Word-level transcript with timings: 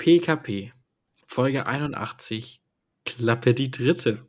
PKP, 0.00 0.72
Folge 1.26 1.66
81, 1.66 2.62
Klappe 3.04 3.52
die 3.52 3.70
dritte. 3.70 4.26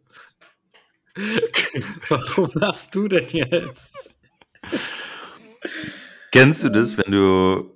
Warum 2.09 2.50
lachst 2.55 2.94
du 2.94 3.07
denn 3.07 3.29
jetzt? 3.29 4.20
Kennst 6.34 6.65
du 6.65 6.70
das, 6.70 6.97
wenn 6.97 7.13
du 7.13 7.73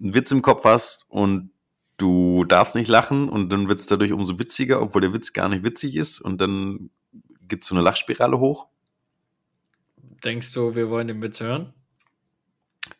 einen 0.00 0.14
Witz 0.14 0.30
im 0.30 0.42
Kopf 0.42 0.64
hast 0.64 1.04
und 1.08 1.50
du 1.96 2.44
darfst 2.44 2.76
nicht 2.76 2.88
lachen 2.88 3.28
und 3.28 3.50
dann 3.50 3.68
wird 3.68 3.80
es 3.80 3.86
dadurch 3.86 4.12
umso 4.12 4.38
witziger, 4.38 4.80
obwohl 4.80 5.00
der 5.00 5.12
Witz 5.12 5.32
gar 5.32 5.48
nicht 5.48 5.64
witzig 5.64 5.96
ist 5.96 6.20
und 6.20 6.40
dann 6.40 6.90
geht 7.48 7.64
so 7.64 7.74
eine 7.74 7.82
Lachspirale 7.82 8.38
hoch? 8.38 8.68
Denkst 10.24 10.52
du, 10.52 10.76
wir 10.76 10.90
wollen 10.90 11.08
den 11.08 11.20
Witz 11.22 11.40
hören? 11.40 11.74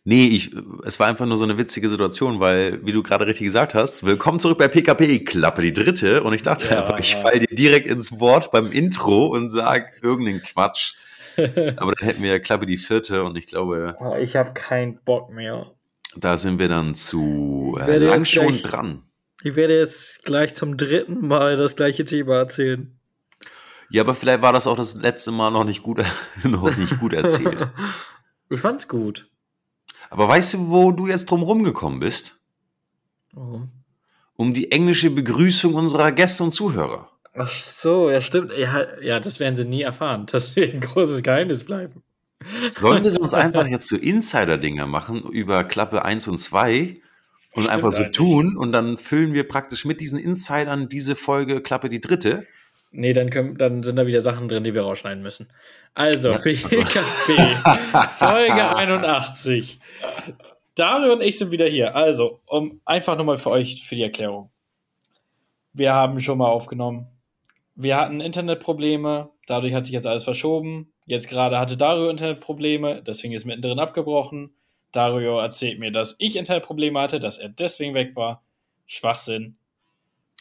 Nee, 0.05 0.27
ich, 0.27 0.53
es 0.85 0.99
war 0.99 1.07
einfach 1.07 1.27
nur 1.27 1.37
so 1.37 1.45
eine 1.45 1.59
witzige 1.59 1.89
Situation, 1.89 2.41
weil, 2.41 2.85
wie 2.85 2.91
du 2.91 3.05
gerade 3.05 3.25
richtig 3.25 3.45
gesagt 3.45 3.73
hast, 3.73 4.05
willkommen 4.05 4.41
zurück 4.41 4.59
bei 4.59 4.67
PKP, 4.67 5.21
Klappe 5.21 5.63
die 5.63 5.73
dritte. 5.73 6.25
Und 6.25 6.33
ich 6.33 6.43
dachte 6.43 6.69
ja. 6.69 6.81
einfach, 6.81 6.99
ich 6.99 7.15
falle 7.15 7.39
dir 7.39 7.55
direkt 7.55 7.87
ins 7.87 8.19
Wort 8.19 8.51
beim 8.51 8.73
Intro 8.73 9.27
und 9.27 9.51
sag 9.51 9.93
irgendeinen 10.03 10.43
Quatsch. 10.43 10.95
Aber 11.37 11.93
dann 11.93 12.09
hätten 12.09 12.23
wir 12.23 12.31
ja 12.31 12.39
Klappe 12.41 12.67
die 12.67 12.79
vierte 12.79 13.23
und 13.23 13.37
ich 13.37 13.47
glaube. 13.47 13.97
Oh, 14.01 14.17
ich 14.17 14.35
habe 14.35 14.53
keinen 14.55 14.99
Bock 15.05 15.31
mehr. 15.33 15.71
Da 16.17 16.37
sind 16.37 16.59
wir 16.59 16.69
dann 16.69 16.97
zu 16.97 17.79
äh, 17.81 17.99
lang 17.99 18.25
schon 18.25 18.49
gleich, 18.49 18.63
dran. 18.63 19.05
Ich 19.45 19.55
werde 19.55 19.79
jetzt 19.79 20.25
gleich 20.25 20.53
zum 20.55 20.77
dritten 20.77 21.29
Mal 21.29 21.57
das 21.57 21.77
gleiche 21.77 22.05
Thema 22.05 22.39
erzählen. 22.39 22.99
Ja, 23.89 24.03
aber 24.03 24.17
vielleicht 24.17 24.43
war 24.43 24.53
das 24.53 24.67
auch 24.67 24.77
das 24.77 24.97
letzte 24.97 25.31
Mal 25.31 25.53
noch 25.53 25.65
nicht 25.65 25.85
gut, 25.85 26.03
noch 26.43 26.77
nicht 26.77 26.99
gut 26.99 27.13
erzählt. 27.13 27.69
ich 28.51 28.59
fand's 28.59 28.89
gut. 28.89 29.29
Aber 30.13 30.29
weißt 30.29 30.53
du, 30.53 30.69
wo 30.69 30.93
du 30.93 31.07
jetzt 31.07 31.31
drum 31.31 31.43
rumgekommen 31.43 31.99
bist? 31.99 32.37
Warum? 33.33 33.71
Um 34.37 34.53
die 34.53 34.71
englische 34.71 35.09
Begrüßung 35.09 35.73
unserer 35.73 36.13
Gäste 36.13 36.45
und 36.45 36.53
Zuhörer. 36.53 37.11
Ach 37.33 37.49
so, 37.49 38.11
ja, 38.11 38.21
stimmt. 38.21 38.53
Ja, 38.53 39.01
ja 39.01 39.21
das 39.21 39.41
werden 39.41 39.57
sie 39.57 39.65
nie 39.65 39.81
erfahren. 39.81 40.27
Das 40.31 40.55
wird 40.55 40.75
ein 40.75 40.81
großes 40.81 41.23
Geheimnis 41.23 41.65
bleiben. 41.65 42.03
Sollen 42.69 43.05
wir 43.05 43.11
sonst 43.11 43.33
einfach 43.33 43.67
jetzt 43.67 43.89
so 43.89 43.97
Insider-Dinger 43.97 44.87
machen 44.87 45.23
über 45.31 45.65
Klappe 45.65 46.05
1 46.05 46.29
und 46.29 46.37
2 46.37 47.01
und 47.55 47.63
Stimmt 47.63 47.69
einfach 47.71 47.93
so 47.93 48.05
tun 48.05 48.59
und 48.59 48.73
dann 48.73 48.99
füllen 48.99 49.33
wir 49.33 49.49
praktisch 49.49 49.87
mit 49.87 50.03
diesen 50.03 50.19
Insidern 50.19 50.91
diese 50.91 51.15
Folge 51.15 51.63
Klappe 51.63 51.89
die 51.89 52.03
dritte? 52.03 52.47
Nee, 52.93 53.15
dann, 53.15 53.31
können, 53.31 53.57
dann 53.57 53.83
sind 53.83 53.97
da 53.97 54.07
wieder 54.07 54.21
Sachen 54.21 54.49
drin, 54.49 54.65
die 54.65 54.75
wir 54.75 54.83
rausschneiden 54.83 55.23
müssen. 55.23 55.49
Also, 55.95 56.31
PKP, 56.31 57.37
Folge 58.19 58.77
81. 58.77 59.79
Dario 60.75 61.15
und 61.15 61.23
ich 61.23 61.39
sind 61.39 61.51
wieder 61.51 61.67
hier. 61.67 61.97
Also, 61.97 62.41
um 62.47 62.81
einfach 62.85 63.17
nochmal 63.17 63.39
für 63.39 63.51
euch 63.51 63.85
für 63.85 63.95
die 63.95 64.03
Erklärung. 64.03 64.51
Wir 65.73 65.95
haben 65.95 66.21
schon 66.21 66.39
mal 66.39 66.49
aufgenommen. 66.49 67.09
Wir 67.75 67.97
hatten 67.97 68.21
Internetprobleme, 68.21 69.31
dadurch 69.47 69.73
hat 69.73 69.87
sich 69.87 69.95
jetzt 69.95 70.07
alles 70.07 70.25
verschoben. 70.25 70.93
Jetzt 71.07 71.29
gerade 71.29 71.59
hatte 71.59 71.79
Dario 71.79 72.11
Internetprobleme, 72.11 73.03
deswegen 73.03 73.33
ist 73.33 73.47
mittendrin 73.47 73.79
abgebrochen. 73.79 74.55
Dario 74.93 75.39
erzählt 75.39 75.79
mir, 75.79 75.91
dass 75.91 76.15
ich 76.19 76.37
Internetprobleme 76.37 77.01
hatte, 77.01 77.19
dass 77.19 77.39
er 77.39 77.49
deswegen 77.49 77.95
weg 77.95 78.15
war. 78.15 78.43
Schwachsinn. 78.87 79.57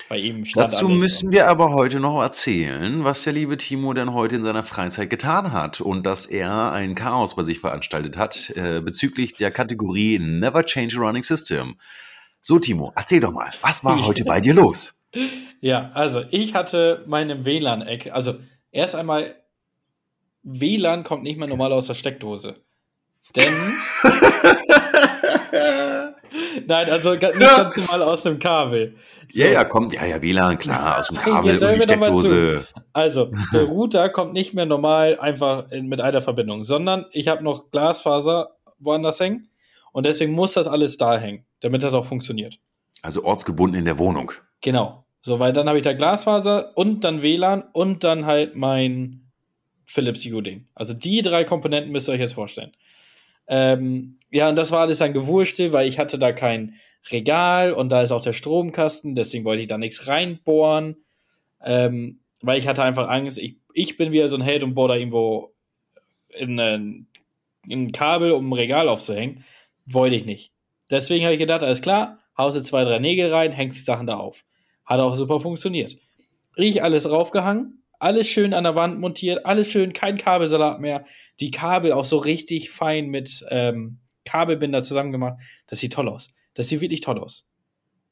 Bei 0.10 0.18
ihm 0.18 0.46
stand 0.46 0.72
Dazu 0.72 0.90
müssen 0.90 1.32
wir 1.32 1.48
aber 1.48 1.72
heute 1.72 2.00
noch 2.00 2.22
erzählen, 2.22 3.04
was 3.04 3.24
der 3.24 3.34
liebe 3.34 3.58
Timo 3.58 3.94
denn 3.94 4.14
heute 4.14 4.36
in 4.36 4.44
seiner 4.44 4.64
Freizeit 4.64 5.10
getan 5.10 5.52
hat 5.52 5.82
und 5.82 6.06
dass 6.06 6.26
er 6.26 6.72
ein 6.72 6.96
Chaos 6.96 7.36
bei 7.36 7.44
sich 7.44 7.60
veranstaltet 7.60 8.18
hat 8.18 8.52
äh, 8.56 8.82
bezüglich 8.82 9.34
der 9.34 9.52
Kategorie 9.52 10.20
Never 10.20 10.66
Change 10.66 10.98
a 10.98 11.00
Running 11.00 11.24
System. 11.24 11.76
So, 12.42 12.60
Timo, 12.60 12.92
erzähl 12.96 13.20
doch 13.20 13.32
mal, 13.32 13.50
was 13.62 13.84
war 13.86 14.02
heute 14.06 14.26
bei 14.26 14.40
dir 14.40 14.54
los? 14.54 15.04
Ja, 15.60 15.92
also 15.94 16.24
ich 16.32 16.54
hatte 16.56 17.04
meine 17.06 17.46
WLAN-Eck, 17.46 18.12
also 18.12 18.36
erst 18.72 18.96
einmal, 18.96 19.36
WLAN 20.44 21.04
kommt 21.04 21.24
nicht 21.24 21.38
mehr 21.38 21.48
normal 21.48 21.72
aus 21.72 21.88
der 21.88 21.94
Steckdose. 21.94 22.56
Denn. 23.36 23.54
Nein, 25.52 26.90
also 26.90 27.12
nicht 27.12 27.22
ganz 27.22 27.78
normal 27.78 28.04
aus 28.04 28.24
dem 28.24 28.40
Kabel. 28.40 28.96
So. 29.30 29.42
Ja, 29.42 29.48
ja, 29.50 29.64
kommt, 29.64 29.94
ja, 29.94 30.06
ja, 30.06 30.22
WLAN, 30.22 30.58
klar, 30.58 31.00
aus 31.00 31.08
dem 31.08 31.18
Kabel 31.18 31.64
und 31.64 31.76
die 31.76 31.82
Steckdose. 31.82 32.68
Also, 32.94 33.32
der 33.54 33.64
Router 33.64 34.10
kommt 34.10 34.34
nicht 34.34 34.54
mehr 34.54 34.66
normal 34.66 35.20
einfach 35.20 35.72
in, 35.72 35.88
mit 35.88 36.02
einer 36.02 36.22
Verbindung, 36.22 36.64
sondern 36.64 37.06
ich 37.12 37.28
habe 37.28 37.44
noch 37.44 37.72
Glasfaser 37.72 38.52
woanders 38.80 39.20
hängen 39.20 39.50
und 39.92 40.06
deswegen 40.06 40.34
muss 40.34 40.54
das 40.54 40.68
alles 40.68 40.98
da 40.98 41.18
hängen, 41.18 41.46
damit 41.62 41.84
das 41.84 41.94
auch 41.94 42.06
funktioniert. 42.06 42.60
Also 43.02 43.24
ortsgebunden 43.24 43.78
in 43.78 43.86
der 43.86 44.00
Wohnung. 44.00 44.32
Genau. 44.62 45.06
So, 45.22 45.40
weil 45.40 45.54
dann 45.54 45.68
habe 45.68 45.78
ich 45.78 45.84
da 45.84 45.94
Glasfaser 45.94 46.76
und 46.76 47.04
dann 47.04 47.22
WLAN 47.22 47.64
und 47.74 48.04
dann 48.04 48.26
halt 48.26 48.56
mein 48.56 49.22
Philips 49.86 50.26
Hue-Ding. 50.26 50.68
Also 50.74 50.94
die 50.94 51.22
drei 51.22 51.44
Komponenten 51.44 51.92
müsst 51.92 52.08
ihr 52.10 52.14
euch 52.14 52.20
jetzt 52.20 52.34
vorstellen. 52.34 52.72
Ähm, 53.52 54.18
ja, 54.32 54.48
und 54.48 54.56
das 54.56 54.72
war 54.72 54.80
alles 54.80 55.00
dann 55.00 55.12
gewurschtelt, 55.12 55.74
weil 55.74 55.88
ich 55.88 56.00
hatte 56.00 56.18
da 56.18 56.32
kein 56.32 56.76
Regal 57.12 57.74
und 57.74 57.90
da 57.90 58.02
ist 58.02 58.12
auch 58.12 58.22
der 58.22 58.34
Stromkasten, 58.34 59.14
deswegen 59.14 59.44
wollte 59.44 59.62
ich 59.62 59.68
da 59.68 59.78
nichts 59.78 60.08
reinbohren. 60.08 60.96
Ähm, 61.62 62.22
weil 62.42 62.58
ich 62.58 62.68
hatte 62.68 62.82
einfach 62.82 63.10
Angst, 63.10 63.38
ich, 63.38 63.58
ich 63.74 63.98
bin 63.98 64.14
wieder 64.14 64.30
so 64.30 64.38
ein 64.38 64.42
Held 64.42 64.64
und 64.64 64.74
bohre 64.74 64.90
da 64.90 64.96
irgendwo 64.96 65.54
in 66.30 67.06
in 67.68 67.88
ein 67.88 67.92
Kabel, 67.92 68.32
um 68.32 68.50
ein 68.50 68.54
Regal 68.54 68.88
aufzuhängen. 68.88 69.44
Wollte 69.86 70.16
ich 70.16 70.26
nicht. 70.26 70.52
Deswegen 70.90 71.26
habe 71.26 71.34
ich 71.34 71.40
gedacht, 71.40 71.62
alles 71.62 71.82
klar, 71.82 72.20
hause 72.38 72.64
zwei, 72.64 72.84
drei 72.84 73.00
Nägel 73.00 73.32
rein, 73.32 73.52
hängst 73.52 73.80
die 73.80 73.84
Sachen 73.84 74.08
da 74.08 74.18
auf. 74.18 74.46
Hat 74.86 75.00
auch 75.00 75.14
super 75.14 75.40
funktioniert. 75.40 75.98
Ich 76.56 76.82
alles 76.82 77.10
raufgehangen, 77.10 77.81
alles 78.02 78.28
schön 78.28 78.54
an 78.54 78.64
der 78.64 78.76
Wand 78.76 79.00
montiert, 79.00 79.46
alles 79.46 79.70
schön, 79.70 79.94
kein 79.94 80.18
Kabelsalat 80.18 80.80
mehr. 80.80 81.06
Die 81.40 81.52
Kabel 81.52 81.94
auch 81.94 82.04
so 82.04 82.18
richtig 82.18 82.72
fein 82.72 83.08
mit 83.08 83.46
ähm, 83.50 84.00
Kabelbinder 84.26 84.82
zusammen 84.82 85.12
gemacht. 85.12 85.38
Das 85.68 85.80
sieht 85.80 85.94
toll 85.94 86.10
aus. 86.10 86.30
Das 86.56 86.68
sieht 86.68 86.82
wirklich 86.82 87.02
toll 87.02 87.20
aus. 87.20 87.48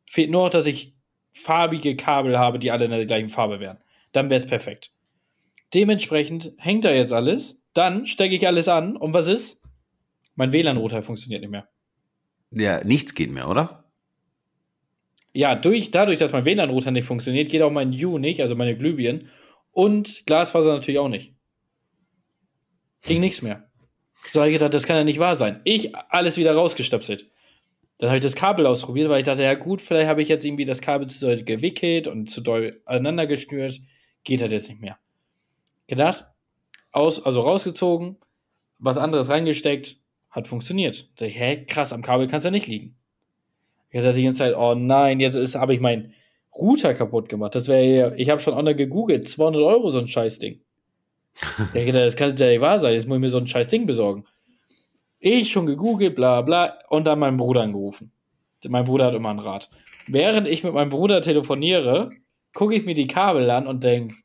Fehlt 0.06 0.30
nur 0.30 0.44
noch, 0.44 0.52
dass 0.52 0.68
ich 0.68 0.94
farbige 1.32 1.96
Kabel 1.96 2.38
habe, 2.38 2.60
die 2.60 2.70
alle 2.70 2.86
in 2.86 2.92
der 2.92 3.06
gleichen 3.06 3.30
Farbe 3.30 3.60
wären. 3.60 3.80
Dann 4.12 4.30
wäre 4.30 4.38
es 4.38 4.46
perfekt. 4.46 4.92
Dementsprechend 5.74 6.54
hängt 6.58 6.86
da 6.86 6.92
jetzt 6.92 7.14
alles. 7.14 7.62
Dann 7.74 8.06
stecke 8.06 8.36
ich 8.36 8.46
alles 8.46 8.68
an 8.68 8.96
und 8.96 9.14
was 9.14 9.28
ist? 9.28 9.62
Mein 10.36 10.54
WLAN-Router 10.54 11.02
funktioniert 11.02 11.42
nicht 11.42 11.52
mehr. 11.52 11.68
Ja, 12.52 12.84
nichts 12.84 13.16
geht 13.16 13.32
mehr, 13.32 13.50
oder? 13.50 13.86
Ja, 15.34 15.56
durch, 15.56 15.92
dadurch, 15.92 16.20
dass 16.20 16.32
mein 16.32 16.46
WLAN-Router 16.46 16.92
nicht 16.92 17.06
funktioniert, 17.06 17.50
geht 17.50 17.62
auch 17.62 17.72
mein 17.72 17.92
U 18.04 18.20
nicht, 18.20 18.42
also 18.42 18.56
meine 18.56 18.78
Glühbirnen. 18.78 19.30
Und 19.80 20.26
Glasfaser 20.26 20.74
natürlich 20.74 21.00
auch 21.00 21.08
nicht. 21.08 21.34
Ging 23.04 23.22
nichts 23.22 23.42
mehr. 23.42 23.70
So 24.28 24.42
habe 24.42 24.50
ich 24.50 24.56
gedacht, 24.56 24.74
das 24.74 24.86
kann 24.86 24.98
ja 24.98 25.06
nicht 25.06 25.20
wahr 25.20 25.38
sein. 25.38 25.62
Ich 25.64 25.96
alles 25.96 26.36
wieder 26.36 26.54
rausgestöpselt. 26.54 27.32
Dann 27.98 28.10
habe 28.10 28.18
ich 28.18 28.24
das 28.24 28.36
Kabel 28.36 28.68
ausprobiert, 28.68 29.10
weil 29.10 29.20
ich 29.20 29.26
dachte, 29.26 29.44
ja 29.44 29.54
gut, 29.54 29.82
vielleicht 29.82 30.10
habe 30.10 30.22
ich 30.22 30.28
jetzt 30.28 30.44
irgendwie 30.44 30.66
das 30.66 30.82
Kabel 30.82 31.08
zu 31.08 31.22
doll 31.22 31.42
gewickelt 31.44 32.10
und 32.10 32.30
zu 32.30 32.42
doll 32.42 32.82
aneinander 32.84 33.26
geschnürt. 33.26 33.80
Geht 34.26 34.42
halt 34.42 34.52
jetzt 34.52 34.68
nicht 34.68 34.82
mehr. 34.82 34.98
Gedacht, 35.88 36.26
aus, 36.92 37.26
also 37.26 37.40
rausgezogen, 37.40 38.18
was 38.80 38.98
anderes 38.98 39.30
reingesteckt, 39.30 40.02
hat 40.30 40.50
funktioniert. 40.50 41.10
Da 41.22 41.26
ich, 41.26 41.40
hä, 41.40 41.64
krass, 41.64 41.94
am 41.94 42.02
Kabel 42.02 42.28
kann 42.28 42.40
es 42.40 42.44
ja 42.44 42.52
nicht 42.52 42.68
liegen. 42.68 42.98
Ich 43.92 44.00
hatte 44.00 44.12
die 44.12 44.26
ganze 44.26 44.40
Zeit, 44.40 44.58
oh 44.58 44.76
nein, 44.76 45.22
jetzt 45.22 45.56
habe 45.56 45.74
ich 45.74 45.80
meinen 45.80 46.14
Router 46.56 46.94
kaputt 46.94 47.30
gemacht. 47.30 47.56
Das 47.56 47.68
wäre, 47.68 48.16
ich 48.18 48.30
habe 48.30 48.42
schon 48.42 48.54
online 48.54 48.76
gegoogelt, 48.76 49.28
200 49.28 49.62
Euro 49.62 49.90
so 49.90 50.00
ein 50.00 50.08
Scheißding. 50.08 50.60
ich 51.74 51.86
dachte, 51.86 51.92
das 51.92 52.16
kann 52.16 52.36
ja 52.36 52.48
nicht 52.48 52.62
wahr 52.62 52.80
sein, 52.80 52.94
jetzt 52.94 53.08
muss 53.08 53.16
ich 53.16 53.22
mir 53.22 53.30
so 53.30 53.38
ein 53.38 53.48
Scheißding 53.48 53.86
besorgen. 53.86 54.26
Ich 55.20 55.52
schon 55.52 55.66
gegoogelt, 55.66 56.16
bla 56.16 56.42
bla, 56.42 56.80
und 56.90 57.06
dann 57.06 57.20
meinen 57.20 57.38
Bruder 57.38 57.62
angerufen. 57.62 58.12
Mein 58.68 58.86
Bruder 58.86 59.06
hat 59.06 59.14
immer 59.14 59.30
ein 59.30 59.40
Rad. 59.40 59.70
Während 60.08 60.48
ich 60.48 60.64
mit 60.64 60.74
meinem 60.74 60.90
Bruder 60.90 61.22
telefoniere, 61.22 62.12
gucke 62.54 62.76
ich 62.76 62.86
mir 62.86 62.96
die 62.96 63.08
Kabel 63.08 63.50
an 63.50 63.68
und 63.68 63.84
denke, 63.84 64.16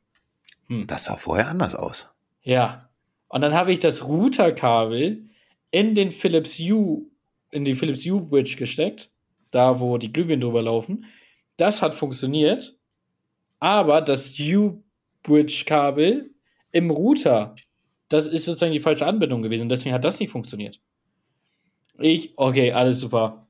hm. 0.67 0.87
Das 0.87 1.05
sah 1.05 1.15
vorher 1.15 1.47
anders 1.47 1.75
aus. 1.75 2.09
Ja. 2.43 2.89
Und 3.27 3.41
dann 3.41 3.53
habe 3.53 3.71
ich 3.71 3.79
das 3.79 4.07
Routerkabel 4.07 5.25
in 5.71 5.95
den 5.95 6.11
Philips 6.11 6.57
Hue, 6.57 7.05
in 7.51 7.65
die 7.65 7.75
Philips 7.75 8.05
Hue 8.05 8.21
Bridge 8.21 8.55
gesteckt, 8.57 9.11
da 9.51 9.79
wo 9.79 9.97
die 9.97 10.11
Glühbirnen 10.11 10.41
drüber 10.41 10.61
laufen. 10.61 11.05
Das 11.57 11.81
hat 11.81 11.95
funktioniert, 11.95 12.77
aber 13.59 14.01
das 14.01 14.37
Hue 14.37 14.83
Bridge 15.23 15.63
Kabel 15.65 16.31
im 16.71 16.91
Router 16.91 17.55
das 18.09 18.27
ist 18.27 18.45
sozusagen 18.45 18.73
die 18.73 18.79
falsche 18.79 19.05
Anbindung 19.05 19.41
gewesen. 19.41 19.69
Deswegen 19.69 19.93
hat 19.93 20.05
das 20.05 20.19
nicht 20.19 20.29
funktioniert. 20.29 20.79
Ich, 21.97 22.33
okay, 22.37 22.71
alles 22.71 22.99
super. 22.99 23.47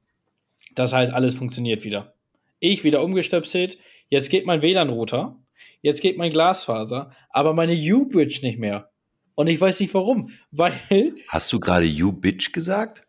Das 0.76 0.94
heißt, 0.94 1.12
alles 1.12 1.36
funktioniert 1.36 1.84
wieder. 1.84 2.16
Ich 2.60 2.84
wieder 2.84 3.04
umgestöpselt. 3.04 3.78
Jetzt 4.10 4.30
geht 4.30 4.46
mein 4.46 4.62
WLAN-Router. 4.62 5.38
Jetzt 5.82 6.02
geht 6.02 6.18
mein 6.18 6.32
Glasfaser. 6.32 7.12
Aber 7.30 7.54
meine 7.54 7.74
U-Bridge 7.74 8.40
nicht 8.44 8.60
mehr. 8.60 8.92
Und 9.36 9.48
ich 9.48 9.60
weiß 9.60 9.80
nicht 9.82 9.94
warum. 9.94 10.32
Weil. 10.52 11.16
Hast 11.28 11.52
du 11.52 11.60
gerade 11.60 11.86
U-Bitch 11.86 12.54
gesagt? 12.54 13.06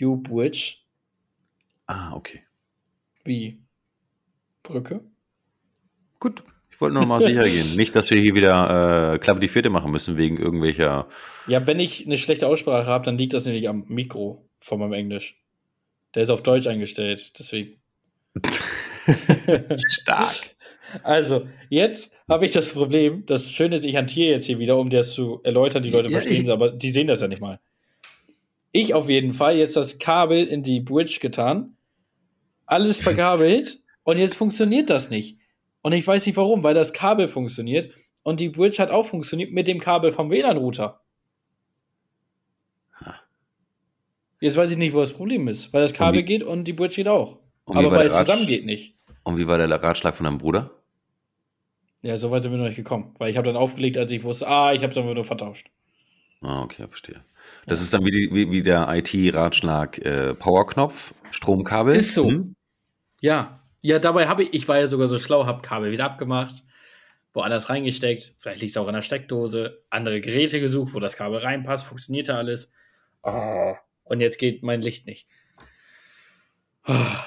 U-Bridge. 0.00 0.76
Ah, 1.86 2.14
okay. 2.14 2.42
Wie? 3.24 3.62
Brücke. 4.68 5.00
Gut, 6.20 6.42
ich 6.70 6.80
wollte 6.80 6.94
nur 6.94 7.06
mal 7.06 7.20
sicher 7.20 7.44
gehen. 7.48 7.76
Nicht, 7.76 7.96
dass 7.96 8.10
wir 8.10 8.20
hier 8.20 8.34
wieder 8.34 9.14
äh, 9.14 9.18
Klappe 9.18 9.40
die 9.40 9.48
vierte 9.48 9.70
machen 9.70 9.90
müssen 9.90 10.16
wegen 10.16 10.36
irgendwelcher. 10.36 11.08
Ja, 11.46 11.66
wenn 11.66 11.80
ich 11.80 12.06
eine 12.06 12.18
schlechte 12.18 12.46
Aussprache 12.46 12.86
habe, 12.86 13.04
dann 13.04 13.18
liegt 13.18 13.32
das 13.32 13.46
nämlich 13.46 13.68
am 13.68 13.84
Mikro 13.88 14.48
von 14.60 14.78
meinem 14.78 14.92
Englisch. 14.92 15.36
Der 16.14 16.22
ist 16.22 16.30
auf 16.30 16.42
Deutsch 16.42 16.66
eingestellt, 16.66 17.38
deswegen. 17.38 17.80
Stark. 19.88 20.34
Also, 21.02 21.46
jetzt 21.68 22.14
habe 22.30 22.46
ich 22.46 22.52
das 22.52 22.72
Problem, 22.72 23.26
das 23.26 23.50
Schöne 23.50 23.76
ist, 23.76 23.84
ich 23.84 23.94
hantiere 23.94 24.30
jetzt 24.30 24.46
hier 24.46 24.58
wieder, 24.58 24.78
um 24.78 24.88
das 24.88 25.12
zu 25.12 25.42
erläutern, 25.44 25.82
die 25.82 25.90
Leute 25.90 26.08
Ja, 26.08 26.16
verstehen 26.16 26.44
es, 26.44 26.48
aber 26.48 26.70
die 26.70 26.90
sehen 26.90 27.06
das 27.06 27.20
ja 27.20 27.28
nicht 27.28 27.42
mal. 27.42 27.60
Ich 28.72 28.94
auf 28.94 29.10
jeden 29.10 29.34
Fall 29.34 29.58
jetzt 29.58 29.76
das 29.76 29.98
Kabel 29.98 30.46
in 30.46 30.62
die 30.62 30.80
Bridge 30.80 31.18
getan, 31.20 31.76
alles 32.64 33.02
verkabelt 33.02 33.82
und 34.08 34.16
jetzt 34.16 34.36
funktioniert 34.36 34.88
das 34.88 35.10
nicht. 35.10 35.38
Und 35.82 35.92
ich 35.92 36.06
weiß 36.06 36.24
nicht 36.24 36.36
warum, 36.38 36.62
weil 36.62 36.72
das 36.72 36.94
Kabel 36.94 37.28
funktioniert 37.28 37.92
und 38.22 38.40
die 38.40 38.48
Bridge 38.48 38.78
hat 38.82 38.90
auch 38.90 39.04
funktioniert 39.04 39.52
mit 39.52 39.68
dem 39.68 39.80
Kabel 39.80 40.12
vom 40.12 40.30
WLAN-Router. 40.30 41.02
Jetzt 44.40 44.56
weiß 44.56 44.70
ich 44.70 44.78
nicht, 44.78 44.94
wo 44.94 45.00
das 45.00 45.12
Problem 45.12 45.46
ist, 45.48 45.74
weil 45.74 45.82
das 45.82 45.92
Kabel 45.92 46.20
wie- 46.20 46.24
geht 46.24 46.42
und 46.42 46.64
die 46.64 46.72
Bridge 46.72 46.94
geht 46.94 47.08
auch. 47.08 47.40
Aber 47.66 47.90
weil 47.90 48.06
es 48.06 48.16
zusammen 48.16 48.46
geht 48.46 48.64
nicht. 48.64 48.96
Und 49.24 49.36
wie 49.36 49.46
war 49.46 49.58
der 49.58 49.70
Ratschlag 49.70 50.16
von 50.16 50.24
deinem 50.24 50.38
Bruder? 50.38 50.70
Ja, 52.00 52.16
so 52.16 52.30
weit 52.30 52.42
sind 52.44 52.52
wir 52.52 52.58
noch 52.58 52.64
nicht 52.66 52.76
gekommen, 52.76 53.14
weil 53.18 53.30
ich 53.30 53.36
habe 53.36 53.46
dann 53.48 53.56
aufgelegt, 53.56 53.98
als 53.98 54.10
ich 54.10 54.24
wusste, 54.24 54.48
ah, 54.48 54.72
ich 54.72 54.80
habe 54.82 54.92
es 54.92 54.96
einfach 54.96 55.12
nur 55.14 55.24
vertauscht. 55.24 55.68
Ah, 56.40 56.62
okay, 56.62 56.86
verstehe. 56.88 57.22
Das 57.66 57.82
ist 57.82 57.92
dann 57.92 58.06
wie, 58.06 58.10
die, 58.10 58.32
wie, 58.32 58.50
wie 58.50 58.62
der 58.62 58.88
IT-Ratschlag 58.88 59.98
äh, 59.98 60.34
Powerknopf, 60.34 61.12
Stromkabel. 61.30 61.96
Ist 61.96 62.14
so. 62.14 62.28
Hm? 62.30 62.54
Ja, 63.20 63.60
ja, 63.80 63.98
dabei 63.98 64.28
habe 64.28 64.44
ich, 64.44 64.54
ich 64.54 64.68
war 64.68 64.78
ja 64.78 64.86
sogar 64.86 65.08
so 65.08 65.18
schlau, 65.18 65.46
habe 65.46 65.62
Kabel 65.62 65.92
wieder 65.92 66.04
abgemacht, 66.04 66.62
woanders 67.32 67.70
reingesteckt, 67.70 68.34
vielleicht 68.38 68.60
liegt 68.60 68.70
es 68.70 68.76
auch 68.76 68.88
in 68.88 68.94
der 68.94 69.02
Steckdose, 69.02 69.82
andere 69.90 70.20
Geräte 70.20 70.60
gesucht, 70.60 70.94
wo 70.94 71.00
das 71.00 71.16
Kabel 71.16 71.38
reinpasst, 71.38 71.86
funktionierte 71.86 72.34
alles. 72.34 72.72
Ah, 73.22 73.76
und 74.04 74.20
jetzt 74.20 74.38
geht 74.38 74.62
mein 74.62 74.82
Licht 74.82 75.06
nicht. 75.06 75.28
Ah, 76.84 77.24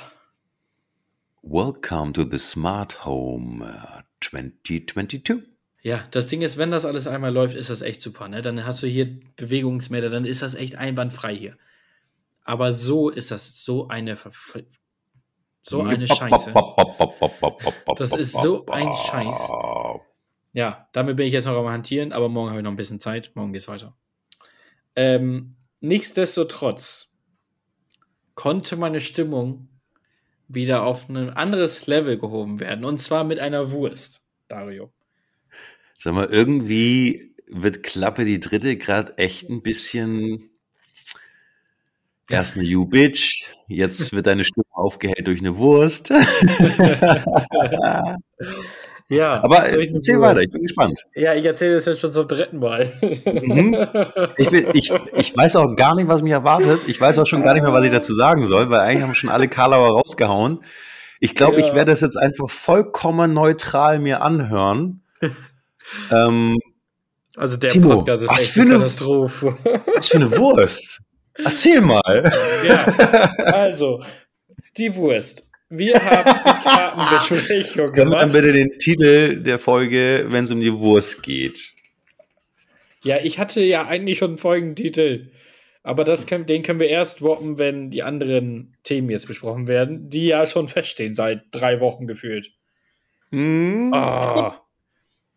Welcome 1.44 2.14
to 2.14 2.24
the 2.30 2.38
Smart 2.38 3.04
Home 3.04 3.66
äh, 3.66 4.04
2022. 4.22 5.42
Ja, 5.82 6.08
das 6.12 6.28
Ding 6.28 6.44
ist, 6.44 6.58
wenn 6.58 6.70
das 6.70 6.86
alles 6.86 7.08
einmal 7.08 7.34
läuft, 7.34 7.56
ist 7.56 7.72
das 7.72 7.82
echt 7.82 8.02
super. 8.02 8.28
Ne? 8.28 8.44
Dann 8.44 8.64
hast 8.64 8.84
du 8.84 8.88
hier 8.88 9.20
Bewegungsmelder, 9.38 10.10
dann 10.10 10.26
ist 10.26 10.44
das 10.44 10.54
echt 10.54 10.76
einwandfrei 10.76 11.36
hier. 11.36 11.58
Aber 12.44 12.72
so 12.72 13.10
ist 13.10 13.32
das 13.32 13.66
so 13.66 13.88
eine 13.88 14.16
so 15.64 15.82
eine 15.82 16.08
Scheiße. 16.08 16.54
Das 17.98 18.14
ist 18.14 18.34
so 18.34 18.66
ein 18.66 18.94
Scheiß. 18.94 19.50
Ja, 20.54 20.88
damit 20.92 21.16
bin 21.16 21.28
ich 21.28 21.34
jetzt 21.34 21.46
noch 21.46 21.56
am 21.56 21.70
Hantieren, 21.70 22.12
aber 22.12 22.30
morgen 22.30 22.50
habe 22.50 22.60
ich 22.60 22.64
noch 22.64 22.72
ein 22.72 22.78
bisschen 22.78 23.00
Zeit. 23.00 23.32
Morgen 23.36 23.54
geht's 23.54 23.68
weiter. 23.68 23.96
Ähm, 24.96 25.56
nichtsdestotrotz 25.80 27.14
konnte 28.36 28.76
meine 28.76 29.00
Stimmung 29.00 29.70
wieder 30.48 30.84
auf 30.84 31.08
ein 31.08 31.30
anderes 31.30 31.88
Level 31.88 32.18
gehoben 32.18 32.60
werden. 32.60 32.84
Und 32.84 33.00
zwar 33.00 33.24
mit 33.24 33.40
einer 33.40 33.72
Wurst, 33.72 34.22
Dario. 34.48 34.92
Sag 35.98 36.14
mal, 36.14 36.28
irgendwie 36.28 37.34
wird 37.48 37.84
Klappe 37.84 38.26
die 38.26 38.40
dritte 38.40 38.78
gerade 38.78 39.18
echt 39.18 39.50
ein 39.50 39.62
bisschen. 39.62 40.51
Erst 42.32 42.56
eine 42.56 42.66
You 42.66 42.86
Bitch, 42.86 43.48
jetzt 43.68 44.14
wird 44.14 44.26
deine 44.28 44.44
Stimme 44.44 44.66
aufgehellt 44.72 45.28
durch 45.28 45.40
eine 45.42 45.58
Wurst. 45.58 46.12
Ja, 49.10 49.44
Aber 49.44 49.68
äh, 49.68 49.92
erzähl 49.94 50.16
Wurst. 50.20 50.30
weiter, 50.30 50.42
ich 50.42 50.52
bin 50.54 50.62
gespannt. 50.62 51.04
Ja, 51.16 51.34
ich 51.36 51.46
erzähle 51.46 51.74
das 51.76 51.84
jetzt 51.86 52.00
schon 52.00 52.14
zum 52.14 52.30
dritten 52.30 52.60
Mal. 52.60 52.94
Mhm. 53.02 53.76
Ich, 54.38 54.50
will, 54.54 54.70
ich, 54.74 54.90
ich 55.16 55.36
weiß 55.36 55.58
auch 55.58 55.76
gar 55.76 55.96
nicht, 55.96 56.08
was 56.08 56.22
mich 56.22 56.32
erwartet. 56.32 56.80
Ich 56.88 57.02
weiß 57.02 57.20
auch 57.20 57.26
schon 57.26 57.44
gar 57.44 57.54
nicht 57.54 57.64
mehr, 57.64 57.74
was 57.74 57.84
ich 57.84 57.92
dazu 57.92 58.16
sagen 58.16 58.46
soll, 58.46 58.70
weil 58.70 58.80
eigentlich 58.80 59.04
haben 59.04 59.14
schon 59.14 59.30
alle 59.30 59.50
Karlauer 59.50 59.90
rausgehauen. 59.98 60.60
Ich 61.20 61.36
glaube, 61.36 61.60
Ja. 61.60 61.68
ich 61.68 61.74
werde 61.74 61.92
das 61.92 62.00
jetzt 62.00 62.16
einfach 62.16 62.50
vollkommen 62.50 63.34
neutral 63.34 64.00
mir 64.00 64.22
anhören. 64.22 65.02
ähm, 66.12 66.58
Also 67.36 67.58
der 67.58 67.70
Timo, 67.70 67.96
Podcast 67.98 68.24
ist 68.24 68.30
was 68.30 68.42
echt 68.44 68.52
für 68.52 68.62
eine- 68.62 68.78
Katastrophe. 68.78 69.58
was 69.94 70.08
für 70.08 70.18
eine 70.20 70.38
Wurst. 70.38 71.02
Erzähl 71.46 71.82
mal. 71.82 72.32
ja, 72.68 72.86
also, 73.54 74.04
die 74.78 74.94
Wurst. 74.96 75.48
Wir 75.70 75.96
haben 75.96 76.30
die 76.30 76.64
Kartenbesprechung 76.64 77.96
wir 77.96 77.96
dann 77.96 78.10
gemacht. 78.10 78.34
bitte 78.34 78.52
den 78.52 78.78
Titel 78.78 79.42
der 79.42 79.58
Folge, 79.58 80.26
wenn 80.28 80.44
es 80.44 80.52
um 80.52 80.60
die 80.60 80.74
Wurst 80.74 81.24
geht? 81.24 81.74
Ja, 83.04 83.18
ich 83.24 83.40
hatte 83.40 83.62
ja 83.62 83.88
eigentlich 83.88 84.18
schon 84.18 84.32
einen 84.32 84.38
Folgentitel. 84.38 85.32
Aber 85.84 86.04
das 86.04 86.28
können, 86.28 86.46
den 86.46 86.62
können 86.62 86.80
wir 86.80 86.90
erst 86.90 87.22
droppen, 87.22 87.58
wenn 87.58 87.90
die 87.90 88.04
anderen 88.04 88.76
Themen 88.84 89.10
jetzt 89.10 89.28
besprochen 89.28 89.68
werden, 89.68 90.10
die 90.10 90.28
ja 90.28 90.46
schon 90.46 90.68
feststehen 90.68 91.16
seit 91.16 91.46
drei 91.52 91.80
Wochen 91.80 92.06
gefühlt. 92.06 92.52
Ah. 93.34 94.62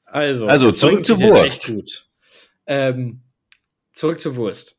Also, 0.05 0.47
Also, 0.47 0.67
der 0.67 0.75
zurück 0.75 1.07
zur 1.07 1.21
Wurst. 1.21 2.09
Ähm, 2.67 3.23
zurück 3.93 4.21
zur 4.21 4.37
Wurst. 4.37 4.77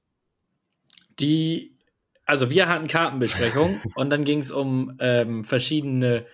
Die, 1.20 1.78
also 2.26 2.50
wir 2.50 2.68
hatten 2.68 2.88
Kartenbesprechung 2.88 3.82
und 3.96 4.10
dann 4.10 4.24
ging 4.24 4.40
es 4.40 4.52
um 4.52 4.98
ähm, 5.00 5.44
verschiedene 5.46 6.26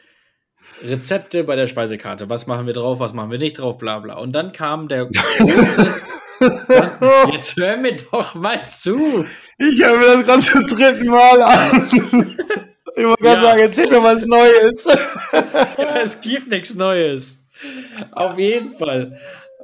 Rezepte 0.83 1.43
bei 1.43 1.55
der 1.55 1.67
Speisekarte. 1.67 2.29
Was 2.29 2.47
machen 2.47 2.65
wir 2.67 2.73
drauf, 2.73 2.99
was 2.99 3.13
machen 3.13 3.31
wir 3.31 3.37
nicht 3.39 3.59
drauf, 3.59 3.77
bla 3.77 3.99
bla. 3.99 4.17
Und 4.17 4.31
dann 4.33 4.51
kam 4.51 4.87
der 4.87 5.05
große. 5.07 5.93
Jetzt 7.31 7.55
hör 7.57 7.77
mir 7.77 7.95
doch 8.11 8.33
mal 8.35 8.61
zu. 8.67 9.25
Ich 9.59 9.83
höre 9.83 9.97
mir 9.97 10.05
das 10.05 10.23
gerade 10.25 10.39
zum 10.41 10.65
dritten 10.67 11.07
Mal 11.07 11.41
an. 11.41 11.89
Ich 12.93 13.05
wollte 13.05 13.23
gerade 13.23 13.41
Ja. 13.41 13.47
sagen, 13.47 13.59
erzähl 13.61 13.89
mir 13.89 14.03
was 14.03 14.21
Neues. 14.23 14.83
Ja, 15.77 15.95
es 16.01 16.19
gibt 16.19 16.49
nichts 16.49 16.75
Neues. 16.75 17.37
Auf 18.11 18.37
jeden 18.37 18.73
Fall 18.73 19.17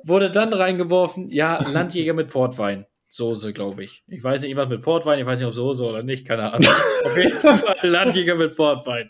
wurde 0.04 0.32
dann 0.32 0.54
reingeworfen, 0.54 1.30
ja, 1.30 1.62
Landjäger 1.70 2.14
mit 2.14 2.30
Portwein. 2.30 2.86
Soße, 3.10 3.54
glaube 3.54 3.84
ich. 3.84 4.04
Ich 4.08 4.24
weiß 4.24 4.42
nicht, 4.42 4.56
was 4.56 4.70
mit 4.70 4.82
Portwein, 4.82 5.20
ich 5.20 5.26
weiß 5.26 5.40
nicht, 5.40 5.48
ob 5.48 5.54
Soße 5.54 5.84
oder 5.84 6.04
nicht, 6.04 6.28
keine 6.28 6.54
Ahnung. 6.54 6.72
Auf 7.06 7.18
jeden 7.18 7.38
Fall 7.38 7.78
Landjäger 7.82 8.36
mit 8.36 8.56
Portwein. 8.56 9.10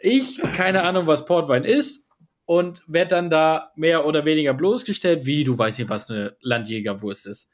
Ich, 0.00 0.40
keine 0.54 0.82
Ahnung, 0.82 1.06
was 1.06 1.24
Portwein 1.24 1.64
ist 1.64 2.08
und 2.44 2.82
werde 2.86 3.10
dann 3.10 3.30
da 3.30 3.72
mehr 3.74 4.06
oder 4.06 4.24
weniger 4.24 4.54
bloßgestellt, 4.54 5.24
wie, 5.26 5.44
du 5.44 5.56
weißt 5.56 5.78
nicht, 5.78 5.88
was 5.88 6.10
eine 6.10 6.36
Landjägerwurst 6.40 7.26
ist. 7.26 7.48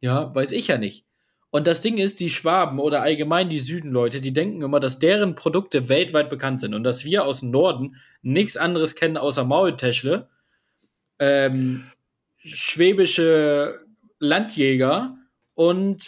Ja, 0.00 0.34
weiß 0.34 0.52
ich 0.52 0.68
ja 0.68 0.78
nicht. 0.78 1.04
Und 1.50 1.66
das 1.66 1.80
Ding 1.80 1.96
ist, 1.96 2.20
die 2.20 2.28
Schwaben 2.28 2.78
oder 2.78 3.00
allgemein 3.02 3.48
die 3.48 3.58
Südenleute, 3.58 4.20
die 4.20 4.34
denken 4.34 4.62
immer, 4.62 4.80
dass 4.80 4.98
deren 4.98 5.34
Produkte 5.34 5.88
weltweit 5.88 6.28
bekannt 6.28 6.60
sind 6.60 6.74
und 6.74 6.84
dass 6.84 7.04
wir 7.04 7.24
aus 7.24 7.40
dem 7.40 7.50
Norden 7.50 7.96
nichts 8.20 8.58
anderes 8.58 8.94
kennen 8.94 9.16
außer 9.16 9.44
Maultäschle, 9.44 10.28
ähm, 11.18 11.90
schwäbische 12.36 13.80
Landjäger 14.18 15.16
und 15.54 16.02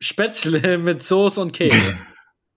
Spätzle 0.00 0.78
mit 0.78 1.02
Soße 1.02 1.40
und 1.40 1.52
Käse. 1.52 1.96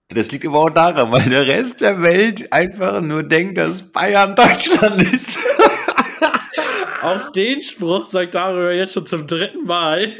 Das 0.08 0.30
liegt 0.30 0.46
aber 0.46 0.58
auch 0.58 0.70
daran, 0.70 1.10
weil 1.10 1.28
der 1.28 1.46
Rest 1.46 1.80
der 1.80 2.02
Welt 2.02 2.52
einfach 2.52 3.00
nur 3.00 3.22
denkt, 3.22 3.58
dass 3.58 3.90
Bayern 3.90 4.36
Deutschland 4.36 5.02
ist. 5.02 5.38
Auch 7.02 7.32
den 7.32 7.60
Spruch 7.60 8.06
sagt 8.06 8.34
darüber 8.34 8.72
jetzt 8.72 8.94
schon 8.94 9.06
zum 9.06 9.26
dritten 9.26 9.64
Mal. 9.66 10.16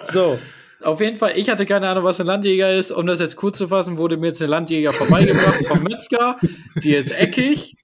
So, 0.00 0.38
auf 0.82 1.00
jeden 1.00 1.16
Fall, 1.16 1.32
ich 1.36 1.48
hatte 1.48 1.64
keine 1.64 1.88
Ahnung, 1.88 2.04
was 2.04 2.20
ein 2.20 2.26
Landjäger 2.26 2.72
ist. 2.74 2.92
Um 2.92 3.06
das 3.06 3.20
jetzt 3.20 3.36
kurz 3.36 3.58
zu 3.58 3.68
fassen, 3.68 3.96
wurde 3.96 4.16
mir 4.16 4.28
jetzt 4.28 4.42
eine 4.42 4.50
Landjäger 4.50 4.92
vorbeigebracht 4.92 5.66
vom 5.66 5.82
Metzger. 5.82 6.36
Die 6.82 6.94
ist 6.94 7.10
eckig, 7.10 7.76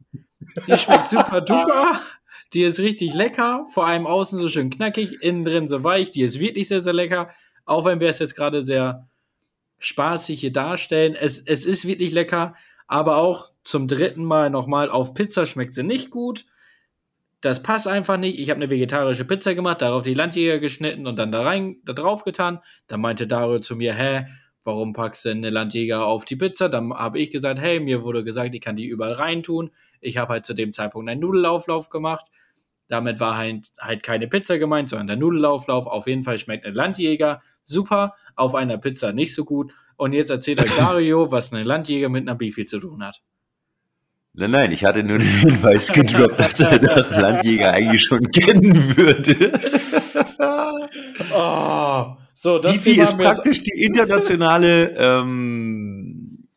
die 0.67 0.77
schmeckt 0.77 1.07
super 1.07 1.41
duper, 1.41 2.01
die 2.52 2.62
ist 2.62 2.80
richtig 2.80 3.14
lecker, 3.14 3.66
vor 3.73 3.87
allem 3.87 4.07
außen 4.07 4.38
so 4.38 4.49
schön 4.49 4.71
knackig, 4.71 5.23
innen 5.23 5.45
drin 5.45 5.69
so 5.69 5.85
weich, 5.85 6.11
die 6.11 6.23
ist 6.23 6.40
wirklich 6.40 6.69
sehr, 6.69 6.80
sehr 6.80 6.92
lecker. 6.92 7.30
Auch 7.64 7.85
wenn 7.85 8.00
wir 8.00 8.09
es 8.09 8.19
jetzt 8.19 8.35
gerade 8.35 8.64
sehr 8.64 9.09
spaßig 9.78 10.40
hier 10.40 10.52
darstellen. 10.52 11.14
Es, 11.14 11.40
es 11.40 11.64
ist 11.64 11.87
wirklich 11.87 12.12
lecker, 12.12 12.54
aber 12.87 13.16
auch 13.16 13.50
zum 13.62 13.87
dritten 13.87 14.25
Mal 14.25 14.50
nochmal 14.50 14.90
auf 14.90 15.14
Pizza 15.14 15.47
schmeckt 15.47 15.73
sie 15.73 15.85
nicht 15.85 16.11
gut. 16.11 16.45
Das 17.40 17.62
passt 17.62 17.88
einfach 17.88 18.19
nicht. 18.19 18.38
Ich 18.38 18.50
habe 18.50 18.59
eine 18.59 18.71
vegetarische 18.71 19.25
Pizza 19.25 19.54
gemacht, 19.54 19.80
darauf 19.80 20.02
die 20.02 20.14
Landjäger 20.14 20.59
geschnitten 20.59 21.07
und 21.07 21.16
dann 21.16 21.33
da 21.33 21.42
rein, 21.42 21.76
da 21.85 21.95
drauf 21.95 22.25
getan. 22.25 22.61
Dann 22.87 23.00
meinte 23.00 23.26
Dario 23.26 23.61
zu 23.61 23.76
mir, 23.76 23.95
hä, 23.95 24.26
warum 24.64 24.93
packst 24.93 25.25
du 25.25 25.31
eine 25.31 25.50
Landjäger 25.50 26.05
auf 26.05 26.25
die 26.25 26.37
Pizza? 26.37 26.69
Dann 26.69 26.93
habe 26.93 27.19
ich 27.19 27.31
gesagt, 27.31 27.59
hey, 27.61 27.81
mir 27.81 28.02
wurde 28.02 28.25
gesagt, 28.25 28.55
ich 28.55 28.61
kann 28.61 28.76
die 28.76 28.87
überall 28.87 29.12
reintun. 29.12 29.71
Ich 30.00 30.17
habe 30.17 30.35
halt 30.35 30.47
zu 30.47 30.55
dem 30.55 30.73
Zeitpunkt 30.73 31.11
einen 31.11 31.21
Nudelauflauf 31.21 31.90
gemacht. 31.90 32.26
Damit 32.88 33.21
war 33.21 33.37
halt, 33.37 33.73
halt 33.79 34.02
keine 34.02 34.26
Pizza 34.26 34.59
gemeint, 34.59 34.88
sondern 34.88 35.07
der 35.07 35.17
Nudelauflauf. 35.17 35.87
Auf 35.87 36.07
jeden 36.07 36.25
Fall 36.25 36.38
schmeckt 36.38 36.67
ein 36.67 36.75
Landjäger 36.75 37.40
super, 37.64 38.14
auf 38.35 38.55
einer 38.55 38.79
Pizza 38.79 39.12
nicht 39.12 39.35
so 39.35 39.45
gut. 39.45 39.73
Und 39.97 40.12
jetzt 40.12 40.31
erzählt 40.31 40.61
euch 40.61 40.76
Dario, 40.76 41.31
was 41.31 41.52
ein 41.52 41.64
Landjäger 41.64 42.09
mit 42.09 42.29
einer 42.29 42.37
Beefy 42.37 42.67
zu 42.67 42.81
tun 42.81 43.05
hat. 43.05 43.23
Nein, 44.33 44.52
nein, 44.52 44.73
ich 44.73 44.85
hatte 44.85 45.02
nur 45.02 45.19
den 45.19 45.26
Hinweis 45.26 45.93
gedroppt, 45.93 46.38
dass 46.38 46.61
er 46.61 46.79
den 46.79 47.21
Landjäger 47.21 47.73
eigentlich 47.73 48.05
schon 48.05 48.31
kennen 48.31 48.97
würde. 48.97 49.59
oh, 51.35 52.17
so, 52.43 52.59
das 52.59 52.83
Beefy 52.83 52.99
ist 52.99 53.19
praktisch 53.19 53.63
die 53.63 53.85
internationale 53.85 54.95
ähm, 54.97 56.49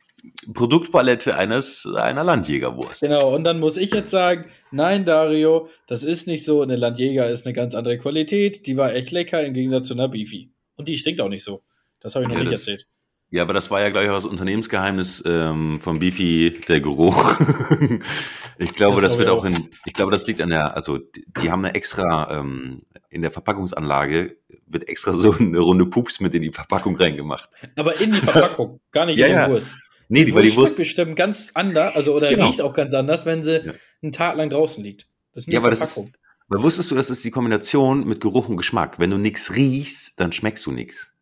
Produktpalette 0.54 1.36
eines, 1.36 1.86
einer 1.94 2.24
Landjägerwurst. 2.24 3.02
Genau, 3.02 3.36
und 3.36 3.44
dann 3.44 3.60
muss 3.60 3.75
ich 3.75 3.94
jetzt 3.94 4.10
sagen, 4.10 4.46
nein, 4.72 5.04
Dario, 5.04 5.68
das 5.88 6.06
ist 6.06 6.25
nicht 6.25 6.46
so. 6.46 6.62
Eine 6.62 6.78
Landjäger 6.78 7.30
ist 7.30 7.46
eine 7.46 7.52
ganz 7.52 7.75
andere 7.75 7.98
Qualität. 7.98 8.66
Die 8.66 8.78
war 8.78 8.94
echt 8.94 9.12
lecker 9.12 9.44
im 9.44 9.54
Gegensatz 9.54 9.90
zu 9.90 9.94
einer 9.94 10.08
Beefy. 10.08 10.54
Und 10.78 10.88
die 10.88 10.96
stinkt 10.96 11.20
auch 11.20 11.28
nicht 11.28 11.44
so. 11.44 11.60
Das 12.00 12.16
habe 12.16 12.24
ich 12.24 12.30
noch 12.30 12.38
ja, 12.38 12.44
nicht 12.44 12.54
das, 12.54 12.62
erzählt. 12.62 12.88
Ja, 13.30 13.42
aber 13.42 13.52
das 13.52 13.70
war 13.70 13.82
ja, 13.82 13.90
glaube 13.90 14.06
ich, 14.06 14.10
auch 14.10 14.16
das 14.16 14.25
Unternehmensgeheimnis 14.25 15.22
ähm, 15.25 15.82
von 15.82 16.00
Beefy, 16.00 16.62
der 16.66 16.80
Geruch. 16.80 17.42
ich 18.58 18.72
glaube, 18.74 19.02
das, 19.02 19.13
das 19.13 19.20
wird 19.20 19.28
auch 19.28 19.44
in, 19.44 19.70
ich 19.86 19.92
glaube, 19.92 20.12
das 20.12 20.25
liegt 20.28 20.40
an 20.40 20.48
der, 20.48 20.78
also 20.78 20.98
die, 20.98 21.25
die 21.42 21.52
haben 21.52 21.66
eine 21.66 21.75
extra, 21.75 22.40
ähm, 22.40 22.78
in 23.10 23.22
der 23.22 23.32
Verpackungsanlage 23.32 24.38
wird 24.74 24.88
extra 24.88 25.13
so 25.13 25.34
eine 25.34 25.60
Runde 25.60 25.86
Pups 25.86 26.20
mit 26.20 26.34
in 26.36 26.42
die 26.42 26.51
Verpackung 26.51 26.96
reingemacht. 26.96 27.50
Aber 27.77 28.00
in 28.00 28.12
die 28.12 28.20
Verpackung, 28.20 28.80
gar 28.92 29.06
nicht 29.06 29.18
ja, 29.18 29.27
in 29.27 29.32
die 29.34 29.38
ja. 29.38 29.50
Wurst. 29.50 29.75
Nee, 30.10 30.25
die, 30.25 30.36
weil 30.36 30.44
die 30.44 30.56
Wurst 30.56 30.77
bestimmt 30.77 31.15
ganz 31.15 31.51
anders, 31.53 31.96
also 31.96 32.13
oder 32.13 32.30
genau. 32.30 32.48
riecht 32.48 32.62
auch 32.62 32.74
ganz 32.74 32.94
anders, 32.94 33.25
wenn 33.25 33.42
sie 33.42 33.65
ja. 33.65 33.74
einen 34.01 34.12
Tag 34.12 34.36
lang 34.36 34.50
draußen 34.50 34.84
liegt. 34.84 35.08
Das 35.34 35.44
ist 35.44 35.48
nur 35.48 35.56
ja, 35.56 35.62
Verpackung. 35.62 35.80
das 35.80 35.98
ist, 35.98 36.13
aber 36.50 36.63
wusstest 36.63 36.92
du, 36.92 36.96
das 36.96 37.10
ist 37.10 37.24
die 37.24 37.32
Kombination 37.32 38.06
mit 38.06 38.22
Geruch 38.22 38.50
und 38.50 38.58
Geschmack. 38.58 39.00
Wenn 39.00 39.10
du 39.10 39.18
nichts 39.18 39.56
riechst, 39.56 40.20
dann 40.20 40.32
schmeckst 40.32 40.65
du 40.65 40.72
nichts. 40.72 41.13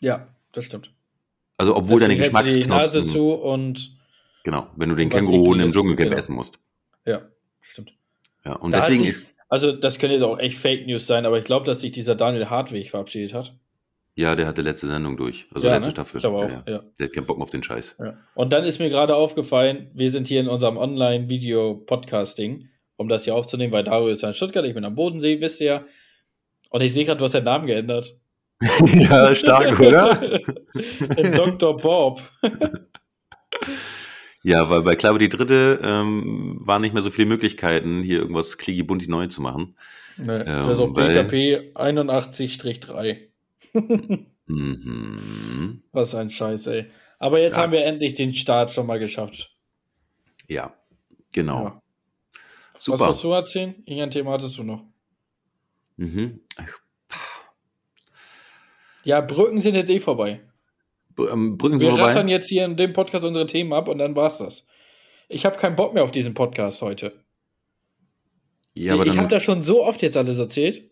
Ja, 0.00 0.34
das 0.52 0.64
stimmt. 0.64 0.92
Also 1.56 1.76
obwohl 1.76 2.00
deine 2.00 2.16
Geschmacksknospen... 2.16 3.06
zu 3.06 3.32
und... 3.32 3.96
Genau, 4.44 4.66
wenn 4.74 4.88
du 4.88 4.96
den 4.96 5.08
Känguru 5.08 5.54
im 5.54 5.70
Dschungelcamp 5.70 6.08
genau. 6.08 6.16
essen 6.16 6.34
musst. 6.34 6.58
Ja, 7.04 7.22
stimmt. 7.60 7.94
Ja, 8.44 8.54
und 8.54 8.72
da 8.72 8.78
deswegen 8.78 9.04
ist... 9.04 9.28
Also 9.52 9.70
das 9.70 9.98
könnte 9.98 10.14
jetzt 10.14 10.22
auch 10.22 10.38
echt 10.38 10.56
Fake 10.56 10.86
News 10.86 11.06
sein, 11.06 11.26
aber 11.26 11.36
ich 11.36 11.44
glaube, 11.44 11.66
dass 11.66 11.82
sich 11.82 11.92
dieser 11.92 12.14
Daniel 12.14 12.48
Hartwig 12.48 12.88
verabschiedet 12.88 13.34
hat. 13.34 13.54
Ja, 14.14 14.34
der 14.34 14.46
hatte 14.46 14.62
letzte 14.62 14.86
Sendung 14.86 15.18
durch. 15.18 15.46
Also 15.52 15.66
ja, 15.66 15.74
letzte 15.74 15.90
ne? 15.90 15.92
Staffel. 15.92 16.16
Ich 16.16 16.22
glaube 16.22 16.38
auch, 16.38 16.48
ja, 16.48 16.62
ja. 16.66 16.82
Der 16.98 17.06
hat 17.06 17.12
keinen 17.12 17.26
Bock 17.26 17.36
mehr 17.36 17.44
auf 17.44 17.50
den 17.50 17.62
Scheiß. 17.62 17.96
Und 18.34 18.50
dann 18.50 18.64
ist 18.64 18.78
mir 18.78 18.88
gerade 18.88 19.14
aufgefallen, 19.14 19.90
wir 19.92 20.10
sind 20.10 20.26
hier 20.26 20.40
in 20.40 20.48
unserem 20.48 20.78
Online-Video-Podcasting, 20.78 22.66
um 22.96 23.10
das 23.10 23.24
hier 23.24 23.34
aufzunehmen, 23.34 23.74
weil 23.74 23.84
Dario 23.84 24.08
ist 24.08 24.22
ja 24.22 24.28
in 24.28 24.34
Stuttgart, 24.34 24.64
ich 24.64 24.72
bin 24.72 24.86
am 24.86 24.94
Bodensee, 24.94 25.38
wisst 25.42 25.60
ihr 25.60 25.66
ja. 25.66 25.84
Und 26.70 26.80
ich 26.80 26.94
sehe 26.94 27.04
gerade, 27.04 27.18
du 27.18 27.26
hast 27.26 27.34
deinen 27.34 27.44
Namen 27.44 27.66
geändert. 27.66 28.18
ja, 28.94 29.34
stark, 29.34 29.78
oder? 29.78 30.18
Dr. 31.36 31.76
Bob. 31.76 32.22
ja, 34.42 34.68
weil 34.70 34.82
bei 34.82 34.96
Klappe 34.96 35.18
die 35.18 35.28
Dritte 35.28 35.80
ähm, 35.82 36.58
waren 36.60 36.82
nicht 36.82 36.94
mehr 36.94 37.02
so 37.02 37.10
viele 37.10 37.28
Möglichkeiten, 37.28 38.02
hier 38.02 38.20
irgendwas 38.20 38.56
Bunti 38.86 39.08
neu 39.08 39.28
zu 39.28 39.40
machen. 39.40 39.76
Nee, 40.16 40.32
ähm, 40.32 40.44
das 40.44 40.68
ist 40.68 40.80
auch 40.80 40.92
PKP 40.92 41.72
81-3. 41.74 43.28
mhm. 44.46 45.82
Was 45.92 46.14
ein 46.14 46.30
Scheiß, 46.30 46.66
ey. 46.66 46.90
Aber 47.18 47.40
jetzt 47.40 47.56
ja. 47.56 47.62
haben 47.62 47.72
wir 47.72 47.84
endlich 47.84 48.14
den 48.14 48.32
Start 48.32 48.70
schon 48.70 48.86
mal 48.86 48.98
geschafft. 48.98 49.54
Ja, 50.48 50.74
genau. 51.30 51.64
Ja. 51.64 51.82
Super. 52.78 52.94
Was 52.94 53.00
wolltest 53.00 53.24
du 53.24 53.30
erzählen? 53.30 53.74
Irgendein 53.86 54.10
Thema 54.10 54.32
hattest 54.32 54.58
du 54.58 54.64
noch. 54.64 54.82
Mhm. 55.96 56.40
Ja, 59.04 59.20
Brücken 59.20 59.60
sind 59.60 59.76
jetzt 59.76 59.90
eh 59.90 60.00
vorbei. 60.00 60.40
Ähm, 61.18 61.58
Brücken 61.58 61.78
sind 61.78 61.88
Wir 61.88 61.96
vorbei. 61.96 62.10
rattern 62.10 62.28
jetzt 62.28 62.48
hier 62.48 62.64
in 62.64 62.76
dem 62.76 62.92
Podcast 62.92 63.24
unsere 63.24 63.46
Themen 63.46 63.72
ab 63.72 63.88
und 63.88 63.98
dann 63.98 64.16
war's 64.16 64.38
das. 64.38 64.64
Ich 65.28 65.44
habe 65.44 65.56
keinen 65.56 65.76
Bock 65.76 65.94
mehr 65.94 66.04
auf 66.04 66.12
diesen 66.12 66.34
Podcast 66.34 66.82
heute. 66.82 67.12
Ja, 68.74 68.94
aber 68.94 69.06
ich 69.06 69.16
habe 69.16 69.28
das 69.28 69.42
schon 69.42 69.62
so 69.62 69.84
oft 69.84 70.02
jetzt 70.02 70.16
alles 70.16 70.38
erzählt. 70.38 70.90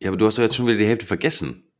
Ja, 0.00 0.08
aber 0.08 0.16
du 0.16 0.26
hast 0.26 0.38
doch 0.38 0.42
jetzt 0.42 0.56
schon 0.56 0.66
wieder 0.66 0.78
die 0.78 0.86
Hälfte 0.86 1.06
vergessen. 1.06 1.70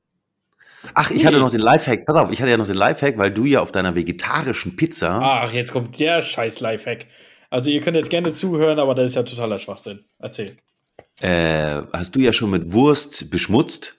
Ach, 0.93 1.11
ich 1.11 1.19
nee. 1.19 1.27
hatte 1.27 1.39
noch 1.39 1.51
den 1.51 1.61
Lifehack. 1.61 2.05
Pass 2.05 2.17
auf, 2.17 2.31
ich 2.31 2.41
hatte 2.41 2.51
ja 2.51 2.57
noch 2.57 2.67
den 2.67 2.77
Lifehack, 2.77 3.17
weil 3.17 3.33
du 3.33 3.45
ja 3.45 3.61
auf 3.61 3.73
deiner 3.73 3.95
vegetarischen 3.95 4.77
Pizza. 4.77 5.19
Ach, 5.23 5.53
jetzt 5.53 5.73
kommt 5.73 5.99
der 5.99 6.21
scheiß 6.21 6.61
Lifehack. 6.61 7.07
Also, 7.51 7.71
ihr 7.71 7.81
könnt 7.81 7.97
jetzt 7.97 8.11
gerne 8.11 8.33
zuhören, 8.33 8.79
aber 8.79 8.95
das 8.95 9.11
ist 9.11 9.15
ja 9.17 9.23
totaler 9.23 9.59
Schwachsinn. 9.59 10.05
Erzähl. 10.19 10.57
Äh, 11.21 11.83
hast 11.93 12.15
du 12.17 12.21
ja 12.21 12.33
schon 12.33 12.51
mit 12.51 12.73
Wurst 12.73 13.31
beschmutzt? 13.31 13.97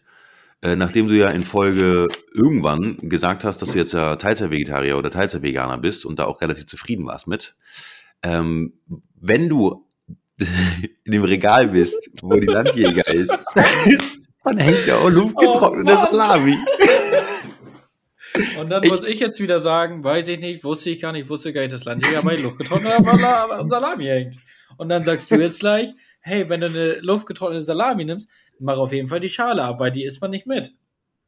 Äh, 0.61 0.75
nachdem 0.75 1.07
du 1.07 1.15
ja 1.15 1.29
in 1.29 1.43
Folge 1.43 2.07
irgendwann 2.33 2.97
gesagt 3.01 3.43
hast, 3.43 3.61
dass 3.61 3.71
du 3.71 3.77
jetzt 3.77 3.93
ja 3.93 4.15
Teilzeit-Vegetarier 4.15 4.97
oder 4.97 5.11
Teilzeit-Veganer 5.11 5.77
bist 5.77 6.05
und 6.05 6.19
da 6.19 6.25
auch 6.25 6.41
relativ 6.41 6.65
zufrieden 6.65 7.05
warst 7.05 7.27
mit. 7.27 7.55
Ähm, 8.23 8.73
wenn 9.15 9.49
du 9.49 9.87
in 11.03 11.11
dem 11.11 11.23
Regal 11.23 11.67
bist, 11.67 12.09
wo 12.21 12.35
die 12.35 12.47
Landjäger 12.47 13.07
ist, 13.07 13.53
dann 14.43 14.57
hängt 14.57 14.87
ja 14.87 14.97
auch 14.97 15.09
luftgetrocknete 15.09 15.93
oh, 15.93 16.11
Salami. 16.11 16.57
Und 18.59 18.69
dann 18.69 18.83
ich, 18.83 18.91
muss 18.91 19.05
ich 19.05 19.19
jetzt 19.19 19.39
wieder 19.39 19.61
sagen, 19.61 20.03
weiß 20.03 20.27
ich 20.27 20.39
nicht, 20.39 20.63
wusste 20.63 20.89
ich 20.89 21.01
gar 21.01 21.11
nicht, 21.11 21.29
wusste 21.29 21.53
gar 21.53 21.61
nicht, 21.61 21.73
dass 21.73 21.85
Landjäger 21.85 22.21
bei 22.21 22.35
luftgetrockneter 22.35 23.65
Salami 23.69 24.05
hängt. 24.05 24.37
Und 24.77 24.89
dann 24.89 25.05
sagst 25.05 25.31
du 25.31 25.35
jetzt 25.35 25.59
gleich, 25.59 25.93
hey, 26.25 26.49
wenn 26.49 26.61
du 26.61 26.67
eine 26.67 26.99
luftgetrocknete 27.01 27.63
Salami 27.63 28.03
nimmst, 28.03 28.27
mach 28.59 28.79
auf 28.79 28.91
jeden 28.91 29.07
Fall 29.07 29.19
die 29.19 29.29
Schale 29.29 29.63
ab, 29.63 29.79
weil 29.79 29.91
die 29.91 30.03
isst 30.03 30.21
man 30.21 30.31
nicht 30.31 30.47
mit. 30.47 30.73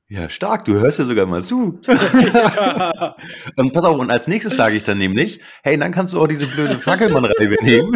Ja, 0.10 0.30
stark, 0.30 0.64
du 0.64 0.74
hörst 0.74 1.00
ja 1.00 1.06
sogar 1.06 1.26
mal 1.26 1.44
zu. 1.44 1.80
ja. 1.86 3.16
Und 3.58 3.74
pass 3.74 3.84
auf, 3.84 4.00
und 4.00 4.10
als 4.10 4.26
nächstes 4.28 4.56
sage 4.56 4.78
ich 4.78 4.84
dann 4.84 4.98
nämlich, 4.98 5.42
hey, 5.64 5.78
dann 5.78 5.92
kannst 5.92 6.14
du 6.14 6.22
auch 6.22 6.28
diese 6.28 6.48
blöde 6.48 6.80
Fackelmannreibe 6.80 7.58
nehmen 7.62 7.92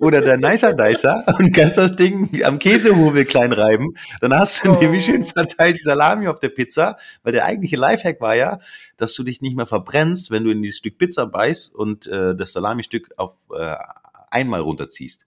oder 0.00 0.20
der 0.20 0.38
Nicer 0.38 0.72
Dicer 0.72 1.24
und 1.38 1.54
kannst 1.54 1.78
das 1.78 1.94
Ding 1.94 2.42
am 2.44 2.58
Käsehobel 2.58 3.24
klein 3.24 3.52
reiben. 3.52 3.94
Dann 4.20 4.34
hast 4.34 4.66
du 4.66 4.72
oh. 4.72 4.80
nämlich 4.80 5.04
schön 5.04 5.22
verteilt 5.22 5.76
die 5.76 5.82
Salami 5.82 6.26
auf 6.26 6.40
der 6.40 6.48
Pizza, 6.48 6.96
weil 7.22 7.32
der 7.32 7.44
eigentliche 7.44 7.76
Lifehack 7.76 8.20
war 8.20 8.34
ja, 8.34 8.58
dass 8.96 9.14
du 9.14 9.22
dich 9.22 9.40
nicht 9.40 9.56
mehr 9.56 9.66
verbrennst, 9.66 10.32
wenn 10.32 10.42
du 10.42 10.50
in 10.50 10.62
dieses 10.62 10.78
Stück 10.78 10.98
Pizza 10.98 11.26
beißt 11.26 11.72
und 11.72 12.08
äh, 12.08 12.34
das 12.34 12.54
Salami-Stück 12.54 13.10
auf 13.18 13.36
äh, 13.56 13.76
einmal 14.30 14.62
runterziehst. 14.62 15.26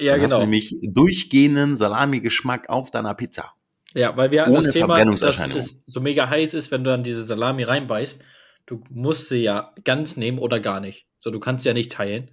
Ja, 0.00 0.12
dann 0.12 0.22
genau. 0.22 0.32
Hast 0.32 0.38
du 0.38 0.40
nämlich 0.40 0.76
durchgehenden 0.82 1.76
Salami-Geschmack 1.76 2.68
auf 2.68 2.90
deiner 2.90 3.14
Pizza. 3.14 3.52
Ja, 3.94 4.16
weil 4.16 4.30
wir 4.30 4.42
hatten 4.42 4.54
das 4.54 4.70
Thema, 4.70 5.04
dass 5.04 5.22
es 5.22 5.82
so 5.86 6.00
mega 6.00 6.28
heiß 6.28 6.54
ist, 6.54 6.70
wenn 6.70 6.84
du 6.84 6.90
dann 6.90 7.02
diese 7.02 7.24
Salami 7.24 7.64
reinbeißt. 7.64 8.22
Du 8.66 8.82
musst 8.88 9.28
sie 9.28 9.42
ja 9.42 9.74
ganz 9.84 10.16
nehmen 10.16 10.38
oder 10.38 10.60
gar 10.60 10.80
nicht. 10.80 11.06
So, 11.18 11.30
du 11.30 11.40
kannst 11.40 11.64
sie 11.64 11.70
ja 11.70 11.74
nicht 11.74 11.92
teilen. 11.92 12.30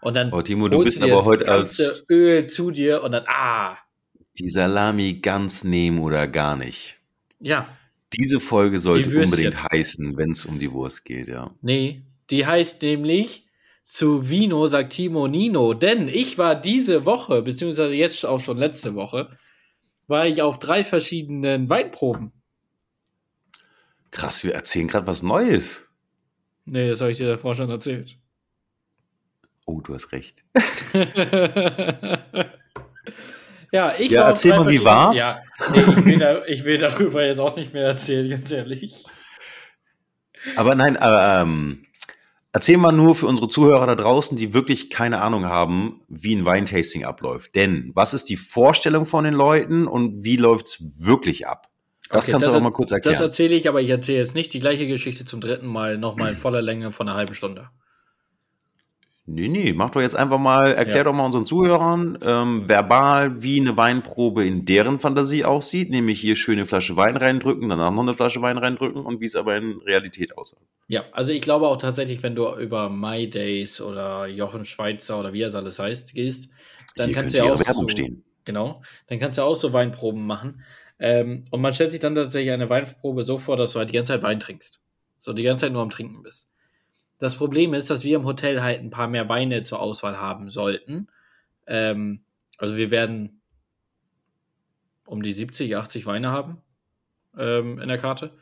Und 0.00 0.14
dann 0.14 0.32
oh, 0.32 0.40
Timo, 0.42 0.68
du 0.68 0.84
bist 0.84 1.02
aber 1.02 1.24
heute 1.24 1.48
als 1.48 2.04
Öl 2.10 2.46
zu 2.46 2.70
dir 2.70 3.02
und 3.02 3.12
dann 3.12 3.24
ah. 3.26 3.76
Die 4.38 4.48
Salami 4.48 5.14
ganz 5.20 5.64
nehmen 5.64 5.98
oder 6.00 6.26
gar 6.28 6.56
nicht. 6.56 6.98
Ja. 7.40 7.68
Diese 8.12 8.40
Folge 8.40 8.80
sollte 8.80 9.10
unbedingt 9.18 9.62
heißen, 9.70 10.16
wenn 10.16 10.30
es 10.30 10.46
um 10.46 10.58
die 10.58 10.72
Wurst 10.72 11.04
geht, 11.04 11.28
ja. 11.28 11.50
Nee, 11.60 12.02
die 12.30 12.46
heißt 12.46 12.82
nämlich 12.82 13.45
zu 13.86 14.28
Vino 14.28 14.66
sagt 14.66 14.94
Timo 14.94 15.28
Nino, 15.28 15.72
denn 15.72 16.08
ich 16.08 16.38
war 16.38 16.56
diese 16.56 17.04
Woche, 17.04 17.40
beziehungsweise 17.42 17.94
jetzt 17.94 18.26
auch 18.26 18.40
schon 18.40 18.58
letzte 18.58 18.96
Woche, 18.96 19.30
war 20.08 20.26
ich 20.26 20.42
auf 20.42 20.58
drei 20.58 20.82
verschiedenen 20.82 21.70
Weinproben. 21.70 22.32
Krass, 24.10 24.42
wir 24.42 24.54
erzählen 24.54 24.88
gerade 24.88 25.06
was 25.06 25.22
Neues. 25.22 25.88
Nee, 26.64 26.88
das 26.88 27.00
habe 27.00 27.12
ich 27.12 27.18
dir 27.18 27.28
davor 27.28 27.54
schon 27.54 27.70
erzählt. 27.70 28.16
Oh, 29.66 29.80
du 29.80 29.94
hast 29.94 30.10
recht. 30.10 30.42
ja, 33.70 33.94
ich 33.98 34.10
ja, 34.10 34.22
war 34.22 34.28
erzähl 34.30 34.56
mal, 34.56 34.68
wie 34.68 34.84
war's? 34.84 35.16
Ja, 35.16 35.40
nee, 35.72 35.80
ich, 35.80 36.04
will 36.04 36.18
da, 36.18 36.44
ich 36.46 36.64
will 36.64 36.78
darüber 36.78 37.24
jetzt 37.24 37.38
auch 37.38 37.54
nicht 37.56 37.72
mehr 37.72 37.86
erzählen, 37.86 38.30
ganz 38.30 38.50
ehrlich. 38.50 39.04
Aber 40.56 40.74
nein, 40.74 40.96
aber, 40.96 41.42
ähm, 41.42 41.86
Erzähl 42.56 42.78
mal 42.78 42.90
nur 42.90 43.14
für 43.14 43.26
unsere 43.26 43.48
Zuhörer 43.48 43.86
da 43.86 43.94
draußen, 43.94 44.34
die 44.34 44.54
wirklich 44.54 44.88
keine 44.88 45.20
Ahnung 45.20 45.44
haben, 45.44 46.00
wie 46.08 46.34
ein 46.34 46.46
Weintasting 46.46 47.04
abläuft. 47.04 47.54
Denn 47.54 47.90
was 47.94 48.14
ist 48.14 48.30
die 48.30 48.38
Vorstellung 48.38 49.04
von 49.04 49.24
den 49.24 49.34
Leuten 49.34 49.86
und 49.86 50.24
wie 50.24 50.38
läuft 50.38 50.68
es 50.68 51.04
wirklich 51.04 51.46
ab? 51.46 51.68
Das 52.08 52.24
okay, 52.24 52.32
kannst 52.32 52.46
das 52.46 52.54
du 52.54 52.58
auch 52.58 52.62
mal 52.62 52.70
kurz 52.70 52.92
erklären. 52.92 53.12
Das 53.12 53.20
erzähle 53.20 53.56
ich, 53.56 53.68
aber 53.68 53.82
ich 53.82 53.90
erzähle 53.90 54.20
jetzt 54.20 54.34
nicht 54.34 54.54
die 54.54 54.58
gleiche 54.58 54.86
Geschichte 54.86 55.26
zum 55.26 55.42
dritten 55.42 55.66
Mal 55.66 55.98
nochmal 55.98 56.30
in 56.30 56.36
voller 56.38 56.62
Länge 56.62 56.92
von 56.92 57.06
einer 57.06 57.18
halben 57.18 57.34
Stunde. 57.34 57.68
Nee, 59.28 59.48
nee, 59.48 59.72
mach 59.72 59.90
doch 59.90 60.00
jetzt 60.00 60.14
einfach 60.14 60.38
mal, 60.38 60.72
erklär 60.72 60.98
ja. 60.98 61.04
doch 61.04 61.12
mal 61.12 61.24
unseren 61.24 61.46
Zuhörern 61.46 62.16
ähm, 62.24 62.68
verbal, 62.68 63.42
wie 63.42 63.60
eine 63.60 63.76
Weinprobe 63.76 64.46
in 64.46 64.64
deren 64.64 65.00
Fantasie 65.00 65.44
aussieht, 65.44 65.90
nämlich 65.90 66.20
hier 66.20 66.36
schöne 66.36 66.64
Flasche 66.64 66.96
Wein 66.96 67.16
reindrücken, 67.16 67.68
danach 67.68 67.90
noch 67.90 68.02
eine 68.02 68.14
Flasche 68.14 68.40
Wein 68.40 68.56
reindrücken 68.56 69.04
und 69.04 69.20
wie 69.20 69.24
es 69.24 69.34
aber 69.34 69.56
in 69.56 69.80
Realität 69.84 70.38
aussieht. 70.38 70.60
Ja, 70.86 71.06
also 71.10 71.32
ich 71.32 71.40
glaube 71.40 71.66
auch 71.66 71.78
tatsächlich, 71.78 72.22
wenn 72.22 72.36
du 72.36 72.48
über 72.56 72.88
My 72.88 73.28
Days 73.28 73.80
oder 73.80 74.28
Jochen 74.28 74.64
Schweizer 74.64 75.18
oder 75.18 75.32
wie 75.32 75.42
es 75.42 75.56
alles 75.56 75.80
heißt, 75.80 76.14
gehst, 76.14 76.48
dann 76.94 77.06
hier 77.06 77.16
kannst 77.16 77.34
du 77.34 77.38
ja 77.38 77.52
auch 77.52 77.58
so, 77.58 77.88
stehen. 77.88 78.22
Genau, 78.44 78.80
dann 79.08 79.18
kannst 79.18 79.38
du 79.38 79.42
auch 79.42 79.56
so 79.56 79.72
Weinproben 79.72 80.24
machen. 80.24 80.62
Ähm, 81.00 81.44
und 81.50 81.60
man 81.60 81.74
stellt 81.74 81.90
sich 81.90 82.00
dann 82.00 82.14
tatsächlich 82.14 82.52
eine 82.52 82.70
Weinprobe 82.70 83.24
so 83.24 83.38
vor, 83.38 83.56
dass 83.56 83.72
du 83.72 83.80
halt 83.80 83.88
die 83.88 83.94
ganze 83.94 84.12
Zeit 84.12 84.22
Wein 84.22 84.38
trinkst. 84.38 84.80
So 85.18 85.32
die 85.32 85.42
ganze 85.42 85.62
Zeit 85.62 85.72
nur 85.72 85.82
am 85.82 85.90
Trinken 85.90 86.22
bist. 86.22 86.48
Das 87.18 87.36
Problem 87.36 87.74
ist, 87.74 87.90
dass 87.90 88.04
wir 88.04 88.16
im 88.16 88.24
Hotel 88.24 88.62
halt 88.62 88.80
ein 88.80 88.90
paar 88.90 89.08
mehr 89.08 89.28
Weine 89.28 89.62
zur 89.62 89.80
Auswahl 89.80 90.18
haben 90.18 90.50
sollten. 90.50 91.08
Ähm, 91.66 92.24
also 92.58 92.76
wir 92.76 92.90
werden 92.90 93.40
um 95.06 95.22
die 95.22 95.32
70, 95.32 95.76
80 95.76 96.06
Weine 96.06 96.30
haben 96.30 96.60
ähm, 97.38 97.78
in 97.78 97.88
der 97.88 97.98
Karte. 97.98 98.32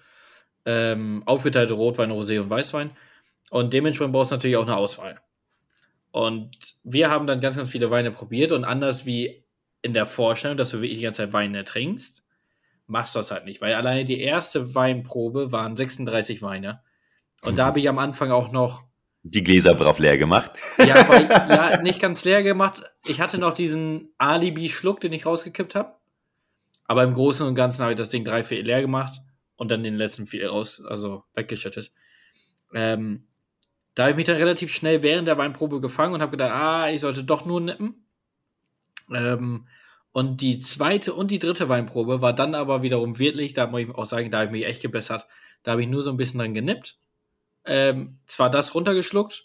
Ähm, 0.67 1.23
aufgeteilte 1.27 1.75
Rotwein, 1.75 2.11
Rosé 2.11 2.41
und 2.41 2.51
Weißwein. 2.51 2.91
Und 3.51 3.73
dementsprechend 3.75 4.15
brauchst 4.15 4.31
du 4.31 4.37
natürlich 4.37 4.57
auch 4.57 4.67
eine 4.67 4.77
Auswahl. 4.77 5.21
Und 6.11 6.77
wir 6.85 7.11
haben 7.11 7.27
dann 7.27 7.41
ganz, 7.41 7.57
ganz 7.57 7.71
viele 7.71 7.91
Weine 7.91 8.13
probiert 8.13 8.53
und 8.53 8.65
anders 8.65 9.05
wie 9.05 9.45
in 9.83 9.95
der 9.95 10.07
Vorstellung, 10.07 10.57
dass 10.57 10.71
du 10.71 10.81
wirklich 10.81 10.99
die 10.99 11.03
ganze 11.03 11.25
Zeit 11.25 11.33
Weine 11.33 11.65
trinkst, 11.65 12.25
machst 12.87 13.15
du 13.15 13.19
das 13.19 13.33
halt 13.33 13.45
nicht, 13.45 13.61
weil 13.61 13.75
alleine 13.75 14.05
die 14.05 14.21
erste 14.21 14.77
Weinprobe 14.77 15.51
waren 15.51 15.77
36 15.77 16.41
Weine. 16.41 16.84
Und 17.45 17.59
da 17.59 17.67
habe 17.67 17.81
ich 17.81 17.89
am 17.89 17.99
Anfang 17.99 18.31
auch 18.31 18.53
noch. 18.53 18.85
Die 19.23 19.43
Gläser 19.43 19.75
brav 19.75 19.99
leer 19.99 20.19
gemacht. 20.19 20.53
Ja, 20.79 20.97
aber 20.97 21.21
ja, 21.21 21.83
nicht 21.83 22.01
ganz 22.01 22.25
leer 22.25 22.43
gemacht. 22.43 22.83
Ich 23.07 23.21
hatte 23.21 23.39
noch 23.39 23.55
diesen 23.55 24.13
Alibi-Schluck, 24.19 25.01
den 25.01 25.13
ich 25.13 25.27
rausgekippt 25.27 25.75
habe. 25.75 25.95
Aber 26.87 27.05
im 27.05 27.15
Großen 27.15 27.47
und 27.47 27.55
Ganzen 27.55 27.83
habe 27.83 27.93
ich 27.93 27.99
das 27.99 28.11
Ding 28.11 28.25
drei, 28.25 28.45
vier 28.45 28.63
leer 28.63 28.83
gemacht 28.83 29.21
und 29.57 29.71
dann 29.71 29.83
den 29.83 29.97
letzten 29.97 30.27
vier 30.27 30.51
raus, 30.51 30.85
also 30.87 31.25
weggeschüttet. 31.35 31.93
Ähm, 32.75 33.27
da 33.95 34.05
habe 34.05 34.11
ich 34.11 34.17
mich 34.17 34.27
dann 34.27 34.37
relativ 34.37 34.73
schnell 34.73 35.03
während 35.03 35.29
der 35.29 35.39
Weinprobe 35.39 35.81
gefangen 35.81 36.15
und 36.15 36.21
habe 36.21 36.33
gedacht, 36.33 36.51
ah, 36.53 36.91
ich 36.91 37.01
sollte 37.01 37.25
doch 37.25 37.47
nur 37.47 37.61
nippen. 37.61 38.07
Ähm, 39.13 39.67
und 40.13 40.41
die 40.41 40.59
zweite 40.59 41.15
und 41.15 41.31
die 41.31 41.39
dritte 41.39 41.69
Weinprobe 41.69 42.21
war 42.21 42.33
dann 42.33 42.55
aber 42.55 42.83
wiederum 42.83 43.19
wirklich, 43.19 43.53
da 43.55 43.67
muss 43.67 43.81
ich 43.81 43.91
auch 43.95 44.05
sagen, 44.05 44.31
da 44.31 44.39
habe 44.39 44.47
ich 44.47 44.53
mich 44.53 44.67
echt 44.67 44.83
gebessert. 44.83 45.27
Da 45.63 45.73
habe 45.73 45.83
ich 45.83 45.89
nur 45.89 46.03
so 46.03 46.11
ein 46.11 46.17
bisschen 46.17 46.41
dran 46.41 46.55
genippt. 46.55 46.99
Ähm, 47.67 48.19
zwar 48.27 48.51
das 48.51 48.75
runtergeschluckt, 48.75 49.45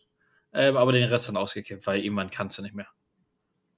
ähm, 0.53 0.77
aber 0.77 0.91
den 0.91 1.07
Rest 1.07 1.27
dann 1.27 1.37
ausgekippt, 1.37 1.85
weil 1.87 2.03
irgendwann 2.03 2.29
kannst 2.29 2.57
du 2.57 2.61
nicht 2.61 2.75
mehr. 2.75 2.87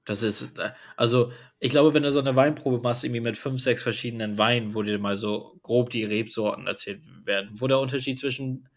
Das 0.05 0.23
ist, 0.23 0.57
äh, 0.57 0.71
also 0.97 1.31
ich 1.59 1.71
glaube, 1.71 1.93
wenn 1.93 2.03
du 2.03 2.11
so 2.11 2.19
eine 2.19 2.35
Weinprobe 2.35 2.79
machst, 2.79 3.03
irgendwie 3.03 3.21
mit 3.21 3.37
fünf, 3.37 3.61
sechs 3.61 3.83
verschiedenen 3.83 4.37
Weinen, 4.37 4.73
wo 4.73 4.81
dir 4.81 4.97
mal 4.97 5.15
so 5.15 5.59
grob 5.61 5.91
die 5.91 6.03
Rebsorten 6.03 6.67
erzählt 6.67 7.03
werden, 7.23 7.51
wo 7.53 7.67
der 7.67 7.79
Unterschied 7.79 8.19
zwischen 8.19 8.67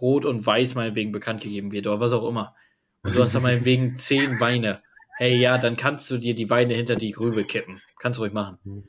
Rot 0.00 0.24
und 0.24 0.44
Weiß 0.44 0.74
meinetwegen 0.74 1.12
bekannt 1.12 1.42
gegeben 1.42 1.70
wird 1.70 1.86
oder 1.86 2.00
was 2.00 2.12
auch 2.12 2.28
immer. 2.28 2.56
Und 3.02 3.14
du 3.14 3.22
hast 3.22 3.34
da 3.34 3.40
meinetwegen 3.40 3.96
zehn 3.96 4.40
Weine. 4.40 4.82
Hey, 5.16 5.36
ja, 5.36 5.58
dann 5.58 5.76
kannst 5.76 6.10
du 6.10 6.18
dir 6.18 6.34
die 6.34 6.50
Weine 6.50 6.74
hinter 6.74 6.96
die 6.96 7.10
Grübe 7.12 7.44
kippen. 7.44 7.80
Kannst 8.00 8.18
du 8.18 8.22
ruhig 8.22 8.32
machen. 8.32 8.88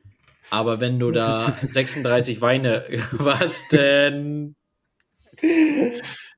Aber 0.49 0.79
wenn 0.79 0.97
du 0.99 1.11
da 1.11 1.55
36 1.69 2.41
Weine, 2.41 2.85
was 3.11 3.67
denn? 3.67 4.55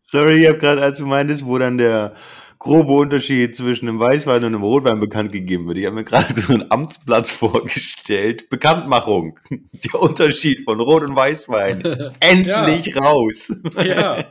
Sorry, 0.01 0.41
ich 0.41 0.47
habe 0.47 0.57
gerade, 0.57 0.81
als 0.81 0.97
du 0.97 1.05
meintest, 1.05 1.45
wo 1.45 1.57
dann 1.57 1.77
der 1.77 2.15
grobe 2.59 2.93
Unterschied 2.93 3.55
zwischen 3.55 3.87
einem 3.87 3.99
Weißwein 3.99 4.37
und 4.37 4.55
einem 4.55 4.63
Rotwein 4.63 4.99
bekannt 4.99 5.31
gegeben 5.31 5.67
wird. 5.67 5.77
Ich 5.77 5.85
habe 5.85 5.95
mir 5.95 6.03
gerade 6.03 6.33
so 6.39 6.53
einen 6.53 6.71
Amtsplatz 6.71 7.31
vorgestellt. 7.31 8.49
Bekanntmachung. 8.49 9.39
Der 9.49 10.01
Unterschied 10.01 10.61
von 10.61 10.79
Rot 10.79 11.03
und 11.03 11.15
Weißwein. 11.15 11.81
Endlich 12.19 12.87
ja. 12.87 13.01
raus. 13.01 13.55
Ja, 13.83 14.25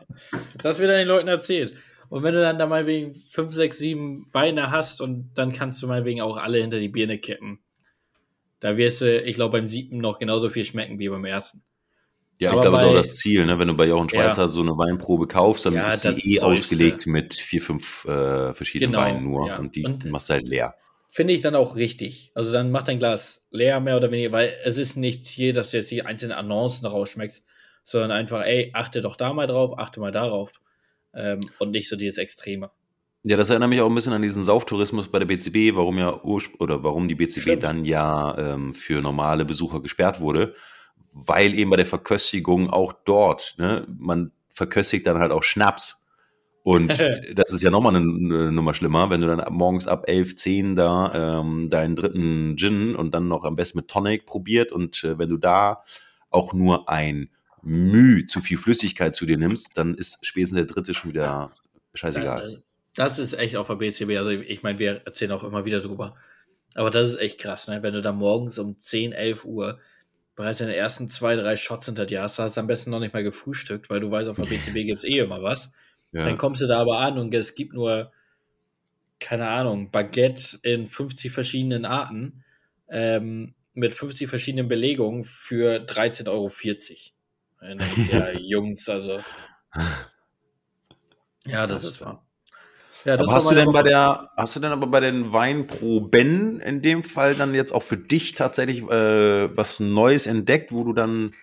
das 0.60 0.78
wird 0.78 0.90
dann 0.90 0.98
den 0.98 1.08
Leuten 1.08 1.28
erzählt. 1.28 1.74
Und 2.08 2.22
wenn 2.22 2.34
du 2.34 2.40
dann 2.40 2.58
da 2.58 2.66
mal 2.66 2.86
wegen 2.86 3.14
5, 3.14 3.52
6, 3.52 3.78
7 3.78 4.26
Weine 4.32 4.70
hast 4.70 5.00
und 5.00 5.30
dann 5.34 5.52
kannst 5.52 5.82
du 5.82 5.86
mal 5.86 6.04
wegen 6.04 6.20
auch 6.20 6.36
alle 6.36 6.60
hinter 6.60 6.78
die 6.78 6.88
Birne 6.88 7.18
kippen. 7.18 7.60
Da 8.60 8.76
wirst 8.76 9.00
du, 9.00 9.20
ich 9.20 9.36
glaube, 9.36 9.58
beim 9.58 9.68
siebten 9.68 9.98
noch 9.98 10.18
genauso 10.18 10.48
viel 10.48 10.64
schmecken 10.64 10.98
wie 10.98 11.08
beim 11.08 11.24
ersten. 11.24 11.62
Ja, 12.38 12.50
Aber 12.50 12.58
ich 12.58 12.62
glaube, 12.62 12.76
das 12.76 12.82
ist 12.82 12.88
auch 12.88 12.94
das 12.94 13.14
Ziel, 13.16 13.46
ne? 13.46 13.58
wenn 13.58 13.68
du 13.68 13.74
bei 13.74 13.86
Jochen 13.86 14.08
Schweizer 14.08 14.42
ja. 14.42 14.48
so 14.48 14.60
eine 14.60 14.72
Weinprobe 14.72 15.26
kaufst, 15.28 15.66
dann 15.66 15.74
ja, 15.74 15.88
ist 15.88 16.02
sie 16.02 16.34
eh 16.34 16.40
ausgelegt 16.40 17.06
mit 17.06 17.34
vier, 17.34 17.62
fünf 17.62 18.04
äh, 18.06 18.52
verschiedenen 18.54 18.92
genau, 18.92 19.04
Weinen 19.04 19.24
nur 19.24 19.48
ja. 19.48 19.58
und 19.58 19.76
die 19.76 19.84
und 19.84 20.10
machst 20.10 20.30
du 20.30 20.34
halt 20.34 20.46
leer. 20.46 20.74
Finde 21.10 21.32
ich 21.32 21.42
dann 21.42 21.54
auch 21.54 21.76
richtig. 21.76 22.32
Also 22.34 22.52
dann 22.52 22.72
mach 22.72 22.82
dein 22.82 22.98
Glas 22.98 23.46
leer, 23.50 23.78
mehr 23.78 23.96
oder 23.96 24.10
weniger, 24.10 24.32
weil 24.32 24.52
es 24.64 24.78
ist 24.78 24.96
nicht 24.96 25.24
Ziel, 25.24 25.52
dass 25.52 25.70
du 25.70 25.76
jetzt 25.76 25.92
die 25.92 26.02
einzelnen 26.02 26.32
Annoncen 26.32 26.86
rausschmeckst, 26.86 27.44
sondern 27.84 28.10
einfach, 28.10 28.44
ey, 28.44 28.70
achte 28.74 29.00
doch 29.00 29.14
da 29.14 29.32
mal 29.32 29.46
drauf, 29.46 29.78
achte 29.78 30.00
mal 30.00 30.10
darauf 30.10 30.50
ähm, 31.14 31.48
und 31.60 31.70
nicht 31.70 31.88
so 31.88 31.94
dieses 31.94 32.18
Extreme. 32.18 32.70
Ja, 33.22 33.36
das 33.36 33.48
erinnert 33.48 33.70
mich 33.70 33.80
auch 33.80 33.88
ein 33.88 33.94
bisschen 33.94 34.12
an 34.12 34.22
diesen 34.22 34.42
Sauftourismus 34.42 35.08
bei 35.08 35.20
der 35.20 35.26
BCB, 35.26 35.76
warum 35.76 35.98
ja 35.98 36.20
oder 36.58 36.82
warum 36.82 37.06
die 37.06 37.14
BCB 37.14 37.40
Stimmt. 37.40 37.62
dann 37.62 37.84
ja 37.84 38.36
ähm, 38.36 38.74
für 38.74 39.00
normale 39.00 39.44
Besucher 39.44 39.80
gesperrt 39.80 40.20
wurde 40.20 40.54
weil 41.14 41.54
eben 41.54 41.70
bei 41.70 41.76
der 41.76 41.86
Verköstigung 41.86 42.70
auch 42.70 42.92
dort, 42.92 43.54
ne, 43.58 43.86
man 43.98 44.32
verköstigt 44.48 45.06
dann 45.06 45.18
halt 45.18 45.32
auch 45.32 45.42
Schnaps. 45.42 46.04
Und 46.62 46.88
das 47.34 47.52
ist 47.52 47.62
ja 47.62 47.70
nochmal 47.70 47.94
eine, 47.94 48.04
eine 48.04 48.52
Nummer 48.52 48.74
schlimmer, 48.74 49.10
wenn 49.10 49.20
du 49.20 49.26
dann 49.26 49.44
morgens 49.52 49.86
ab 49.86 50.04
11, 50.08 50.36
10 50.36 50.76
da 50.76 51.40
ähm, 51.40 51.70
deinen 51.70 51.94
dritten 51.94 52.56
Gin 52.56 52.96
und 52.96 53.14
dann 53.14 53.28
noch 53.28 53.44
am 53.44 53.56
besten 53.56 53.78
mit 53.78 53.88
Tonic 53.88 54.26
probiert 54.26 54.72
und 54.72 55.04
äh, 55.04 55.18
wenn 55.18 55.28
du 55.28 55.36
da 55.36 55.84
auch 56.30 56.52
nur 56.52 56.88
ein 56.88 57.30
Müh 57.62 58.26
zu 58.26 58.40
viel 58.40 58.58
Flüssigkeit 58.58 59.14
zu 59.14 59.24
dir 59.24 59.38
nimmst, 59.38 59.76
dann 59.78 59.94
ist 59.94 60.18
spätestens 60.26 60.56
der 60.56 60.66
dritte 60.66 60.94
schon 60.94 61.10
wieder 61.10 61.52
scheißegal. 61.94 62.62
Das 62.96 63.18
ist 63.18 63.32
echt 63.34 63.56
auf 63.56 63.66
der 63.66 63.76
BCB, 63.76 64.16
also 64.18 64.30
ich 64.30 64.62
meine, 64.62 64.78
wir 64.78 65.02
erzählen 65.04 65.32
auch 65.32 65.44
immer 65.44 65.64
wieder 65.64 65.80
drüber. 65.80 66.16
Aber 66.74 66.90
das 66.90 67.10
ist 67.10 67.18
echt 67.18 67.38
krass, 67.38 67.68
ne? 67.68 67.82
wenn 67.82 67.94
du 67.94 68.02
da 68.02 68.12
morgens 68.12 68.58
um 68.58 68.78
10, 68.78 69.12
11 69.12 69.44
Uhr 69.44 69.78
bereits 70.36 70.60
in 70.60 70.66
den 70.66 70.76
ersten 70.76 71.08
zwei, 71.08 71.36
drei 71.36 71.56
Shots 71.56 71.86
hinter 71.86 72.06
dir 72.06 72.22
hast, 72.22 72.38
hast 72.38 72.56
du 72.56 72.60
am 72.60 72.66
besten 72.66 72.90
noch 72.90 73.00
nicht 73.00 73.14
mal 73.14 73.22
gefrühstückt, 73.22 73.90
weil 73.90 74.00
du 74.00 74.10
weißt, 74.10 74.28
auf 74.28 74.36
der 74.36 74.44
BCB 74.44 74.86
gibt 74.86 74.98
es 74.98 75.04
eh 75.04 75.18
immer 75.18 75.42
was. 75.42 75.72
Ja. 76.12 76.24
Dann 76.24 76.38
kommst 76.38 76.62
du 76.62 76.66
da 76.66 76.80
aber 76.80 76.98
an 76.98 77.18
und 77.18 77.34
es 77.34 77.54
gibt 77.54 77.72
nur, 77.72 78.12
keine 79.20 79.48
Ahnung, 79.48 79.90
Baguette 79.90 80.58
in 80.62 80.86
50 80.86 81.32
verschiedenen 81.32 81.84
Arten 81.84 82.44
ähm, 82.88 83.54
mit 83.74 83.94
50 83.94 84.28
verschiedenen 84.28 84.68
Belegungen 84.68 85.24
für 85.24 85.84
13,40 85.84 86.28
Euro. 86.28 86.50
Dann 87.60 87.80
ja, 88.10 88.30
Jungs, 88.38 88.88
also. 88.88 89.20
Ja, 91.46 91.66
das 91.66 91.84
ist 91.84 92.00
wahr. 92.00 92.23
Ja, 93.04 93.18
hast 93.18 93.50
du 93.50 93.54
denn 93.54 93.70
bei 93.70 93.82
der, 93.82 94.28
hast 94.36 94.56
du 94.56 94.60
denn 94.60 94.72
aber 94.72 94.86
bei 94.86 95.00
den 95.00 95.32
Weinproben 95.32 96.60
in 96.60 96.80
dem 96.80 97.04
Fall 97.04 97.34
dann 97.34 97.54
jetzt 97.54 97.72
auch 97.72 97.82
für 97.82 97.98
dich 97.98 98.34
tatsächlich 98.34 98.82
äh, 98.82 99.56
was 99.56 99.78
Neues 99.78 100.26
entdeckt, 100.26 100.72
wo 100.72 100.84
du 100.84 100.94
dann 100.94 101.34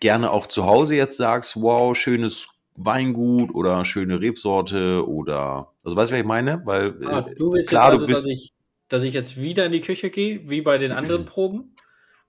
gerne 0.00 0.30
auch 0.30 0.46
zu 0.46 0.66
Hause 0.66 0.96
jetzt 0.96 1.16
sagst, 1.16 1.56
wow, 1.56 1.96
schönes 1.96 2.48
Weingut 2.74 3.54
oder 3.54 3.84
schöne 3.84 4.20
Rebsorte 4.20 5.08
oder, 5.08 5.72
also 5.84 5.96
weißt 5.96 6.10
du, 6.10 6.14
was 6.14 6.20
ich 6.20 6.26
meine? 6.26 6.60
Weil 6.64 6.96
ah, 7.06 7.22
du 7.22 7.52
willst 7.52 7.68
klar, 7.68 7.92
also, 7.92 8.06
du 8.06 8.12
bist, 8.12 8.24
dass 8.24 8.30
ich, 8.30 8.52
dass 8.88 9.02
ich 9.04 9.14
jetzt 9.14 9.40
wieder 9.40 9.64
in 9.64 9.72
die 9.72 9.80
Küche 9.80 10.10
gehe, 10.10 10.50
wie 10.50 10.60
bei 10.60 10.76
den 10.76 10.92
anderen 10.92 11.24
Proben, 11.26 11.74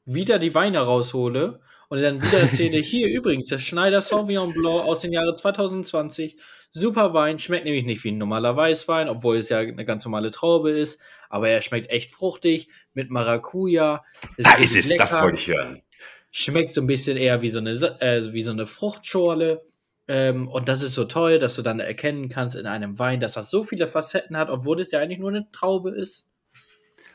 wieder 0.05 0.39
die 0.39 0.53
Weine 0.55 0.79
raushole 0.79 1.59
und 1.93 2.01
dann 2.01 2.19
wieder 2.19 2.39
erzähle, 2.39 2.79
hier 2.79 3.07
übrigens, 3.07 3.49
der 3.49 3.59
Schneider 3.59 4.01
Sauvignon 4.01 4.51
Blanc 4.51 4.83
aus 4.83 5.01
dem 5.01 5.13
Jahre 5.13 5.35
2020 5.35 6.37
Super 6.71 7.13
Wein, 7.13 7.37
schmeckt 7.37 7.65
nämlich 7.65 7.85
nicht 7.85 8.03
wie 8.03 8.11
ein 8.11 8.17
normaler 8.17 8.55
Weißwein, 8.55 9.09
obwohl 9.09 9.37
es 9.37 9.49
ja 9.49 9.59
eine 9.59 9.85
ganz 9.85 10.03
normale 10.03 10.31
Traube 10.31 10.71
ist, 10.71 10.99
aber 11.29 11.49
er 11.49 11.61
schmeckt 11.61 11.91
echt 11.91 12.09
fruchtig 12.09 12.67
mit 12.95 13.11
Maracuja. 13.11 14.03
Ist 14.37 14.49
da 14.49 14.55
ist 14.55 14.75
es, 14.75 14.97
das 14.97 15.13
wollte 15.21 15.37
ich 15.37 15.47
hören. 15.49 15.83
Schmeckt 16.31 16.71
so 16.71 16.81
ein 16.81 16.87
bisschen 16.87 17.15
eher 17.15 17.43
wie 17.43 17.49
so 17.49 17.59
eine, 17.59 17.73
äh, 18.01 18.33
wie 18.33 18.41
so 18.41 18.49
eine 18.49 18.65
Fruchtschorle. 18.65 19.61
Ähm, 20.07 20.47
und 20.47 20.69
das 20.69 20.81
ist 20.81 20.95
so 20.95 21.03
toll, 21.03 21.37
dass 21.37 21.55
du 21.57 21.61
dann 21.61 21.79
erkennen 21.79 22.27
kannst 22.27 22.55
in 22.55 22.65
einem 22.65 22.97
Wein, 22.97 23.19
dass 23.19 23.33
das 23.33 23.51
so 23.51 23.63
viele 23.63 23.85
Facetten 23.85 24.35
hat, 24.35 24.49
obwohl 24.49 24.81
es 24.81 24.89
ja 24.89 24.99
eigentlich 24.99 25.19
nur 25.19 25.29
eine 25.29 25.45
Traube 25.51 25.91
ist. 25.91 26.25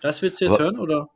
Das 0.02 0.22
willst 0.22 0.40
du 0.40 0.44
jetzt 0.44 0.54
aber, 0.54 0.66
hören, 0.66 0.78
oder? 0.78 1.08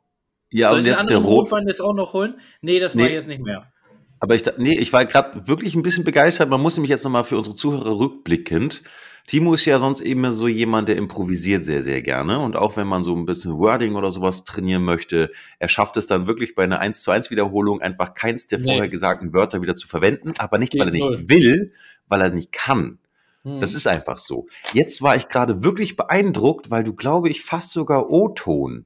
Ja, 0.53 0.69
Soll 0.69 0.79
und 0.79 0.85
jetzt 0.85 1.09
der 1.09 1.17
Rotwein 1.17 1.67
jetzt 1.67 1.81
auch 1.81 1.95
noch 1.95 2.13
holen? 2.13 2.35
Nee, 2.61 2.79
das 2.79 2.93
nee. 2.93 3.01
mache 3.01 3.09
ich 3.09 3.15
jetzt 3.15 3.27
nicht 3.27 3.41
mehr. 3.41 3.71
Aber 4.19 4.35
ich, 4.35 4.43
nee, 4.57 4.77
ich 4.77 4.93
war 4.93 5.03
gerade 5.05 5.47
wirklich 5.47 5.75
ein 5.75 5.81
bisschen 5.81 6.03
begeistert. 6.03 6.49
Man 6.49 6.61
muss 6.61 6.77
nämlich 6.77 6.91
jetzt 6.91 7.03
nochmal 7.03 7.23
für 7.23 7.37
unsere 7.37 7.55
Zuhörer 7.55 7.99
rückblickend. 7.99 8.83
Timo 9.25 9.55
ist 9.55 9.65
ja 9.65 9.79
sonst 9.79 10.01
eben 10.01 10.31
so 10.31 10.47
jemand, 10.47 10.89
der 10.89 10.97
improvisiert 10.97 11.63
sehr, 11.63 11.81
sehr 11.81 12.01
gerne. 12.03 12.39
Und 12.39 12.55
auch 12.55 12.77
wenn 12.77 12.87
man 12.87 13.03
so 13.03 13.15
ein 13.15 13.25
bisschen 13.25 13.57
Wording 13.57 13.95
oder 13.95 14.11
sowas 14.11 14.43
trainieren 14.43 14.83
möchte, 14.83 15.31
er 15.59 15.69
schafft 15.69 15.97
es 15.97 16.07
dann 16.07 16.27
wirklich 16.27 16.55
bei 16.55 16.63
einer 16.63 16.79
1 16.79 17.01
zu 17.01 17.09
1 17.09 17.31
Wiederholung 17.31 17.81
einfach 17.81 18.13
keins 18.13 18.47
der 18.47 18.59
nee. 18.59 18.65
vorher 18.65 18.89
gesagten 18.89 19.33
Wörter 19.33 19.61
wieder 19.61 19.75
zu 19.75 19.87
verwenden. 19.87 20.33
Aber 20.37 20.59
nicht, 20.59 20.77
weil 20.77 20.87
er 20.87 20.93
nicht 20.93 21.29
will, 21.29 21.73
weil 22.07 22.21
er 22.21 22.31
nicht 22.31 22.51
kann. 22.51 22.99
Hm. 23.43 23.59
Das 23.59 23.73
ist 23.73 23.87
einfach 23.87 24.19
so. 24.19 24.47
Jetzt 24.71 25.01
war 25.01 25.15
ich 25.15 25.29
gerade 25.29 25.63
wirklich 25.63 25.95
beeindruckt, 25.95 26.69
weil 26.69 26.83
du, 26.83 26.93
glaube 26.93 27.29
ich, 27.29 27.41
fast 27.41 27.71
sogar 27.71 28.09
O-Ton 28.11 28.85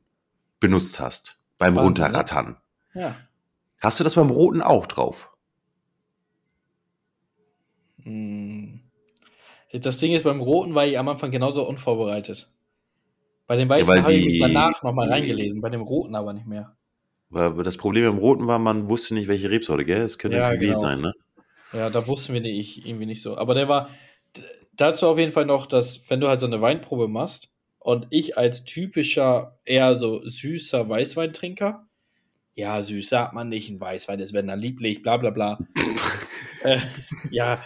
benutzt 0.60 1.00
hast 1.00 1.38
beim 1.58 1.76
Wahnsinn, 1.76 1.94
ne? 1.94 2.04
Runterrattern. 2.06 2.58
Ja. 2.94 3.16
Hast 3.82 4.00
du 4.00 4.04
das 4.04 4.16
beim 4.16 4.30
Roten 4.30 4.62
auch 4.62 4.86
drauf? 4.88 5.32
Hm. 8.04 8.82
Das 9.74 10.00
Ding 10.00 10.14
ist, 10.14 10.24
beim 10.24 10.42
Roten 10.42 10.74
war 10.76 10.86
ich 10.86 10.98
am 10.98 11.08
Anfang 11.08 11.30
genauso 11.30 11.68
unvorbereitet. 11.68 12.52
Bei 13.46 13.56
den 13.56 13.70
Weißen 13.70 13.96
ja, 13.96 14.02
habe 14.02 14.14
ich 14.14 14.26
mich 14.26 14.40
danach 14.40 14.82
nochmal 14.82 15.10
reingelesen, 15.10 15.62
bei 15.62 15.70
dem 15.70 15.82
Roten 15.82 16.16
aber 16.16 16.34
nicht 16.34 16.48
mehr. 16.48 16.76
Weil 17.30 17.64
das 17.64 17.78
Problem 17.78 18.06
beim 18.06 18.18
Roten 18.18 18.48
war, 18.48 18.60
man 18.60 18.90
wusste 18.90 19.14
nicht, 19.14 19.28
welche 19.28 19.50
Rebsorte, 19.50 19.86
gell? 19.86 20.02
Es 20.02 20.18
könnte 20.18 20.38
ja, 20.38 20.48
ein 20.48 20.60
genau. 20.60 20.80
sein, 20.80 21.02
ne? 21.02 21.14
Ja, 21.74 21.90
da 21.90 22.08
wussten 22.08 22.34
wir 22.34 22.42
nicht, 22.42 22.86
irgendwie 22.88 23.06
nicht 23.06 23.22
so. 23.22 23.38
Aber 23.38 23.54
der 23.54 23.68
war 23.68 23.90
dazu 24.74 25.08
auf 25.08 25.18
jeden 25.18 25.34
Fall 25.34 25.46
noch, 25.46 25.66
dass, 25.66 26.10
wenn 26.10 26.22
du 26.22 26.28
halt 26.30 26.40
so 26.40 26.48
eine 26.48 26.62
Weinprobe 26.62 27.08
machst 27.08 27.50
und 27.88 28.08
ich 28.10 28.38
als 28.38 28.66
typischer, 28.66 29.58
eher 29.64 29.96
so 29.96 30.22
süßer 30.26 30.90
Weißweintrinker, 30.90 31.88
ja, 32.54 32.84
süß 32.84 33.08
sagt 33.08 33.34
man 33.34 33.48
nicht, 33.48 33.70
ein 33.70 33.80
Weißwein 33.80 34.20
ist 34.20 34.34
wenn 34.34 34.48
dann 34.48 34.60
lieblich, 34.60 35.02
bla 35.02 35.16
bla 35.16 35.30
bla. 35.30 35.58
äh, 36.64 36.80
ja, 37.32 37.64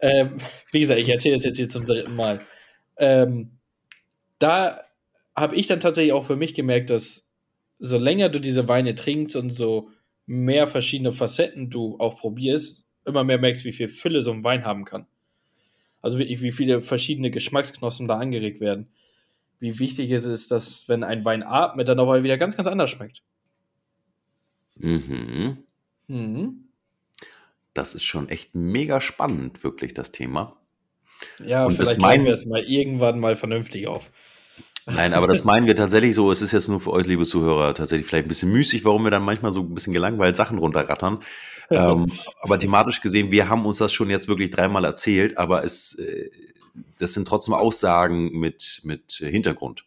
ähm, 0.00 0.38
wie 0.72 0.80
gesagt, 0.80 0.98
ich 0.98 1.08
erzähle 1.08 1.36
das 1.36 1.44
jetzt 1.44 1.58
hier 1.58 1.68
zum 1.68 1.86
dritten 1.86 2.16
Mal. 2.16 2.40
Ähm, 2.96 3.52
da 4.40 4.82
habe 5.36 5.54
ich 5.54 5.68
dann 5.68 5.78
tatsächlich 5.78 6.14
auch 6.14 6.24
für 6.24 6.34
mich 6.34 6.54
gemerkt, 6.54 6.90
dass 6.90 7.24
so 7.78 7.96
länger 7.96 8.30
du 8.30 8.40
diese 8.40 8.66
Weine 8.66 8.96
trinkst 8.96 9.36
und 9.36 9.50
so 9.50 9.88
mehr 10.26 10.66
verschiedene 10.66 11.12
Facetten 11.12 11.70
du 11.70 11.96
auch 12.00 12.16
probierst, 12.16 12.84
immer 13.04 13.22
mehr 13.22 13.38
merkst, 13.38 13.64
wie 13.64 13.72
viel 13.72 13.86
Fülle 13.86 14.22
so 14.22 14.32
ein 14.32 14.42
Wein 14.42 14.64
haben 14.64 14.84
kann. 14.84 15.06
Also 16.02 16.18
wirklich, 16.18 16.42
wie 16.42 16.50
viele 16.50 16.80
verschiedene 16.80 17.30
Geschmacksknospen 17.30 18.08
da 18.08 18.18
angeregt 18.18 18.60
werden. 18.60 18.88
Wie 19.60 19.78
wichtig 19.78 20.10
es 20.10 20.24
ist, 20.24 20.50
dass, 20.50 20.88
wenn 20.88 21.04
ein 21.04 21.24
Wein 21.24 21.42
atmet, 21.42 21.88
dann 21.88 22.00
aber 22.00 22.22
wieder 22.22 22.36
ganz, 22.36 22.56
ganz 22.56 22.68
anders 22.68 22.90
schmeckt. 22.90 23.22
Mhm. 24.76 25.58
Mhm. 26.08 26.68
Das 27.72 27.94
ist 27.94 28.04
schon 28.04 28.28
echt 28.28 28.54
mega 28.54 29.00
spannend, 29.00 29.64
wirklich, 29.64 29.94
das 29.94 30.12
Thema. 30.12 30.56
Ja, 31.44 31.64
und 31.64 31.76
vielleicht 31.76 31.98
meinen 31.98 32.24
wir 32.24 32.34
es 32.34 32.46
mal 32.46 32.62
irgendwann 32.62 33.18
mal 33.18 33.36
vernünftig 33.36 33.86
auf. 33.86 34.10
Nein, 34.86 35.14
aber 35.14 35.26
das 35.26 35.44
meinen 35.44 35.66
wir 35.66 35.76
tatsächlich 35.76 36.14
so. 36.14 36.30
Es 36.30 36.42
ist 36.42 36.52
jetzt 36.52 36.68
nur 36.68 36.80
für 36.80 36.92
euch, 36.92 37.06
liebe 37.06 37.24
Zuhörer, 37.24 37.74
tatsächlich 37.74 38.06
vielleicht 38.06 38.26
ein 38.26 38.28
bisschen 38.28 38.52
müßig, 38.52 38.84
warum 38.84 39.04
wir 39.04 39.10
dann 39.10 39.22
manchmal 39.22 39.52
so 39.52 39.60
ein 39.60 39.74
bisschen 39.74 39.92
gelangweilt 39.92 40.36
Sachen 40.36 40.58
runterrattern. 40.58 41.20
ähm, 41.70 42.12
aber 42.42 42.58
thematisch 42.58 43.00
gesehen, 43.00 43.30
wir 43.30 43.48
haben 43.48 43.64
uns 43.64 43.78
das 43.78 43.92
schon 43.92 44.10
jetzt 44.10 44.28
wirklich 44.28 44.50
dreimal 44.50 44.84
erzählt, 44.84 45.38
aber 45.38 45.64
es, 45.64 45.94
äh, 45.94 46.30
das 46.98 47.14
sind 47.14 47.28
trotzdem 47.28 47.54
Aussagen 47.54 48.38
mit, 48.38 48.80
mit 48.84 49.12
Hintergrund. 49.12 49.84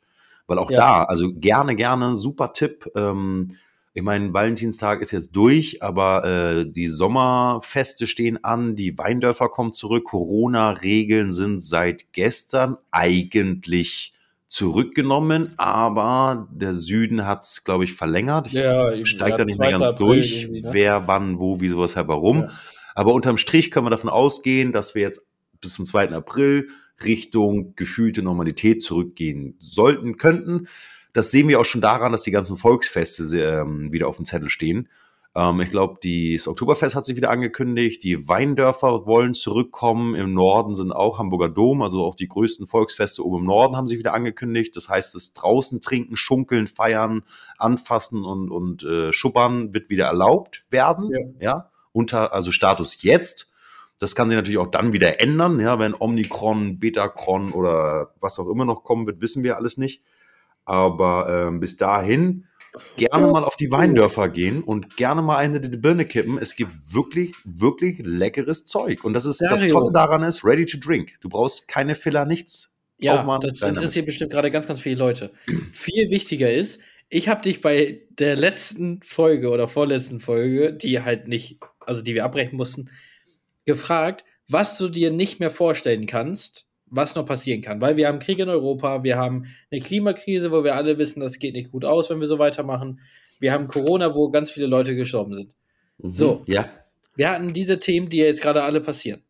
Weil 0.47 0.59
auch 0.59 0.71
ja. 0.71 0.77
da, 0.77 1.03
also 1.03 1.31
gerne, 1.33 1.75
gerne, 1.75 2.15
super 2.15 2.53
Tipp. 2.53 2.89
Ähm, 2.95 3.57
ich 3.93 4.03
meine, 4.03 4.31
Valentinstag 4.31 5.01
ist 5.01 5.11
jetzt 5.11 5.31
durch, 5.35 5.81
aber 5.81 6.23
äh, 6.23 6.65
die 6.69 6.87
Sommerfeste 6.87 8.05
stehen 8.05 8.43
an, 8.43 8.75
die 8.75 8.97
Weindörfer 8.97 9.49
kommen 9.49 9.73
zurück, 9.73 10.05
Corona-Regeln 10.05 11.31
sind 11.31 11.61
seit 11.61 12.13
gestern 12.13 12.77
eigentlich 12.91 14.13
zurückgenommen, 14.47 15.53
aber 15.57 16.47
der 16.51 16.73
Süden 16.73 17.25
hat 17.25 17.43
es, 17.43 17.63
glaube 17.63 17.83
ich, 17.83 17.93
verlängert. 17.93 18.47
Ich 18.47 18.53
ja, 18.53 19.05
steige 19.05 19.37
da 19.37 19.43
nicht 19.45 19.59
mehr 19.59 19.71
ganz 19.71 19.85
April 19.85 20.07
durch, 20.07 20.49
ne? 20.49 20.61
wer, 20.71 21.07
wann, 21.07 21.39
wo, 21.39 21.59
wieso, 21.59 21.81
weshalb, 21.81 22.07
warum. 22.07 22.43
Ja. 22.43 22.49
Aber 22.95 23.13
unterm 23.13 23.37
Strich 23.37 23.71
können 23.71 23.85
wir 23.85 23.91
davon 23.91 24.09
ausgehen, 24.09 24.71
dass 24.71 24.95
wir 24.95 25.01
jetzt 25.01 25.26
bis 25.61 25.73
zum 25.73 25.85
2. 25.85 26.11
April 26.11 26.69
Richtung 27.03 27.75
gefühlte 27.75 28.23
Normalität 28.23 28.81
zurückgehen 28.81 29.57
sollten, 29.59 30.17
könnten. 30.17 30.67
Das 31.13 31.31
sehen 31.31 31.47
wir 31.47 31.59
auch 31.59 31.65
schon 31.65 31.81
daran, 31.81 32.11
dass 32.11 32.23
die 32.23 32.31
ganzen 32.31 32.57
Volksfeste 32.57 33.23
ähm, 33.37 33.91
wieder 33.91 34.07
auf 34.07 34.17
dem 34.17 34.25
Zettel 34.25 34.49
stehen. 34.49 34.89
Ähm, 35.35 35.61
ich 35.61 35.69
glaube, 35.69 35.99
das 36.03 36.47
Oktoberfest 36.47 36.95
hat 36.95 37.05
sich 37.05 37.15
wieder 37.15 37.29
angekündigt. 37.29 38.03
Die 38.03 38.27
Weindörfer 38.27 39.05
wollen 39.05 39.35
zurückkommen. 39.35 40.15
Im 40.15 40.33
Norden 40.33 40.73
sind 40.73 40.91
auch 40.91 41.19
Hamburger 41.19 41.49
Dom, 41.49 41.83
also 41.83 42.03
auch 42.03 42.15
die 42.15 42.27
größten 42.27 42.65
Volksfeste 42.65 43.23
oben 43.23 43.39
im 43.39 43.45
Norden 43.45 43.75
haben 43.75 43.87
sich 43.87 43.99
wieder 43.99 44.13
angekündigt. 44.13 44.75
Das 44.75 44.89
heißt, 44.89 45.13
das 45.13 45.33
draußen 45.33 45.79
trinken, 45.79 46.17
schunkeln, 46.17 46.65
feiern, 46.67 47.23
anfassen 47.57 48.25
und, 48.25 48.49
und 48.49 48.83
äh, 48.83 49.13
schuppern 49.13 49.73
wird 49.73 49.89
wieder 49.89 50.05
erlaubt 50.05 50.65
werden. 50.71 51.11
Ja. 51.11 51.19
ja. 51.39 51.71
Unter, 51.91 52.33
also 52.33 52.51
Status 52.51 53.01
jetzt. 53.03 53.51
Das 53.99 54.15
kann 54.15 54.29
sich 54.29 54.35
natürlich 54.35 54.59
auch 54.59 54.67
dann 54.67 54.93
wieder 54.93 55.21
ändern, 55.21 55.59
ja, 55.59 55.79
wenn 55.79 55.95
Omikron, 55.95 56.79
Betacron 56.79 57.51
oder 57.51 58.13
was 58.19 58.39
auch 58.39 58.49
immer 58.49 58.65
noch 58.65 58.83
kommen 58.83 59.07
wird, 59.07 59.21
wissen 59.21 59.43
wir 59.43 59.57
alles 59.57 59.77
nicht. 59.77 60.03
Aber 60.65 61.47
ähm, 61.47 61.59
bis 61.59 61.77
dahin 61.77 62.45
gerne 62.95 63.27
mal 63.31 63.43
auf 63.43 63.55
die 63.55 63.71
Weindörfer 63.71 64.29
gehen 64.29 64.61
und 64.61 64.97
gerne 64.97 65.21
mal 65.21 65.37
eine 65.37 65.59
die 65.59 65.77
Birne 65.77 66.05
kippen. 66.05 66.37
Es 66.37 66.55
gibt 66.55 66.93
wirklich, 66.93 67.33
wirklich 67.43 67.99
leckeres 68.03 68.65
Zeug. 68.65 69.03
Und 69.03 69.13
das 69.13 69.25
ist 69.25 69.41
Dario. 69.41 69.55
das 69.55 69.71
Tolle 69.71 69.91
daran 69.91 70.23
ist, 70.23 70.43
ready 70.43 70.65
to 70.65 70.77
drink. 70.77 71.13
Du 71.21 71.29
brauchst 71.29 71.67
keine 71.67 71.95
Filler, 71.95 72.25
nichts. 72.25 72.71
Ja, 72.99 73.15
Aufmachen, 73.15 73.41
das 73.41 73.61
interessiert 73.61 74.07
bestimmt 74.07 74.31
gerade 74.31 74.49
ganz, 74.49 74.67
ganz 74.67 74.79
viele 74.79 74.95
Leute. 74.95 75.31
Viel 75.71 76.09
wichtiger 76.09 76.51
ist, 76.51 76.81
ich 77.09 77.29
habe 77.29 77.41
dich 77.41 77.61
bei 77.61 78.01
der 78.09 78.35
letzten 78.35 79.01
Folge 79.01 79.49
oder 79.49 79.67
vorletzten 79.67 80.19
Folge, 80.19 80.73
die 80.73 81.01
halt 81.01 81.27
nicht, 81.27 81.59
also 81.79 82.01
die 82.01 82.15
wir 82.15 82.25
abbrechen 82.25 82.57
mussten, 82.57 82.89
gefragt, 83.67 84.23
was 84.49 84.77
du 84.77 84.89
dir 84.89 85.11
nicht 85.11 85.39
mehr 85.39 85.51
vorstellen 85.51 86.07
kannst, 86.07 86.65
was 86.87 87.15
noch 87.15 87.25
passieren 87.25 87.61
kann. 87.61 87.81
Weil 87.81 87.97
wir 87.97 88.07
haben 88.07 88.19
Krieg 88.19 88.39
in 88.39 88.49
Europa, 88.49 89.03
wir 89.03 89.17
haben 89.17 89.45
eine 89.69 89.81
Klimakrise, 89.81 90.51
wo 90.51 90.63
wir 90.63 90.75
alle 90.75 90.97
wissen, 90.97 91.19
das 91.19 91.37
geht 91.37 91.53
nicht 91.53 91.71
gut 91.71 91.85
aus, 91.85 92.09
wenn 92.09 92.19
wir 92.19 92.27
so 92.27 92.39
weitermachen. 92.39 93.01
Wir 93.39 93.51
haben 93.51 93.67
Corona, 93.67 94.15
wo 94.15 94.29
ganz 94.29 94.49
viele 94.49 94.67
Leute 94.67 94.95
gestorben 94.95 95.35
sind. 95.35 95.55
Mhm, 95.99 96.11
so. 96.11 96.43
Ja. 96.47 96.71
Wir 97.15 97.29
hatten 97.29 97.53
diese 97.53 97.77
Themen, 97.77 98.09
die 98.09 98.17
jetzt 98.17 98.41
gerade 98.41 98.63
alle 98.63 98.79
passieren. 98.81 99.21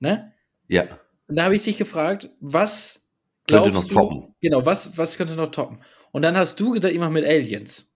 Ne? 0.00 0.32
Ja. 0.68 0.84
Und 1.28 1.36
da 1.36 1.44
habe 1.44 1.54
ich 1.54 1.62
dich 1.62 1.76
gefragt, 1.76 2.30
was 2.40 3.02
könnte 3.46 3.70
noch 3.70 3.84
du, 3.84 3.94
toppen? 3.94 4.34
Genau, 4.40 4.64
was, 4.64 4.96
was 4.96 5.16
könnte 5.16 5.36
noch 5.36 5.50
toppen? 5.50 5.78
Und 6.10 6.22
dann 6.22 6.36
hast 6.36 6.58
du 6.58 6.70
gesagt, 6.70 6.94
immer 6.94 7.10
mit 7.10 7.24
Aliens. 7.24 7.91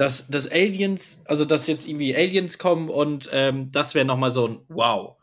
Dass, 0.00 0.28
dass 0.28 0.50
Aliens, 0.50 1.22
also 1.26 1.44
dass 1.44 1.66
jetzt 1.66 1.86
irgendwie 1.86 2.16
Aliens 2.16 2.56
kommen 2.56 2.88
und 2.88 3.28
ähm, 3.32 3.70
das 3.70 3.94
wäre 3.94 4.06
nochmal 4.06 4.32
so 4.32 4.48
ein 4.48 4.60
Wow. 4.68 5.16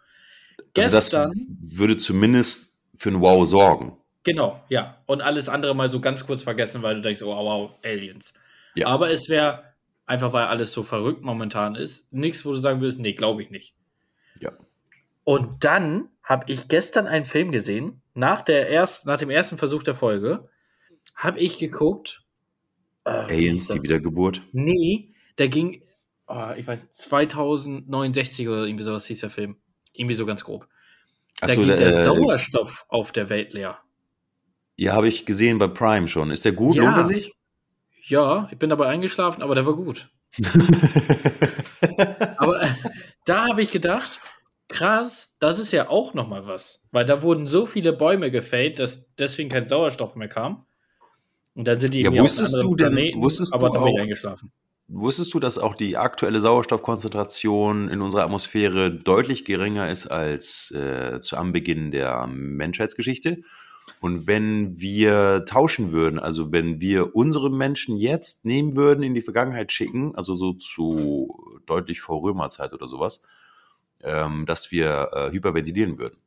Gestern, 0.74 1.30
also 1.30 1.42
das 1.62 1.78
würde 1.80 1.98
zumindest 1.98 2.76
für 2.96 3.10
ein 3.10 3.20
Wow 3.20 3.48
sorgen. 3.48 3.98
Genau, 4.22 4.64
ja. 4.70 5.02
Und 5.08 5.22
alles 5.22 5.50
andere 5.50 5.74
mal 5.74 5.90
so 5.90 6.00
ganz 6.00 6.28
kurz 6.28 6.44
vergessen, 6.44 6.84
weil 6.84 6.94
du 6.94 7.02
denkst, 7.02 7.24
oh 7.24 7.36
wow, 7.36 7.72
Aliens. 7.84 8.34
Ja. 8.76 8.86
Aber 8.86 9.10
es 9.10 9.30
wäre 9.30 9.64
einfach, 10.06 10.32
weil 10.32 10.46
alles 10.46 10.74
so 10.74 10.84
verrückt 10.84 11.24
momentan 11.24 11.74
ist, 11.74 12.14
nichts, 12.14 12.46
wo 12.46 12.52
du 12.52 12.58
sagen 12.58 12.80
würdest, 12.80 13.00
nee, 13.00 13.14
glaube 13.14 13.42
ich 13.42 13.50
nicht. 13.50 13.74
Ja. 14.40 14.52
Und 15.24 15.64
dann 15.64 16.10
habe 16.22 16.52
ich 16.52 16.68
gestern 16.68 17.08
einen 17.08 17.26
Film 17.26 17.52
gesehen, 17.52 18.04
nach, 18.14 18.42
der 18.42 18.70
erst, 18.70 19.08
nach 19.08 19.18
dem 19.18 19.32
ersten 19.32 19.58
Versuch 19.58 19.82
der 19.82 19.96
Folge, 19.96 20.50
habe 21.16 21.40
ich 21.40 21.58
geguckt. 21.58 22.27
Äh, 23.08 23.34
Aliens, 23.34 23.70
die 23.70 23.82
Wiedergeburt? 23.82 24.42
Nee, 24.52 25.14
der 25.38 25.48
ging, 25.48 25.82
oh, 26.28 26.52
ich 26.58 26.68
weiß, 26.68 26.92
2069 26.92 28.50
oder 28.50 28.66
irgendwie 28.66 28.84
sowas 28.84 29.08
hieß 29.08 29.22
der 29.22 29.30
Film. 29.30 29.56
Irgendwie 29.94 30.16
so 30.16 30.26
ganz 30.26 30.44
grob. 30.44 30.68
Da 31.40 31.48
so, 31.48 31.62
geht 31.62 31.80
der 31.80 31.88
äh, 31.88 32.04
Sauerstoff 32.04 32.86
auf 32.90 33.14
der 33.14 33.30
Welt 33.30 33.54
leer. 33.54 33.80
Ja, 34.76 34.94
habe 34.94 35.08
ich 35.08 35.26
gesehen 35.26 35.58
bei 35.58 35.68
Prime 35.68 36.08
schon. 36.08 36.32
Ist 36.32 36.44
der 36.44 36.52
gut? 36.52 36.76
Ja. 36.76 36.84
Lohnt 36.84 36.98
er 36.98 37.06
sich? 37.06 37.34
Ja, 38.04 38.50
ich 38.52 38.60
bin 38.60 38.70
dabei 38.70 38.88
eingeschlafen, 38.88 39.42
aber 39.42 39.56
der 39.56 39.66
war 39.66 39.76
gut. 39.76 40.10
aber 42.38 42.62
äh, 42.62 42.70
da 43.26 43.48
habe 43.48 43.62
ich 43.62 43.72
gedacht, 43.72 44.20
krass, 44.68 45.36
das 45.40 45.60
ist 45.60 45.72
ja 45.72 45.90
auch 45.90 46.14
noch 46.14 46.28
mal 46.28 46.46
was, 46.46 46.84
weil 46.92 47.06
da 47.06 47.22
wurden 47.22 47.46
so 47.46 47.66
viele 47.66 47.94
Bäume 47.94 48.32
gefällt, 48.32 48.80
dass 48.80 49.14
deswegen 49.16 49.50
kein 49.50 49.68
Sauerstoff 49.68 50.16
mehr 50.16 50.28
kam. 50.28 50.67
Und 51.58 51.68
dann 51.68 51.80
sind 51.80 51.96
die 51.96 52.02
ja, 52.02 52.16
wusstest 52.16 52.54
du 52.54 52.76
denn, 52.76 52.94
Planeten, 52.94 53.20
wusstest 53.20 53.52
aber 53.52 53.72
du 53.72 53.80
auch, 53.80 54.00
eingeschlafen. 54.00 54.52
Wusstest 54.88 55.34
du, 55.34 55.40
dass 55.40 55.58
auch 55.58 55.74
die 55.74 55.98
aktuelle 55.98 56.40
Sauerstoffkonzentration 56.40 57.90
in 57.90 58.00
unserer 58.02 58.26
Atmosphäre 58.26 58.92
deutlich 58.92 59.44
geringer 59.44 59.90
ist 59.90 60.06
als 60.06 60.70
äh, 60.70 61.20
zu 61.20 61.36
Anbeginn 61.36 61.90
der 61.90 62.28
Menschheitsgeschichte? 62.28 63.42
Und 64.00 64.28
wenn 64.28 64.80
wir 64.80 65.46
tauschen 65.46 65.92
würden, 65.92 66.20
also 66.20 66.52
wenn 66.52 66.80
wir 66.80 67.16
unsere 67.16 67.50
Menschen 67.50 67.98
jetzt 67.98 68.46
nehmen 68.46 68.76
würden, 68.76 69.02
in 69.02 69.16
die 69.16 69.24
Vergangenheit 69.24 69.72
schicken, 69.72 70.14
also 70.14 70.36
so 70.36 70.54
zu 70.54 71.60
deutlich 71.66 72.02
vor 72.02 72.22
Römerzeit 72.22 72.72
oder 72.72 72.88
sowas, 72.88 73.24
ähm, 74.04 74.46
dass 74.46 74.72
wir 74.72 75.10
äh, 75.12 75.32
hyperventilieren 75.32 75.98
würden. 75.98 76.18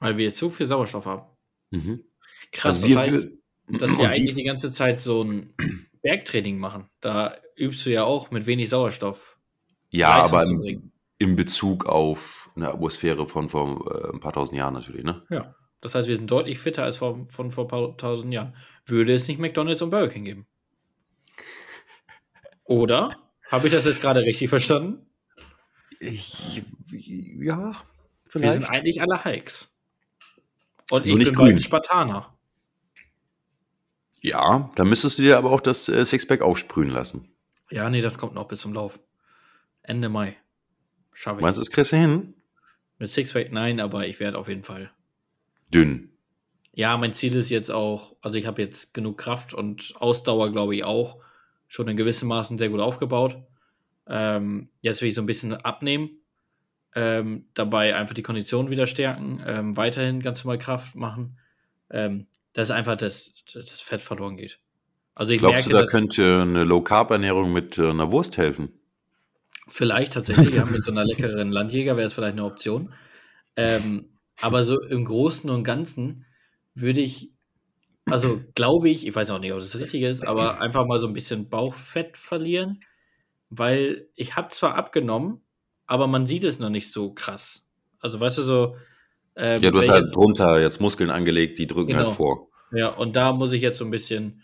Weil 0.00 0.18
wir 0.18 0.30
so 0.32 0.50
viel 0.50 0.66
Sauerstoff 0.66 1.06
haben. 1.06 1.22
Mhm. 1.70 2.04
Krass, 2.52 2.82
also 2.82 2.94
das 2.94 3.06
heißt, 3.06 3.28
dass 3.68 3.96
wir 3.98 4.08
eigentlich 4.08 4.34
die 4.34 4.44
ganze 4.44 4.72
Zeit 4.72 5.00
so 5.00 5.22
ein 5.22 5.54
Bergtraining 6.02 6.58
machen. 6.58 6.88
Da 7.00 7.36
übst 7.56 7.84
du 7.86 7.90
ja 7.90 8.04
auch 8.04 8.30
mit 8.30 8.46
wenig 8.46 8.68
Sauerstoff. 8.68 9.38
Ja, 9.90 10.18
Leistung 10.18 10.38
aber 10.38 10.48
im, 10.48 10.92
im, 11.18 11.36
Bezug 11.36 11.86
auf 11.86 12.50
eine 12.56 12.68
Atmosphäre 12.68 13.26
von 13.26 13.48
vor 13.48 13.90
äh, 13.90 14.12
ein 14.12 14.20
paar 14.20 14.32
tausend 14.32 14.58
Jahren 14.58 14.74
natürlich, 14.74 15.04
ne? 15.04 15.22
Ja. 15.30 15.54
Das 15.80 15.94
heißt, 15.94 16.08
wir 16.08 16.16
sind 16.16 16.30
deutlich 16.30 16.58
fitter 16.58 16.82
als 16.82 16.96
vor, 16.96 17.26
von 17.26 17.52
vor 17.52 17.64
ein 17.64 17.68
paar 17.68 17.96
tausend 17.98 18.32
Jahren. 18.32 18.56
Würde 18.86 19.12
es 19.12 19.28
nicht 19.28 19.38
McDonalds 19.38 19.82
und 19.82 19.90
Burger 19.90 20.08
King 20.08 20.24
geben? 20.24 20.46
Oder? 22.64 23.16
Habe 23.50 23.66
ich 23.66 23.72
das 23.72 23.84
jetzt 23.84 24.00
gerade 24.00 24.20
richtig 24.20 24.48
verstanden? 24.48 25.06
Ich, 26.00 26.62
ja, 26.90 27.74
vielleicht. 28.24 28.44
Wir 28.44 28.52
sind 28.54 28.64
eigentlich 28.64 29.00
alle 29.02 29.22
Hikes. 29.24 29.74
Und 30.90 31.06
Nur 31.06 31.18
ich 31.18 31.24
bin 31.26 31.34
grün. 31.34 31.60
Spartaner. 31.60 32.33
Ja, 34.24 34.70
da 34.74 34.84
müsstest 34.86 35.18
du 35.18 35.22
dir 35.22 35.36
aber 35.36 35.50
auch 35.50 35.60
das 35.60 35.86
äh, 35.90 36.02
Sixpack 36.02 36.40
aufsprühen 36.40 36.88
lassen. 36.88 37.28
Ja, 37.70 37.90
nee, 37.90 38.00
das 38.00 38.16
kommt 38.16 38.32
noch 38.32 38.48
bis 38.48 38.60
zum 38.60 38.72
Lauf. 38.72 38.98
Ende 39.82 40.08
Mai. 40.08 40.34
Schaffe 41.12 41.40
ich. 41.40 41.42
Meinst 41.42 41.58
du, 41.58 41.60
das 41.60 41.70
kriegst 41.70 41.92
du 41.92 41.98
hin? 41.98 42.32
Mit 42.98 43.10
Sixpack 43.10 43.52
nein, 43.52 43.80
aber 43.80 44.06
ich 44.06 44.20
werde 44.20 44.38
auf 44.38 44.48
jeden 44.48 44.62
Fall. 44.62 44.90
Dünn. 45.68 46.08
Ja, 46.72 46.96
mein 46.96 47.12
Ziel 47.12 47.36
ist 47.36 47.50
jetzt 47.50 47.70
auch, 47.70 48.16
also 48.22 48.38
ich 48.38 48.46
habe 48.46 48.62
jetzt 48.62 48.94
genug 48.94 49.18
Kraft 49.18 49.52
und 49.52 49.92
Ausdauer, 49.96 50.50
glaube 50.52 50.74
ich, 50.74 50.84
auch 50.84 51.20
schon 51.68 51.86
in 51.88 51.96
gewissem 51.98 52.28
Maßen 52.28 52.56
sehr 52.56 52.70
gut 52.70 52.80
aufgebaut. 52.80 53.36
Ähm, 54.06 54.70
jetzt 54.80 55.02
will 55.02 55.08
ich 55.08 55.14
so 55.14 55.20
ein 55.20 55.26
bisschen 55.26 55.52
abnehmen, 55.52 56.22
ähm, 56.94 57.50
dabei 57.52 57.94
einfach 57.94 58.14
die 58.14 58.22
Kondition 58.22 58.70
wieder 58.70 58.86
stärken, 58.86 59.42
ähm, 59.46 59.76
weiterhin 59.76 60.20
ganz 60.20 60.42
normal 60.42 60.58
Kraft 60.58 60.94
machen, 60.94 61.38
ähm, 61.90 62.26
dass 62.54 62.70
einfach 62.70 62.96
das, 62.96 63.44
das 63.52 63.82
Fett 63.82 64.00
verloren 64.00 64.36
geht. 64.36 64.58
Also 65.14 65.34
ich 65.34 65.38
Glaubst 65.38 65.68
merke, 65.68 65.70
du, 65.70 65.76
da 65.76 65.86
könnte 65.86 66.42
eine 66.42 66.64
Low-Carb-Ernährung 66.64 67.52
mit 67.52 67.78
äh, 67.78 67.90
einer 67.90 68.10
Wurst 68.10 68.38
helfen? 68.38 68.72
Vielleicht 69.68 70.14
tatsächlich, 70.14 70.54
ja, 70.54 70.64
mit 70.70 70.82
so 70.82 70.90
einer 70.90 71.04
leckeren 71.04 71.52
Landjäger 71.52 71.96
wäre 71.96 72.06
es 72.06 72.14
vielleicht 72.14 72.32
eine 72.32 72.44
Option. 72.44 72.94
Ähm, 73.56 74.08
aber 74.40 74.64
so 74.64 74.80
im 74.80 75.04
Großen 75.04 75.50
und 75.50 75.62
Ganzen 75.62 76.26
würde 76.74 77.00
ich, 77.00 77.30
also 78.06 78.40
glaube 78.54 78.88
ich, 78.88 79.06
ich 79.06 79.14
weiß 79.14 79.30
auch 79.30 79.38
nicht, 79.38 79.52
ob 79.52 79.60
das 79.60 79.78
richtig 79.78 80.02
ist, 80.02 80.26
aber 80.26 80.60
einfach 80.60 80.86
mal 80.86 80.98
so 80.98 81.06
ein 81.06 81.14
bisschen 81.14 81.48
Bauchfett 81.48 82.16
verlieren, 82.16 82.80
weil 83.50 84.08
ich 84.16 84.34
habe 84.34 84.48
zwar 84.48 84.74
abgenommen, 84.74 85.40
aber 85.86 86.06
man 86.08 86.26
sieht 86.26 86.44
es 86.44 86.58
noch 86.58 86.70
nicht 86.70 86.90
so 86.90 87.12
krass. 87.12 87.70
Also 88.00 88.18
weißt 88.20 88.38
du 88.38 88.42
so. 88.42 88.76
Ähm, 89.36 89.62
ja, 89.62 89.70
du 89.70 89.78
hast 89.78 89.88
halt 89.88 90.14
drunter 90.14 90.60
jetzt 90.60 90.80
Muskeln 90.80 91.10
angelegt, 91.10 91.58
die 91.58 91.66
drücken 91.66 91.96
halt 91.96 92.06
genau. 92.06 92.08
halt 92.08 92.16
vor. 92.16 92.48
Ja, 92.72 92.88
und 92.88 93.16
da 93.16 93.32
muss 93.32 93.52
ich 93.52 93.62
jetzt 93.62 93.78
so 93.78 93.84
ein 93.84 93.90
bisschen 93.90 94.42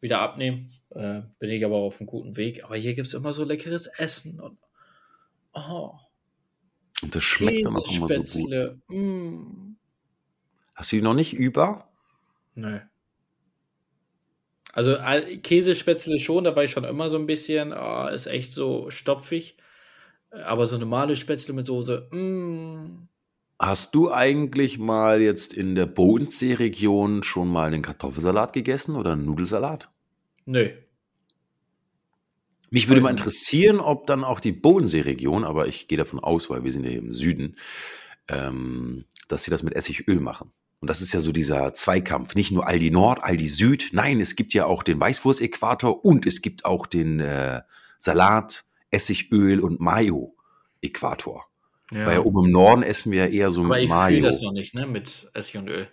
wieder 0.00 0.20
abnehmen. 0.20 0.70
Äh, 0.90 1.22
bin 1.38 1.50
ich 1.50 1.64
aber 1.64 1.76
auf 1.76 2.00
einem 2.00 2.06
guten 2.06 2.36
Weg. 2.36 2.64
Aber 2.64 2.76
hier 2.76 2.94
gibt 2.94 3.08
es 3.08 3.14
immer 3.14 3.32
so 3.32 3.44
leckeres 3.44 3.86
Essen. 3.86 4.40
Und, 4.40 4.58
oh. 5.52 5.92
und 7.02 7.14
das 7.14 7.22
schmeckt 7.22 7.64
dann 7.64 7.76
auch 7.76 7.90
immer 7.92 8.08
so 8.24 8.38
gut. 8.40 8.78
Mm. 8.88 9.76
Hast 10.74 10.92
du 10.92 10.96
die 10.96 11.02
noch 11.02 11.14
nicht 11.14 11.34
über? 11.34 11.88
Nö. 12.54 12.80
Also 14.72 14.96
Käsespätzle 15.42 16.18
schon, 16.18 16.44
da 16.44 16.54
war 16.54 16.64
ich 16.64 16.70
schon 16.70 16.84
immer 16.84 17.08
so 17.08 17.18
ein 17.18 17.26
bisschen, 17.26 17.72
oh, 17.72 18.06
ist 18.06 18.26
echt 18.26 18.52
so 18.52 18.90
stopfig. 18.90 19.56
Aber 20.30 20.64
so 20.64 20.78
normale 20.78 21.16
Spätzle 21.16 21.54
mit 21.54 21.66
Soße, 21.66 22.08
mm. 22.12 23.08
Hast 23.60 23.94
du 23.94 24.10
eigentlich 24.10 24.78
mal 24.78 25.20
jetzt 25.20 25.52
in 25.52 25.74
der 25.74 25.84
Bodensee-Region 25.84 27.22
schon 27.22 27.48
mal 27.48 27.66
einen 27.66 27.82
Kartoffelsalat 27.82 28.54
gegessen 28.54 28.96
oder 28.96 29.12
einen 29.12 29.26
Nudelsalat? 29.26 29.90
Nö. 30.46 30.70
Mich 32.70 32.88
würde 32.88 33.02
mal 33.02 33.10
interessieren, 33.10 33.78
ob 33.78 34.06
dann 34.06 34.24
auch 34.24 34.40
die 34.40 34.52
Bodensee-Region, 34.52 35.44
aber 35.44 35.68
ich 35.68 35.88
gehe 35.88 35.98
davon 35.98 36.20
aus, 36.20 36.48
weil 36.48 36.64
wir 36.64 36.72
sind 36.72 36.84
ja 36.84 36.90
hier 36.90 37.00
im 37.00 37.12
Süden, 37.12 37.56
ähm, 38.28 39.04
dass 39.28 39.42
sie 39.42 39.50
das 39.50 39.62
mit 39.62 39.76
Essigöl 39.76 40.20
machen. 40.20 40.52
Und 40.80 40.88
das 40.88 41.02
ist 41.02 41.12
ja 41.12 41.20
so 41.20 41.30
dieser 41.30 41.74
Zweikampf. 41.74 42.34
Nicht 42.34 42.52
nur 42.52 42.66
Aldi 42.66 42.90
Nord, 42.90 43.22
Aldi 43.22 43.46
Süd. 43.46 43.90
Nein, 43.92 44.20
es 44.20 44.36
gibt 44.36 44.54
ja 44.54 44.64
auch 44.64 44.82
den 44.82 44.98
Weißwurst-Äquator 44.98 46.02
und 46.02 46.24
es 46.24 46.40
gibt 46.40 46.64
auch 46.64 46.86
den 46.86 47.20
äh, 47.20 47.60
Salat, 47.98 48.64
Essigöl 48.90 49.60
und 49.60 49.80
Mayo-Äquator. 49.80 51.49
Ja. 51.92 52.06
Weil 52.06 52.20
oben 52.20 52.46
im 52.46 52.52
Norden 52.52 52.82
essen 52.82 53.12
wir 53.12 53.26
ja 53.26 53.30
eher 53.30 53.50
so 53.50 53.62
Aber 53.64 53.78
mit 53.78 53.88
Mayo. 53.88 53.96
Aber 53.98 54.10
ich 54.16 54.22
das 54.22 54.42
noch 54.42 54.52
nicht, 54.52 54.74
ne, 54.74 54.86
mit 54.86 55.28
Essig 55.34 55.56
und 55.56 55.68
Öl. 55.68 55.88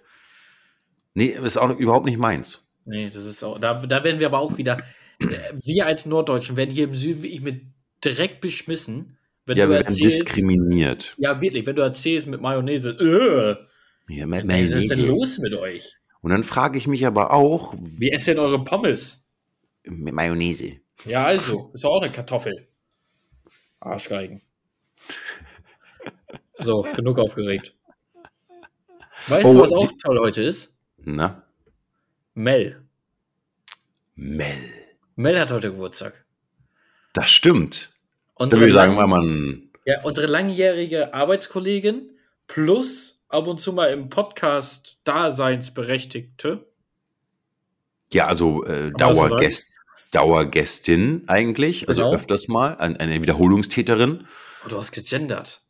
Nee, 1.13 1.27
ist 1.27 1.57
auch 1.57 1.75
überhaupt 1.75 2.05
nicht 2.05 2.19
meins. 2.19 2.71
Nee, 2.85 3.05
das 3.05 3.15
ist 3.15 3.43
auch, 3.43 3.57
da, 3.57 3.73
da 3.73 4.03
werden 4.03 4.19
wir 4.19 4.27
aber 4.27 4.39
auch 4.39 4.57
wieder, 4.57 4.77
wir 5.19 5.85
als 5.85 6.05
Norddeutschen 6.05 6.55
werden 6.55 6.71
hier 6.71 6.85
im 6.85 6.95
Süden 6.95 7.23
wirklich 7.23 7.41
mit 7.41 7.61
direkt 8.03 8.41
beschmissen. 8.41 9.17
Wenn 9.45 9.57
ja, 9.57 9.67
wir 9.67 9.77
werden 9.77 9.95
diskriminiert. 9.95 11.15
Ja, 11.17 11.41
wirklich, 11.41 11.65
wenn 11.65 11.75
du 11.75 11.81
erzählst 11.81 12.27
mit 12.27 12.41
Mayonnaise, 12.41 12.91
äh, 12.91 13.55
ja, 14.13 14.25
mit 14.25 14.45
Mayonnaise. 14.45 14.75
Was 14.75 14.83
ist 14.83 14.91
denn 14.91 15.07
los 15.07 15.37
mit 15.39 15.53
euch? 15.53 15.95
Und 16.21 16.31
dann 16.31 16.43
frage 16.43 16.77
ich 16.77 16.87
mich 16.87 17.05
aber 17.05 17.31
auch, 17.33 17.75
wie 17.79 18.11
esst 18.11 18.27
denn 18.27 18.39
eure 18.39 18.63
Pommes? 18.63 19.25
Mit 19.83 20.13
Mayonnaise. 20.13 20.81
Ja, 21.05 21.25
also, 21.25 21.71
ist 21.73 21.85
auch 21.85 22.01
eine 22.01 22.11
Kartoffel. 22.11 22.67
Arschgeigen. 23.79 24.41
So, 26.59 26.81
genug 26.95 27.19
aufgeregt. 27.19 27.73
Weißt 29.27 29.45
oh, 29.45 29.53
du, 29.53 29.59
was 29.61 29.73
auch 29.73 29.91
toll 30.03 30.19
heute 30.19 30.43
ist? 30.43 30.77
Na? 30.97 31.43
Mel. 32.33 32.83
Mel. 34.15 34.55
Mel 35.15 35.39
hat 35.39 35.51
heute 35.51 35.71
Geburtstag. 35.71 36.25
Das 37.13 37.31
stimmt. 37.31 37.89
Und 38.35 38.53
da 38.53 38.57
würde 38.57 38.67
ich 38.67 38.73
sagen, 38.73 38.95
weil 38.97 39.07
man. 39.07 39.69
Ja, 39.85 40.03
unsere 40.03 40.27
langjährige 40.27 41.13
Arbeitskollegin 41.13 42.11
plus 42.47 43.21
ab 43.29 43.47
und 43.47 43.59
zu 43.59 43.73
mal 43.73 43.91
im 43.91 44.09
Podcast 44.09 44.99
Daseinsberechtigte. 45.03 46.67
Ja, 48.11 48.27
also 48.27 48.63
äh, 48.63 48.91
Dauergäst, 48.91 49.73
Dauergästin 50.11 51.23
eigentlich, 51.27 51.87
also 51.87 52.03
genau. 52.03 52.13
öfters 52.13 52.47
mal, 52.47 52.75
eine 52.75 53.21
Wiederholungstäterin. 53.21 54.27
Oh, 54.65 54.69
du 54.69 54.77
hast 54.77 54.91
gegendert. 54.91 55.61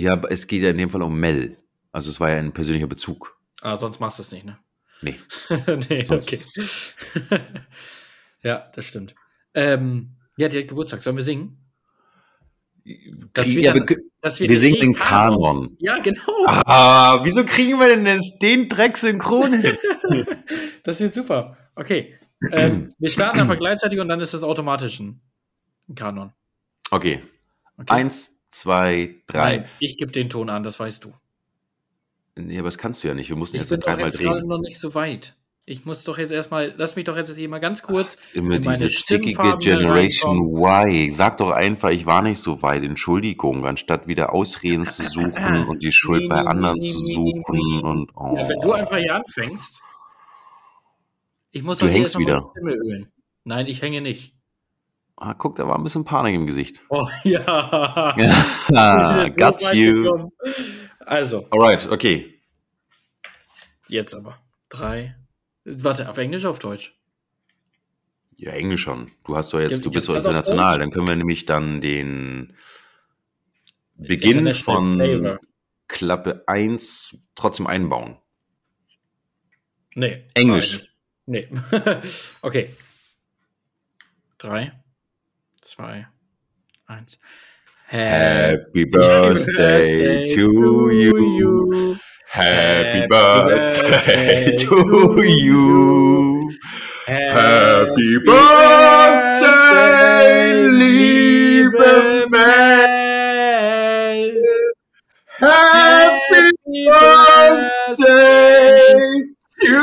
Ja, 0.00 0.18
es 0.30 0.46
geht 0.46 0.62
ja 0.62 0.70
in 0.70 0.78
dem 0.78 0.88
Fall 0.88 1.02
um 1.02 1.20
Mel. 1.20 1.58
Also 1.92 2.08
es 2.08 2.20
war 2.20 2.30
ja 2.30 2.38
ein 2.38 2.52
persönlicher 2.52 2.86
Bezug. 2.86 3.38
Ah, 3.60 3.76
sonst 3.76 4.00
machst 4.00 4.18
du 4.18 4.22
es 4.22 4.32
nicht, 4.32 4.46
ne? 4.46 4.58
Nee. 5.02 5.16
nee, 5.90 6.04
Sonst... 6.04 7.04
okay. 7.14 7.40
ja, 8.42 8.70
das 8.74 8.86
stimmt. 8.86 9.14
Ähm, 9.52 10.16
ja, 10.38 10.48
direkt 10.48 10.68
Geburtstag. 10.68 11.02
Sollen 11.02 11.18
wir 11.18 11.24
singen? 11.24 11.58
Das 13.34 13.52
ja, 13.52 13.74
wir, 13.74 13.84
das 14.22 14.40
wir 14.40 14.56
singen 14.56 14.80
den 14.80 14.94
Kanon. 14.94 15.38
Kanon. 15.38 15.76
Ja, 15.80 15.98
genau. 15.98 16.46
Ah, 16.46 17.20
wieso 17.22 17.44
kriegen 17.44 17.78
wir 17.78 17.88
denn 17.88 18.06
jetzt 18.06 18.38
den 18.40 18.70
Dreck 18.70 18.96
synchron 18.96 19.52
hin? 19.52 19.76
das 20.82 21.00
wird 21.00 21.12
super. 21.12 21.58
Okay. 21.74 22.16
Ähm, 22.52 22.88
wir 22.98 23.10
starten 23.10 23.40
einfach 23.40 23.58
gleichzeitig 23.58 24.00
und 24.00 24.08
dann 24.08 24.20
ist 24.20 24.32
das 24.32 24.42
automatisch 24.42 24.98
ein 24.98 25.20
Kanon. 25.94 26.32
Okay. 26.90 27.22
okay. 27.76 27.92
Eins, 27.92 28.39
zwei, 28.50 29.16
drei. 29.26 29.58
Nein, 29.58 29.68
ich 29.78 29.96
gebe 29.96 30.12
den 30.12 30.28
Ton 30.28 30.50
an, 30.50 30.62
das 30.62 30.78
weißt 30.78 31.04
du. 31.04 31.14
Nee, 32.36 32.58
aber 32.58 32.68
das 32.68 32.78
kannst 32.78 33.02
du 33.02 33.08
ja 33.08 33.14
nicht. 33.14 33.28
Wir 33.28 33.36
mussten 33.36 33.56
jetzt 33.56 33.70
dreimal 33.70 34.10
drehen. 34.10 34.32
Ich 34.32 34.38
bin 34.40 34.48
noch 34.48 34.60
nicht 34.60 34.78
so 34.78 34.94
weit. 34.94 35.36
Ich 35.66 35.84
muss 35.84 36.02
doch 36.04 36.18
jetzt 36.18 36.32
erstmal, 36.32 36.74
lass 36.76 36.96
mich 36.96 37.04
doch 37.04 37.16
jetzt 37.16 37.32
hier 37.34 37.48
mal 37.48 37.60
ganz 37.60 37.82
kurz. 37.82 38.18
Ach, 38.20 38.34
immer 38.34 38.58
diese 38.58 38.90
zickige 38.90 39.56
Generation 39.58 40.56
Y. 40.56 41.10
Sag 41.10 41.36
doch 41.36 41.50
einfach, 41.50 41.90
ich 41.90 42.06
war 42.06 42.22
nicht 42.22 42.40
so 42.40 42.60
weit. 42.62 42.82
Entschuldigung, 42.82 43.64
anstatt 43.66 44.08
wieder 44.08 44.32
Ausreden 44.34 44.84
zu 44.84 45.06
suchen 45.08 45.64
und 45.68 45.82
die 45.82 45.92
Schuld 45.92 46.22
nee, 46.22 46.28
bei 46.28 46.40
anderen 46.40 46.78
nee, 46.78 46.90
zu 46.90 46.98
suchen. 47.00 47.84
und, 47.84 48.10
oh. 48.16 48.34
ja, 48.36 48.48
wenn 48.48 48.60
du 48.60 48.72
einfach 48.72 48.96
hier 48.96 49.14
anfängst, 49.14 49.80
ich 51.52 51.62
muss 51.62 51.78
du 51.78 51.86
hängst 51.86 52.18
wieder. 52.18 52.52
Nein, 53.44 53.66
ich 53.66 53.82
hänge 53.82 54.00
nicht. 54.00 54.34
Ah, 55.22 55.34
guck, 55.34 55.56
da 55.56 55.68
war 55.68 55.76
ein 55.76 55.82
bisschen 55.82 56.04
Panik 56.04 56.34
im 56.34 56.46
Gesicht. 56.46 56.82
Oh 56.88 57.06
ja. 57.24 58.14
got 59.36 59.60
so 59.60 59.74
you. 59.74 60.02
Gekommen. 60.02 60.32
Also. 61.00 61.46
Alright, 61.50 61.86
okay. 61.90 62.40
Jetzt 63.88 64.14
aber. 64.14 64.38
Drei. 64.70 65.14
Warte, 65.64 66.08
auf 66.08 66.16
Englisch 66.16 66.42
oder 66.42 66.52
auf 66.52 66.58
Deutsch? 66.58 66.98
Ja, 68.36 68.52
Englisch 68.52 68.80
schon. 68.80 69.10
Du 69.24 69.36
hast 69.36 69.52
doch 69.52 69.60
jetzt, 69.60 69.76
ja, 69.76 69.82
du 69.82 69.90
bist 69.90 70.06
so 70.06 70.14
international. 70.14 70.78
Dann 70.78 70.90
können 70.90 71.06
wir 71.06 71.16
nämlich 71.16 71.44
dann 71.44 71.82
den 71.82 72.56
Beginn 73.96 74.54
von 74.54 74.96
Flavor. 74.96 75.38
Klappe 75.86 76.44
1 76.46 77.28
trotzdem 77.34 77.66
einbauen. 77.66 78.16
Nee. 79.94 80.24
Englisch. 80.32 80.94
Nee. 81.26 81.50
okay. 82.40 82.70
Drei, 84.38 84.79
zwei, 85.62 86.06
eins. 86.88 87.18
Happy 87.86 88.84
birthday 88.84 90.26
to 90.28 90.90
you. 90.90 91.96
Happy 92.28 93.06
birthday 93.08 94.56
to 94.56 95.22
you. 95.22 96.52
Happy 97.06 98.18
birthday, 98.24 99.48
liebe 100.68 102.26
Mel. 102.30 102.88
Happy 105.38 106.50
birthday 107.98 108.44
to 109.62 109.80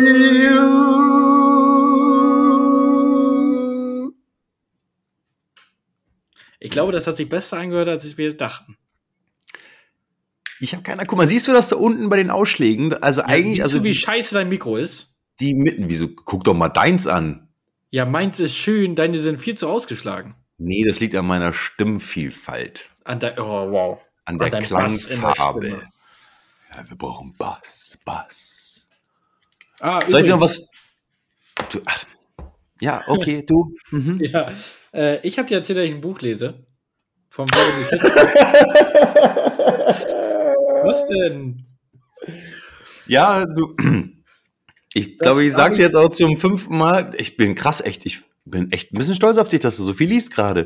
you. 0.00 0.95
Ich 6.58 6.70
glaube, 6.70 6.92
das 6.92 7.06
hat 7.06 7.16
sich 7.16 7.28
besser 7.28 7.58
angehört, 7.58 7.88
als 7.88 8.16
wir 8.16 8.36
dachten. 8.36 8.76
Ich 10.60 10.72
habe 10.72 10.82
keine. 10.82 11.04
Guck 11.04 11.18
mal, 11.18 11.26
siehst 11.26 11.46
du 11.48 11.52
das 11.52 11.68
da 11.68 11.76
unten 11.76 12.08
bei 12.08 12.16
den 12.16 12.30
Ausschlägen? 12.30 12.92
Also 12.94 13.20
ja, 13.20 13.26
eigentlich. 13.26 13.54
Siehst 13.54 13.64
also 13.64 13.78
du, 13.78 13.84
wie 13.84 13.88
die, 13.88 13.94
scheiße 13.94 14.34
dein 14.34 14.48
Mikro 14.48 14.76
ist? 14.76 15.14
Die 15.40 15.54
mitten. 15.54 15.88
Wieso? 15.88 16.08
Guck 16.08 16.44
doch 16.44 16.54
mal 16.54 16.68
deins 16.68 17.06
an. 17.06 17.48
Ja, 17.90 18.04
meins 18.04 18.40
ist 18.40 18.56
schön, 18.56 18.94
deine 18.94 19.18
sind 19.18 19.40
viel 19.40 19.56
zu 19.56 19.68
ausgeschlagen. 19.68 20.34
Nee, 20.58 20.84
das 20.84 21.00
liegt 21.00 21.14
an 21.14 21.26
meiner 21.26 21.52
Stimmvielfalt. 21.52 22.90
An 23.04 23.20
der, 23.20 23.38
oh, 23.38 23.70
wow. 23.70 24.00
An 24.24 24.40
in 24.40 24.50
der 24.50 24.62
Klangfarbe. 24.62 25.82
Ja, 26.74 26.88
wir 26.88 26.96
brauchen 26.96 27.34
Bass, 27.36 27.98
Bass. 28.04 28.88
Ah, 29.80 30.00
Soll 30.06 30.24
ich 30.24 30.30
noch 30.30 30.38
übrigens, 30.38 30.68
was? 31.58 31.68
Du, 31.70 31.80
ach, 31.84 32.04
ja, 32.80 33.02
okay, 33.06 33.44
du. 33.46 33.74
Mhm. 33.90 34.20
Ja, 34.22 34.50
äh, 34.92 35.18
ich 35.26 35.38
habe 35.38 35.48
dir 35.48 35.56
erzählt, 35.58 35.78
dass 35.78 35.84
ich 35.86 35.92
ein 35.92 36.00
Buch 36.00 36.20
lese. 36.20 36.66
Vom. 37.28 37.46
Was 40.84 41.06
denn? 41.08 41.66
Ja, 43.08 43.44
du. 43.44 43.74
Ich 44.94 45.18
glaube, 45.18 45.44
ich 45.44 45.50
hab 45.50 45.56
sag 45.56 45.72
ich- 45.72 45.78
dir 45.78 45.84
jetzt 45.84 45.96
auch 45.96 46.08
zum 46.10 46.36
fünften 46.38 46.76
Mal, 46.76 47.10
ich 47.18 47.36
bin 47.36 47.54
krass 47.54 47.80
echt, 47.80 48.06
ich 48.06 48.20
bin 48.44 48.72
echt 48.72 48.92
ein 48.92 48.98
bisschen 48.98 49.14
stolz 49.14 49.38
auf 49.38 49.48
dich, 49.48 49.60
dass 49.60 49.76
du 49.76 49.82
so 49.82 49.92
viel 49.92 50.08
liest 50.08 50.32
gerade. 50.34 50.64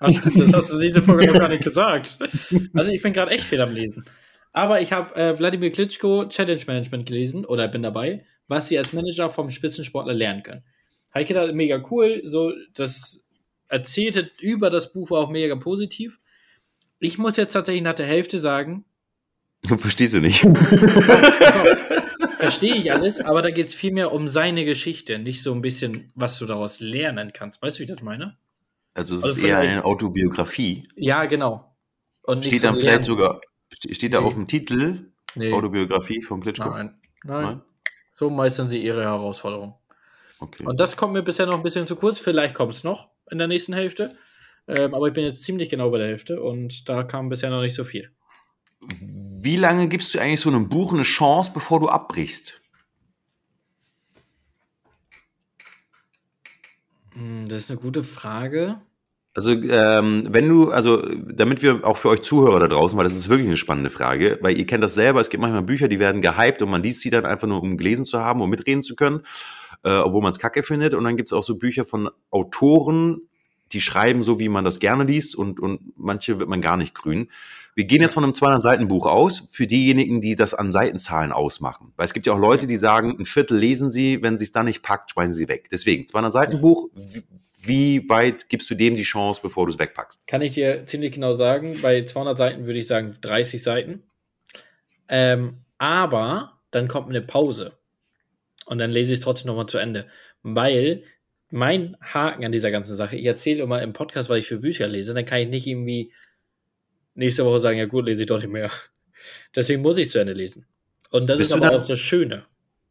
Das 0.00 0.52
hast 0.52 0.72
du 0.72 0.80
diese 0.80 1.00
Folge 1.02 1.26
noch 1.28 1.38
gar 1.38 1.48
nicht 1.48 1.64
gesagt. 1.64 2.18
Also 2.74 2.90
ich 2.90 3.02
bin 3.02 3.12
gerade 3.12 3.30
echt 3.30 3.44
viel 3.44 3.60
am 3.60 3.72
Lesen. 3.72 4.04
Aber 4.52 4.80
ich 4.80 4.92
habe 4.92 5.14
äh, 5.16 5.38
Wladimir 5.38 5.70
Klitschko 5.72 6.26
Challenge 6.28 6.60
Management 6.66 7.06
gelesen 7.06 7.44
oder 7.44 7.68
bin 7.68 7.82
dabei, 7.82 8.24
was 8.48 8.68
sie 8.68 8.76
als 8.78 8.92
Manager 8.92 9.30
vom 9.30 9.48
Spitzensportler 9.48 10.12
lernen 10.12 10.42
können. 10.42 10.62
Ich 11.20 11.26
gedacht, 11.28 11.54
mega 11.54 11.82
cool. 11.90 12.20
So, 12.24 12.52
das 12.74 13.22
Erzählte 13.68 14.30
über 14.40 14.70
das 14.70 14.92
Buch 14.92 15.10
war 15.10 15.20
auch 15.20 15.30
mega 15.30 15.54
positiv. 15.56 16.18
Ich 16.98 17.18
muss 17.18 17.36
jetzt 17.36 17.52
tatsächlich 17.52 17.82
nach 17.82 17.94
der 17.94 18.06
Hälfte 18.06 18.38
sagen, 18.38 18.84
Verstehst 19.78 20.14
du 20.14 20.20
nicht? 20.20 20.40
verstehe 22.38 22.74
ich 22.74 22.92
alles, 22.92 23.20
aber 23.20 23.42
da 23.42 23.50
geht 23.50 23.66
es 23.66 23.74
vielmehr 23.74 24.12
um 24.12 24.28
seine 24.28 24.64
Geschichte, 24.64 25.18
nicht 25.18 25.42
so 25.42 25.52
ein 25.52 25.62
bisschen, 25.62 26.10
was 26.14 26.38
du 26.38 26.46
daraus 26.46 26.80
lernen 26.80 27.32
kannst. 27.32 27.62
Weißt 27.62 27.76
du, 27.76 27.80
wie 27.80 27.84
ich 27.84 27.90
das 27.90 28.02
meine? 28.02 28.36
Also 28.94 29.14
es 29.14 29.22
Also 29.22 29.40
ist 29.40 29.44
eher 29.46 29.58
eine 29.58 29.84
Autobiografie. 29.84 30.86
Ja, 30.96 31.24
genau. 31.26 31.74
Und 32.22 32.44
Steht 32.44 32.60
so 32.60 32.66
dann 32.66 32.74
lernen- 32.76 32.80
vielleicht 32.80 33.04
sogar, 33.04 33.40
ste- 33.72 33.94
steht 33.94 34.12
da 34.14 34.20
Nee. 34.20 34.26
auf 34.26 34.34
dem 34.34 34.46
Titel 34.46 35.12
Nee, 35.34 35.52
Autobiografie 35.52 36.20
von 36.22 36.40
Klitschko? 36.40 36.68
nein, 36.70 37.00
nein. 37.24 37.42
Nein? 37.44 37.62
So 38.16 38.28
meistern 38.30 38.68
sie 38.68 38.82
ihre 38.84 39.02
Herausforderung. 39.02 39.74
Okay. 40.42 40.64
Und 40.64 40.80
das 40.80 40.96
kommt 40.96 41.12
mir 41.12 41.22
bisher 41.22 41.46
noch 41.46 41.54
ein 41.54 41.62
bisschen 41.62 41.86
zu 41.86 41.94
kurz. 41.94 42.18
Vielleicht 42.18 42.54
kommt 42.54 42.74
es 42.74 42.82
noch 42.82 43.10
in 43.30 43.38
der 43.38 43.46
nächsten 43.46 43.74
Hälfte. 43.74 44.10
Ähm, 44.66 44.92
aber 44.92 45.06
ich 45.06 45.14
bin 45.14 45.24
jetzt 45.24 45.44
ziemlich 45.44 45.70
genau 45.70 45.90
bei 45.90 45.98
der 45.98 46.08
Hälfte 46.08 46.42
und 46.42 46.88
da 46.88 47.04
kam 47.04 47.28
bisher 47.28 47.50
noch 47.50 47.60
nicht 47.60 47.74
so 47.74 47.84
viel. 47.84 48.10
Wie 49.00 49.56
lange 49.56 49.86
gibst 49.86 50.12
du 50.14 50.18
eigentlich 50.18 50.40
so 50.40 50.50
einem 50.50 50.68
Buch 50.68 50.92
eine 50.92 51.04
Chance, 51.04 51.52
bevor 51.54 51.78
du 51.78 51.88
abbrichst? 51.88 52.60
Hm, 57.12 57.48
Das 57.48 57.60
ist 57.60 57.70
eine 57.70 57.80
gute 57.80 58.02
Frage. 58.02 58.80
Also, 59.34 59.52
ähm, 59.52 60.26
wenn 60.28 60.48
du, 60.48 60.70
also, 60.70 61.02
damit 61.16 61.62
wir 61.62 61.86
auch 61.86 61.96
für 61.96 62.10
euch 62.10 62.20
Zuhörer 62.20 62.60
da 62.60 62.68
draußen, 62.68 62.98
weil 62.98 63.04
das 63.04 63.16
ist 63.16 63.30
wirklich 63.30 63.46
eine 63.46 63.56
spannende 63.56 63.88
Frage, 63.88 64.38
weil 64.42 64.58
ihr 64.58 64.66
kennt 64.66 64.84
das 64.84 64.94
selber, 64.94 65.20
es 65.20 65.30
gibt 65.30 65.40
manchmal 65.40 65.62
Bücher, 65.62 65.88
die 65.88 66.00
werden 66.00 66.20
gehypt 66.20 66.60
und 66.60 66.68
man 66.68 66.82
liest 66.82 67.00
sie 67.00 67.08
dann 67.08 67.24
einfach 67.24 67.48
nur, 67.48 67.62
um 67.62 67.78
gelesen 67.78 68.04
zu 68.04 68.20
haben, 68.20 68.42
um 68.42 68.50
mitreden 68.50 68.82
zu 68.82 68.94
können, 68.94 69.22
äh, 69.84 69.96
obwohl 69.96 70.22
man 70.22 70.30
es 70.30 70.38
kacke 70.38 70.62
findet. 70.62 70.94
Und 70.94 71.04
dann 71.04 71.16
gibt 71.16 71.28
es 71.28 71.32
auch 71.32 71.42
so 71.42 71.56
Bücher 71.56 71.84
von 71.84 72.10
Autoren, 72.30 73.28
die 73.72 73.80
schreiben 73.80 74.22
so, 74.22 74.38
wie 74.38 74.48
man 74.48 74.64
das 74.64 74.80
gerne 74.80 75.04
liest 75.04 75.34
und, 75.34 75.58
und 75.58 75.80
manche 75.96 76.38
wird 76.38 76.48
man 76.48 76.60
gar 76.60 76.76
nicht 76.76 76.94
grün. 76.94 77.28
Wir 77.74 77.84
gehen 77.84 78.02
jetzt 78.02 78.14
von 78.14 78.22
einem 78.22 78.34
200-Seiten-Buch 78.34 79.06
aus, 79.06 79.48
für 79.50 79.66
diejenigen, 79.66 80.20
die 80.20 80.34
das 80.34 80.52
an 80.52 80.72
Seitenzahlen 80.72 81.32
ausmachen. 81.32 81.92
Weil 81.96 82.04
es 82.04 82.12
gibt 82.12 82.26
ja 82.26 82.34
auch 82.34 82.38
Leute, 82.38 82.66
die 82.66 82.76
sagen, 82.76 83.16
ein 83.18 83.24
Viertel 83.24 83.56
lesen 83.56 83.90
sie, 83.90 84.22
wenn 84.22 84.36
sie 84.36 84.44
es 84.44 84.52
dann 84.52 84.66
nicht 84.66 84.82
packt, 84.82 85.12
schmeißen 85.12 85.32
sie 85.32 85.48
weg. 85.48 85.68
Deswegen, 85.72 86.04
200-Seiten-Buch, 86.04 86.90
wie, 86.94 87.22
wie 87.62 88.08
weit 88.10 88.50
gibst 88.50 88.68
du 88.68 88.74
dem 88.74 88.94
die 88.94 89.02
Chance, 89.02 89.40
bevor 89.42 89.66
du 89.66 89.72
es 89.72 89.78
wegpackst? 89.78 90.26
Kann 90.26 90.42
ich 90.42 90.52
dir 90.52 90.84
ziemlich 90.84 91.12
genau 91.12 91.34
sagen. 91.34 91.78
Bei 91.80 92.04
200 92.04 92.36
Seiten 92.36 92.66
würde 92.66 92.78
ich 92.78 92.86
sagen 92.86 93.14
30 93.22 93.62
Seiten. 93.62 94.02
Ähm, 95.08 95.58
aber 95.78 96.60
dann 96.72 96.88
kommt 96.88 97.08
eine 97.08 97.22
Pause. 97.22 97.78
Und 98.66 98.78
dann 98.78 98.90
lese 98.90 99.12
ich 99.12 99.18
es 99.18 99.24
trotzdem 99.24 99.48
nochmal 99.48 99.66
zu 99.66 99.78
Ende. 99.78 100.06
Weil 100.42 101.04
mein 101.50 101.96
Haken 102.00 102.44
an 102.44 102.52
dieser 102.52 102.70
ganzen 102.70 102.96
Sache, 102.96 103.16
ich 103.16 103.24
erzähle 103.26 103.62
immer 103.62 103.82
im 103.82 103.92
Podcast, 103.92 104.28
was 104.30 104.38
ich 104.38 104.46
für 104.46 104.58
Bücher 104.58 104.88
lese, 104.88 105.14
dann 105.14 105.26
kann 105.26 105.40
ich 105.40 105.48
nicht 105.48 105.66
irgendwie 105.66 106.12
nächste 107.14 107.44
Woche 107.44 107.58
sagen, 107.58 107.78
ja 107.78 107.86
gut, 107.86 108.06
lese 108.06 108.22
ich 108.22 108.26
doch 108.28 108.38
nicht 108.38 108.50
mehr. 108.50 108.70
Deswegen 109.56 109.82
muss 109.82 109.98
ich 109.98 110.06
es 110.06 110.12
zu 110.12 110.18
Ende 110.20 110.32
lesen. 110.32 110.66
Und 111.10 111.28
das 111.28 111.38
Bist 111.38 111.50
ist 111.50 111.56
aber 111.56 111.66
dann- 111.70 111.80
auch 111.80 111.86
das 111.86 111.98
Schöne. 112.00 112.46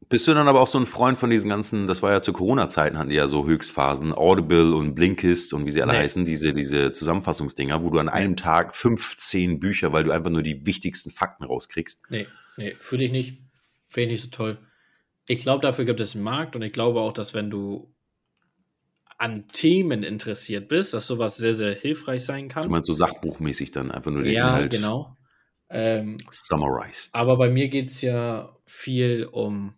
Bist 0.10 0.28
du 0.28 0.34
dann 0.34 0.48
aber 0.50 0.60
auch 0.60 0.68
so 0.68 0.78
ein 0.78 0.86
Freund 0.86 1.18
von 1.18 1.30
diesen 1.30 1.50
ganzen, 1.50 1.88
das 1.88 2.02
war 2.02 2.12
ja 2.12 2.22
zu 2.22 2.34
Corona-Zeiten, 2.34 2.98
hatten 2.98 3.10
die 3.12 3.16
ja 3.16 3.30
so 3.30 3.46
Höchstphasen, 3.48 4.14
Audible 4.14 4.74
und 4.76 4.94
Blinkist 4.94 5.54
und 5.54 5.66
wie 5.66 5.72
sie 5.72 5.82
alle 5.82 5.94
Nee. 5.94 6.00
heißen, 6.00 6.26
diese, 6.26 6.52
diese 6.52 6.92
Zusammenfassungsdinger, 6.92 7.82
wo 7.82 7.90
du 7.92 8.00
an 8.00 8.10
einem 8.10 8.36
Tag 8.36 8.76
15 8.76 9.60
Bücher, 9.62 9.94
weil 9.94 10.04
du 10.04 10.12
einfach 10.12 10.30
nur 10.32 10.44
die 10.44 10.66
wichtigsten 10.66 11.12
Fakten 11.12 11.46
rauskriegst. 11.46 12.02
Nee, 12.10 12.28
nee, 12.58 12.72
fühle 12.72 13.06
ich 13.06 13.12
nicht. 13.12 13.42
Finde 13.88 14.08
ich 14.08 14.12
nicht 14.12 14.24
so 14.24 14.30
toll. 14.36 14.58
Ich 15.28 15.42
glaube, 15.42 15.62
dafür 15.62 15.86
gibt 15.86 16.00
es 16.00 16.16
einen 16.16 16.24
Markt 16.24 16.56
und 16.56 16.62
ich 16.62 16.74
glaube 16.74 17.02
auch, 17.02 17.14
dass 17.14 17.34
wenn 17.34 17.50
du 17.50 17.94
an 19.18 19.48
Themen 19.50 20.04
interessiert 20.04 20.68
bist, 20.68 20.96
dass 20.96 21.06
sowas 21.06 21.38
sehr, 21.38 21.54
sehr 21.54 21.76
hilfreich 21.76 22.26
sein 22.26 22.48
kann. 22.48 22.64
Du 22.64 22.70
meinst 22.70 22.88
so 22.88 22.94
sachbuchmäßig 22.94 23.72
dann 23.72 23.92
einfach 23.92 24.12
nur 24.12 24.24
den 24.24 24.34
ja, 24.34 24.50
Inhalt 24.50 24.72
genau. 24.72 25.16
Ähm, 25.70 26.18
summarized. 26.30 27.16
aber 27.16 27.38
bei 27.38 27.50
mir 27.50 27.70
geht 27.70 27.88
es 27.88 28.02
ja 28.02 28.58
viel 28.66 29.26
um, 29.32 29.76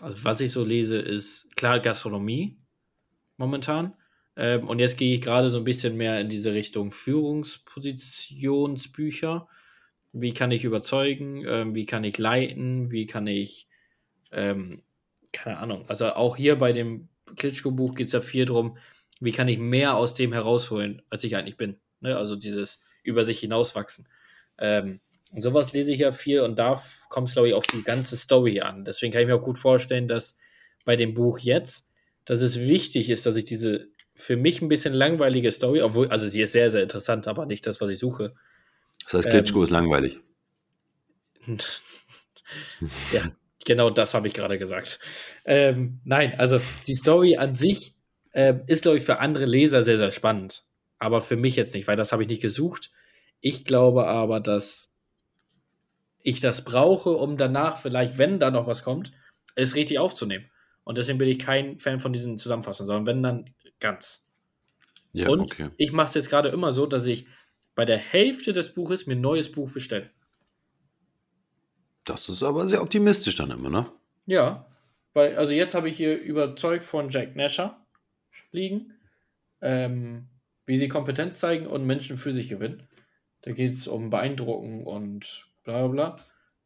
also 0.00 0.24
was 0.24 0.40
ich 0.40 0.50
so 0.50 0.64
lese, 0.64 0.96
ist 0.96 1.54
klar 1.54 1.80
Gastronomie 1.80 2.58
momentan. 3.36 3.94
Ähm, 4.36 4.66
und 4.66 4.78
jetzt 4.78 4.96
gehe 4.96 5.14
ich 5.14 5.20
gerade 5.20 5.48
so 5.48 5.58
ein 5.58 5.64
bisschen 5.64 5.96
mehr 5.96 6.20
in 6.20 6.28
diese 6.28 6.52
Richtung 6.52 6.90
Führungspositionsbücher. 6.90 9.48
Wie 10.12 10.34
kann 10.34 10.50
ich 10.50 10.64
überzeugen? 10.64 11.44
Ähm, 11.46 11.74
wie 11.74 11.86
kann 11.86 12.04
ich 12.04 12.18
leiten? 12.18 12.90
Wie 12.90 13.06
kann 13.06 13.26
ich, 13.26 13.68
ähm, 14.32 14.82
keine 15.32 15.58
Ahnung, 15.58 15.88
also 15.88 16.08
auch 16.10 16.36
hier 16.36 16.56
bei 16.56 16.72
dem 16.72 17.08
Klitschko-Buch 17.36 17.94
geht 17.94 18.08
es 18.08 18.12
ja 18.12 18.20
viel 18.20 18.44
darum, 18.44 18.76
wie 19.20 19.32
kann 19.32 19.48
ich 19.48 19.58
mehr 19.58 19.96
aus 19.96 20.14
dem 20.14 20.32
herausholen, 20.32 21.02
als 21.08 21.24
ich 21.24 21.36
eigentlich 21.36 21.56
bin. 21.56 21.80
Ne? 22.00 22.16
Also 22.16 22.36
dieses 22.36 22.84
über 23.02 23.24
sich 23.24 23.40
hinauswachsen. 23.40 24.08
Ähm, 24.58 25.00
und 25.30 25.40
sowas 25.42 25.72
lese 25.72 25.92
ich 25.92 26.00
ja 26.00 26.12
viel 26.12 26.40
und 26.40 26.58
da 26.58 26.80
kommt 27.08 27.28
es, 27.28 27.34
glaube 27.34 27.48
ich, 27.48 27.54
auf 27.54 27.66
die 27.66 27.82
ganze 27.82 28.16
Story 28.16 28.60
an. 28.60 28.84
Deswegen 28.84 29.12
kann 29.12 29.22
ich 29.22 29.28
mir 29.28 29.36
auch 29.36 29.42
gut 29.42 29.58
vorstellen, 29.58 30.06
dass 30.08 30.36
bei 30.84 30.96
dem 30.96 31.14
Buch 31.14 31.38
jetzt, 31.38 31.86
dass 32.24 32.42
es 32.42 32.60
wichtig 32.60 33.08
ist, 33.08 33.24
dass 33.24 33.36
ich 33.36 33.44
diese 33.44 33.88
für 34.14 34.36
mich 34.36 34.60
ein 34.60 34.68
bisschen 34.68 34.92
langweilige 34.92 35.50
Story, 35.50 35.80
obwohl, 35.80 36.08
also 36.08 36.28
sie 36.28 36.42
ist 36.42 36.52
sehr, 36.52 36.70
sehr 36.70 36.82
interessant, 36.82 37.26
aber 37.28 37.46
nicht 37.46 37.66
das, 37.66 37.80
was 37.80 37.88
ich 37.88 37.98
suche. 37.98 38.34
Das 39.04 39.14
heißt, 39.14 39.26
ähm, 39.26 39.30
Klitschko 39.30 39.62
ist 39.64 39.70
langweilig. 39.70 40.20
ja, 43.12 43.32
genau 43.64 43.90
das 43.90 44.14
habe 44.14 44.28
ich 44.28 44.34
gerade 44.34 44.58
gesagt. 44.58 44.98
Ähm, 45.44 46.00
nein, 46.04 46.34
also 46.38 46.60
die 46.86 46.94
Story 46.94 47.36
an 47.36 47.54
sich 47.54 47.94
äh, 48.32 48.54
ist, 48.66 48.82
glaube 48.82 48.98
ich, 48.98 49.04
für 49.04 49.18
andere 49.18 49.46
Leser 49.46 49.82
sehr, 49.82 49.98
sehr 49.98 50.12
spannend. 50.12 50.64
Aber 50.98 51.20
für 51.20 51.36
mich 51.36 51.56
jetzt 51.56 51.74
nicht, 51.74 51.88
weil 51.88 51.96
das 51.96 52.12
habe 52.12 52.22
ich 52.22 52.28
nicht 52.28 52.42
gesucht. 52.42 52.90
Ich 53.40 53.64
glaube 53.64 54.06
aber, 54.06 54.40
dass 54.40 54.92
ich 56.20 56.40
das 56.40 56.64
brauche, 56.64 57.10
um 57.10 57.36
danach 57.36 57.78
vielleicht, 57.78 58.18
wenn 58.18 58.38
da 58.38 58.50
noch 58.50 58.66
was 58.66 58.84
kommt, 58.84 59.12
es 59.54 59.74
richtig 59.74 59.98
aufzunehmen. 59.98 60.48
Und 60.84 60.98
deswegen 60.98 61.18
bin 61.18 61.28
ich 61.28 61.38
kein 61.38 61.78
Fan 61.78 62.00
von 62.00 62.12
diesen 62.12 62.38
Zusammenfassungen, 62.38 62.86
sondern 62.86 63.06
wenn 63.06 63.22
dann 63.22 63.54
ganz. 63.80 64.28
Ja, 65.12 65.28
Und 65.28 65.52
okay. 65.52 65.70
ich 65.76 65.92
mache 65.92 66.06
es 66.06 66.14
jetzt 66.14 66.30
gerade 66.30 66.48
immer 66.48 66.72
so, 66.72 66.86
dass 66.86 67.06
ich 67.06 67.26
bei 67.74 67.84
der 67.84 67.98
Hälfte 67.98 68.52
des 68.52 68.74
Buches 68.74 69.06
mir 69.06 69.14
ein 69.14 69.20
neues 69.20 69.52
Buch 69.52 69.72
bestelle. 69.72 70.10
Das 72.04 72.28
ist 72.28 72.42
aber 72.42 72.66
sehr 72.66 72.82
optimistisch 72.82 73.36
dann 73.36 73.50
immer, 73.50 73.70
ne? 73.70 73.90
Ja, 74.26 74.66
weil, 75.14 75.36
also 75.36 75.52
jetzt 75.52 75.74
habe 75.74 75.88
ich 75.88 75.96
hier 75.96 76.18
überzeugt 76.20 76.84
von 76.84 77.10
Jack 77.10 77.36
Nasher 77.36 77.84
liegen, 78.50 78.94
ähm, 79.60 80.28
wie 80.66 80.76
sie 80.76 80.88
Kompetenz 80.88 81.38
zeigen 81.38 81.66
und 81.66 81.86
Menschen 81.86 82.16
für 82.16 82.32
sich 82.32 82.48
gewinnen. 82.48 82.88
Da 83.42 83.52
geht 83.52 83.72
es 83.72 83.88
um 83.88 84.10
Beeindrucken 84.10 84.84
und 84.84 85.46
bla 85.64 85.86
bla 85.86 85.88
bla. 85.88 86.16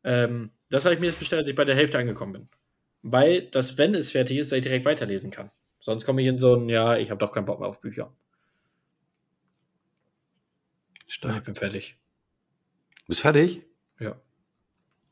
Ähm, 0.05 0.51
das 0.71 0.85
habe 0.85 0.95
ich 0.95 1.01
mir 1.01 1.07
jetzt 1.07 1.19
bestellt, 1.19 1.41
als 1.41 1.49
ich 1.49 1.55
bei 1.55 1.65
der 1.65 1.77
Hälfte 1.77 1.99
angekommen 1.99 2.33
bin. 2.33 2.49
Weil 3.03 3.43
das, 3.43 3.79
wenn 3.79 3.95
es 3.95 4.13
fertig 4.13 4.39
ist, 4.39 4.53
ich 4.53 4.63
direkt 4.63 4.85
weiterlesen 4.85 5.31
kann. 5.31 5.51
Sonst 5.81 6.05
komme 6.05 6.23
ich 6.23 6.29
in 6.29 6.39
so 6.39 6.55
ein, 6.55 6.69
ja, 6.69 6.97
ich 6.97 7.11
habe 7.11 7.19
doch 7.19 7.33
keinen 7.33 7.45
Bock 7.47 7.61
mehr 7.61 7.69
auf 7.69 7.81
Bücher. 7.81 8.13
Ja, 11.07 11.07
ich 11.07 11.15
Stark. 11.15 11.45
bin 11.45 11.55
fertig. 11.55 11.97
Bist 13.07 13.21
fertig? 13.21 13.63
Ja. 14.01 14.21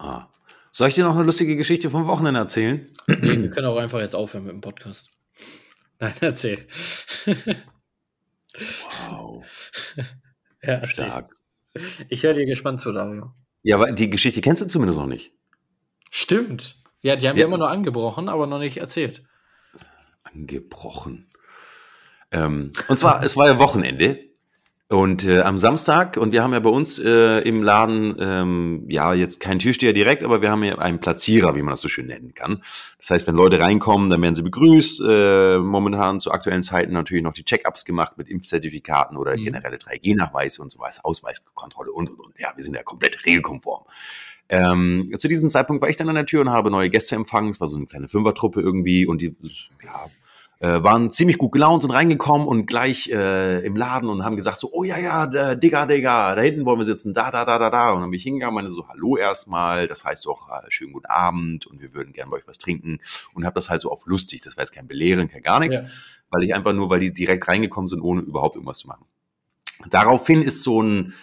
Ah. 0.04 0.28
Soll 0.70 0.88
ich 0.88 0.94
dir 0.94 1.04
noch 1.04 1.14
eine 1.14 1.24
lustige 1.24 1.56
Geschichte 1.56 1.88
vom 1.88 2.06
Wochenende 2.06 2.40
erzählen? 2.40 2.88
Wir 3.06 3.48
können 3.50 3.66
auch 3.66 3.76
einfach 3.76 4.00
jetzt 4.00 4.14
aufhören 4.14 4.44
mit 4.44 4.52
dem 4.52 4.60
Podcast. 4.60 5.08
Nein, 6.00 6.12
erzähl. 6.20 6.66
Wow. 9.08 9.44
ja, 9.96 10.04
erzähl. 10.74 11.04
Stark. 11.06 11.36
Ich 12.08 12.22
höre 12.22 12.34
dir 12.34 12.46
gespannt 12.46 12.80
zu, 12.80 12.92
Dario. 12.92 13.32
Ja, 13.62 13.76
aber 13.76 13.92
die 13.92 14.10
Geschichte 14.10 14.40
kennst 14.40 14.62
du 14.62 14.66
zumindest 14.66 14.98
noch 14.98 15.06
nicht. 15.06 15.32
Stimmt. 16.10 16.76
Ja, 17.00 17.16
die 17.16 17.28
haben 17.28 17.36
Ja. 17.36 17.42
wir 17.42 17.46
immer 17.46 17.58
nur 17.58 17.70
angebrochen, 17.70 18.28
aber 18.28 18.46
noch 18.46 18.58
nicht 18.58 18.76
erzählt. 18.76 19.22
Angebrochen. 20.22 21.28
Ähm, 22.30 22.72
und 22.88 22.98
zwar, 22.98 23.22
es 23.24 23.36
war 23.36 23.46
ja 23.46 23.58
Wochenende 23.58 24.20
und 24.94 25.26
äh, 25.26 25.40
am 25.40 25.58
Samstag, 25.58 26.16
und 26.16 26.32
wir 26.32 26.42
haben 26.42 26.52
ja 26.52 26.60
bei 26.60 26.70
uns 26.70 26.98
äh, 26.98 27.40
im 27.40 27.62
Laden, 27.62 28.16
ähm, 28.20 28.84
ja, 28.88 29.12
jetzt 29.12 29.40
keinen 29.40 29.58
Türsteher 29.58 29.92
direkt, 29.92 30.22
aber 30.22 30.40
wir 30.40 30.50
haben 30.50 30.62
ja 30.62 30.78
einen 30.78 31.00
Platzierer, 31.00 31.56
wie 31.56 31.62
man 31.62 31.72
das 31.72 31.80
so 31.80 31.88
schön 31.88 32.06
nennen 32.06 32.32
kann. 32.34 32.62
Das 32.98 33.10
heißt, 33.10 33.26
wenn 33.26 33.34
Leute 33.34 33.58
reinkommen, 33.58 34.08
dann 34.08 34.22
werden 34.22 34.34
sie 34.34 34.42
begrüßt. 34.42 35.02
Äh, 35.06 35.58
momentan 35.58 36.20
zu 36.20 36.30
aktuellen 36.30 36.62
Zeiten 36.62 36.92
natürlich 36.92 37.24
noch 37.24 37.32
die 37.32 37.44
Check-ups 37.44 37.84
gemacht 37.84 38.16
mit 38.18 38.28
Impfzertifikaten 38.28 39.16
oder 39.16 39.36
mhm. 39.36 39.44
generelle 39.44 39.78
3G-Nachweise 39.78 40.62
und 40.62 40.70
so 40.70 40.78
weiter, 40.78 41.00
Ausweiskontrolle 41.02 41.90
und, 41.90 42.10
und, 42.10 42.20
und. 42.20 42.38
Ja, 42.38 42.52
wir 42.54 42.62
sind 42.62 42.74
ja 42.74 42.82
komplett 42.82 43.26
regelkonform. 43.26 43.84
Ähm, 44.48 45.10
zu 45.18 45.26
diesem 45.26 45.48
Zeitpunkt 45.48 45.82
war 45.82 45.88
ich 45.88 45.96
dann 45.96 46.08
an 46.08 46.14
der 46.14 46.26
Tür 46.26 46.42
und 46.42 46.50
habe 46.50 46.70
neue 46.70 46.90
Gäste 46.90 47.16
empfangen. 47.16 47.50
Es 47.50 47.60
war 47.60 47.68
so 47.68 47.76
eine 47.76 47.86
kleine 47.86 48.08
Fünfertruppe 48.08 48.60
irgendwie 48.60 49.06
und 49.06 49.22
die, 49.22 49.34
ja, 49.82 50.06
äh, 50.60 50.82
waren 50.82 51.10
ziemlich 51.10 51.38
gut 51.38 51.52
gelaunt, 51.52 51.82
sind 51.82 51.90
reingekommen 51.90 52.46
und 52.46 52.66
gleich 52.66 53.08
äh, 53.10 53.64
im 53.64 53.76
Laden 53.76 54.08
und 54.08 54.24
haben 54.24 54.36
gesagt 54.36 54.58
so, 54.58 54.70
oh 54.72 54.84
ja, 54.84 54.98
ja, 54.98 55.26
da, 55.26 55.54
Digga, 55.54 55.86
Digga, 55.86 56.34
da 56.34 56.40
hinten 56.40 56.64
wollen 56.64 56.78
wir 56.78 56.84
sitzen, 56.84 57.12
da, 57.12 57.30
da, 57.30 57.44
da, 57.44 57.58
da, 57.58 57.70
da. 57.70 57.90
Und 57.92 58.00
dann 58.00 58.10
bin 58.10 58.18
ich 58.18 58.22
hingegangen, 58.22 58.54
meine 58.54 58.70
so, 58.70 58.88
hallo 58.88 59.16
erstmal, 59.16 59.88
das 59.88 60.04
heißt 60.04 60.26
doch, 60.26 60.48
äh, 60.48 60.70
schönen 60.70 60.92
guten 60.92 61.06
Abend 61.06 61.66
und 61.66 61.80
wir 61.80 61.92
würden 61.94 62.12
gerne 62.12 62.30
bei 62.30 62.38
euch 62.38 62.48
was 62.48 62.58
trinken 62.58 63.00
und 63.34 63.44
habe 63.44 63.54
das 63.54 63.70
halt 63.70 63.80
so 63.80 63.90
auf 63.90 64.06
lustig, 64.06 64.40
das 64.42 64.56
war 64.56 64.62
jetzt 64.62 64.72
kein 64.72 64.88
Belehren, 64.88 65.28
kein 65.28 65.42
gar 65.42 65.60
nichts, 65.60 65.76
ja. 65.76 65.84
weil 66.30 66.42
ich 66.42 66.54
einfach 66.54 66.72
nur, 66.72 66.90
weil 66.90 67.00
die 67.00 67.12
direkt 67.12 67.48
reingekommen 67.48 67.86
sind, 67.86 68.00
ohne 68.00 68.22
überhaupt 68.22 68.56
irgendwas 68.56 68.78
zu 68.78 68.88
machen. 68.88 69.06
Daraufhin 69.90 70.42
ist 70.42 70.62
so 70.62 70.82
ein, 70.82 71.14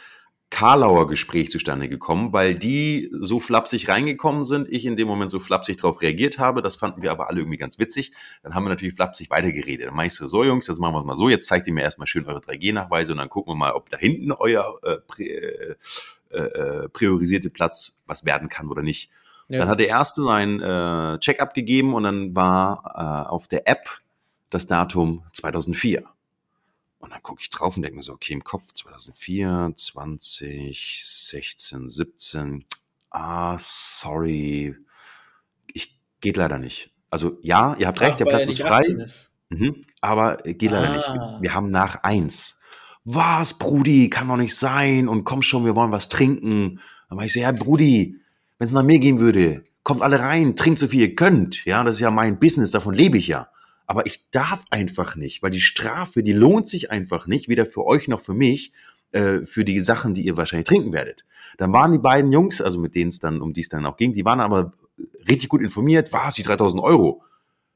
Karlauer 0.52 1.08
Gespräch 1.08 1.50
zustande 1.50 1.90
gekommen, 1.90 2.34
weil 2.34 2.56
die 2.56 3.10
so 3.12 3.40
flapsig 3.40 3.88
reingekommen 3.88 4.44
sind, 4.44 4.68
ich 4.70 4.86
in 4.86 4.98
dem 4.98 5.08
Moment 5.08 5.32
so 5.32 5.40
flapsig 5.40 5.78
darauf 5.78 6.02
reagiert 6.02 6.38
habe. 6.40 6.62
Das 6.62 6.76
fanden 6.76 7.02
wir 7.02 7.12
aber 7.12 7.30
alle 7.30 7.40
irgendwie 7.40 7.58
ganz 7.58 7.80
witzig. 7.80 8.12
Dann 8.44 8.54
haben 8.54 8.66
wir 8.66 8.70
natürlich 8.70 8.94
flapsig 8.94 9.30
weitergeredet. 9.30 9.88
Dann 9.88 9.96
meinst 9.96 10.20
du, 10.20 10.28
so 10.28 10.44
Jungs, 10.44 10.68
jetzt 10.68 10.80
machen 10.80 10.94
wir 10.94 11.00
es 11.00 11.06
mal 11.06 11.18
so, 11.18 11.30
jetzt 11.30 11.48
zeigt 11.48 11.68
ihr 11.68 11.74
mir 11.74 11.82
erstmal 11.82 12.06
schön 12.06 12.28
eure 12.28 12.40
3G-Nachweise 12.40 13.14
und 13.14 13.20
dann 13.20 13.30
gucken 13.30 13.54
wir 13.54 13.58
mal, 13.58 13.72
ob 13.72 13.90
da 13.90 13.98
hinten 13.98 14.34
euer 14.34 14.78
äh, 14.84 15.24
äh, 15.24 15.76
äh, 16.38 16.90
priorisierte 16.90 17.50
Platz 17.50 18.02
was 18.06 18.26
werden 18.26 18.50
kann 18.50 18.68
oder 18.68 18.84
nicht. 18.84 19.10
Ja. 19.48 19.60
Dann 19.60 19.70
hat 19.70 19.80
der 19.80 19.88
Erste 19.88 20.22
sein 20.22 20.62
äh, 20.62 21.18
Check-up 21.20 21.54
gegeben 21.54 21.94
und 21.94 22.04
dann 22.04 22.36
war 22.36 23.26
äh, 23.26 23.30
auf 23.30 23.48
der 23.48 23.68
App 23.68 23.90
das 24.50 24.68
Datum 24.68 25.24
2004. 25.32 26.04
Und 27.02 27.12
dann 27.12 27.24
gucke 27.24 27.42
ich 27.42 27.50
drauf 27.50 27.76
und 27.76 27.82
denke 27.82 27.98
mir 27.98 28.04
so, 28.04 28.14
okay, 28.14 28.34
im 28.34 28.44
Kopf 28.44 28.74
2004, 28.74 29.74
20, 29.76 31.04
16, 31.04 31.90
17. 31.90 32.66
Ah, 33.10 33.58
sorry. 33.60 34.76
Ich 35.74 36.00
geht 36.22 36.38
leider 36.38 36.60
nicht. 36.60 36.92
Also 37.10 37.38
ja, 37.42 37.76
ihr 37.80 37.88
habt 37.88 38.00
Ach, 38.00 38.04
recht, 38.04 38.20
der 38.20 38.26
Platz 38.26 38.48
ist 38.48 38.62
frei. 38.62 38.82
Ist. 38.82 39.32
Mhm, 39.50 39.84
aber 40.00 40.38
geht 40.38 40.72
leider 40.72 40.92
ah. 40.92 40.96
nicht. 40.96 41.42
Wir 41.42 41.54
haben 41.56 41.70
nach 41.70 42.04
eins. 42.04 42.60
Was, 43.04 43.56
Brudi, 43.58 44.10
kann 44.12 44.28
doch 44.28 44.38
nicht 44.38 44.56
sein. 44.56 45.08
Und 45.08 45.24
komm 45.24 45.42
schon, 45.42 45.66
wir 45.66 45.76
wollen 45.76 45.92
was 45.92 46.08
trinken. 46.08 46.80
Dann 47.10 47.18
war 47.18 47.26
ich 47.26 47.34
so, 47.34 47.40
ja, 47.40 47.52
Brudi, 47.52 48.22
wenn 48.60 48.68
es 48.68 48.74
nach 48.74 48.84
mir 48.84 49.00
gehen 49.00 49.20
würde, 49.20 49.66
kommt 49.82 50.04
alle 50.04 50.20
rein, 50.20 50.56
trinkt 50.56 50.78
so 50.80 50.88
viel 50.88 51.02
ihr 51.02 51.16
könnt. 51.16 51.66
Ja, 51.66 51.84
das 51.84 51.96
ist 51.96 52.02
ja 52.02 52.12
mein 52.12 52.38
Business, 52.38 52.70
davon 52.70 52.94
lebe 52.94 53.18
ich 53.18 53.28
ja 53.28 53.50
aber 53.92 54.06
ich 54.06 54.30
darf 54.32 54.64
einfach 54.70 55.18
nicht, 55.18 55.44
weil 55.44 55.52
die 55.52 55.60
Strafe, 55.60 56.24
die 56.24 56.32
lohnt 56.32 56.70
sich 56.70 56.92
einfach 56.92 57.28
nicht, 57.28 57.50
weder 57.50 57.66
für 57.66 57.86
euch 57.86 58.08
noch 58.08 58.22
für 58.22 58.34
mich, 58.34 58.72
äh, 59.12 59.42
für 59.44 59.66
die 59.66 59.82
Sachen, 59.82 60.14
die 60.14 60.22
ihr 60.22 60.38
wahrscheinlich 60.38 60.70
trinken 60.70 60.94
werdet. 60.94 61.26
Dann 61.58 61.74
waren 61.74 61.92
die 61.92 61.98
beiden 61.98 62.32
Jungs, 62.32 62.62
also 62.62 62.80
mit 62.80 62.96
denen 62.96 63.10
es 63.10 63.20
dann, 63.20 63.42
um 63.42 63.52
die 63.52 63.60
es 63.60 63.68
dann 63.68 63.86
auch 63.86 63.98
ging, 63.98 64.14
die 64.14 64.24
waren 64.24 64.40
aber 64.40 64.72
richtig 65.28 65.50
gut 65.50 65.62
informiert, 65.62 66.14
was, 66.14 66.36
die 66.36 66.44
3000 66.44 66.82
Euro? 66.82 67.22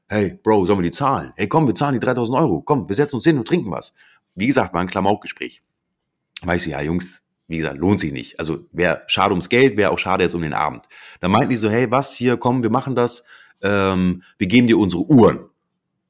Hey, 0.08 0.40
Bro, 0.42 0.64
sollen 0.64 0.78
wir 0.78 0.84
die 0.84 0.90
zahlen? 0.90 1.34
Hey, 1.36 1.48
komm, 1.48 1.66
wir 1.66 1.74
zahlen 1.74 1.92
die 1.92 2.00
3000 2.00 2.38
Euro. 2.38 2.62
Komm, 2.62 2.88
wir 2.88 2.96
setzen 2.96 3.16
uns 3.16 3.24
hin 3.24 3.36
und 3.36 3.46
trinken 3.46 3.70
was. 3.70 3.92
Wie 4.34 4.46
gesagt, 4.46 4.72
war 4.72 4.80
ein 4.80 4.86
Klamaukgespräch. 4.86 5.60
Weißt 6.44 6.64
du, 6.64 6.70
ja, 6.70 6.80
Jungs, 6.80 7.24
wie 7.46 7.58
gesagt, 7.58 7.76
lohnt 7.76 8.00
sich 8.00 8.12
nicht. 8.12 8.40
Also 8.40 8.60
wäre 8.72 9.02
schade 9.06 9.32
ums 9.32 9.50
Geld, 9.50 9.76
wäre 9.76 9.90
auch 9.90 9.98
schade 9.98 10.24
jetzt 10.24 10.34
um 10.34 10.40
den 10.40 10.54
Abend. 10.54 10.86
Dann 11.20 11.30
meinten 11.30 11.50
die 11.50 11.56
so, 11.56 11.68
hey, 11.68 11.90
was, 11.90 12.14
hier, 12.14 12.38
komm, 12.38 12.62
wir 12.62 12.70
machen 12.70 12.94
das, 12.94 13.22
ähm, 13.60 14.22
wir 14.38 14.46
geben 14.46 14.66
dir 14.66 14.78
unsere 14.78 15.02
Uhren 15.02 15.50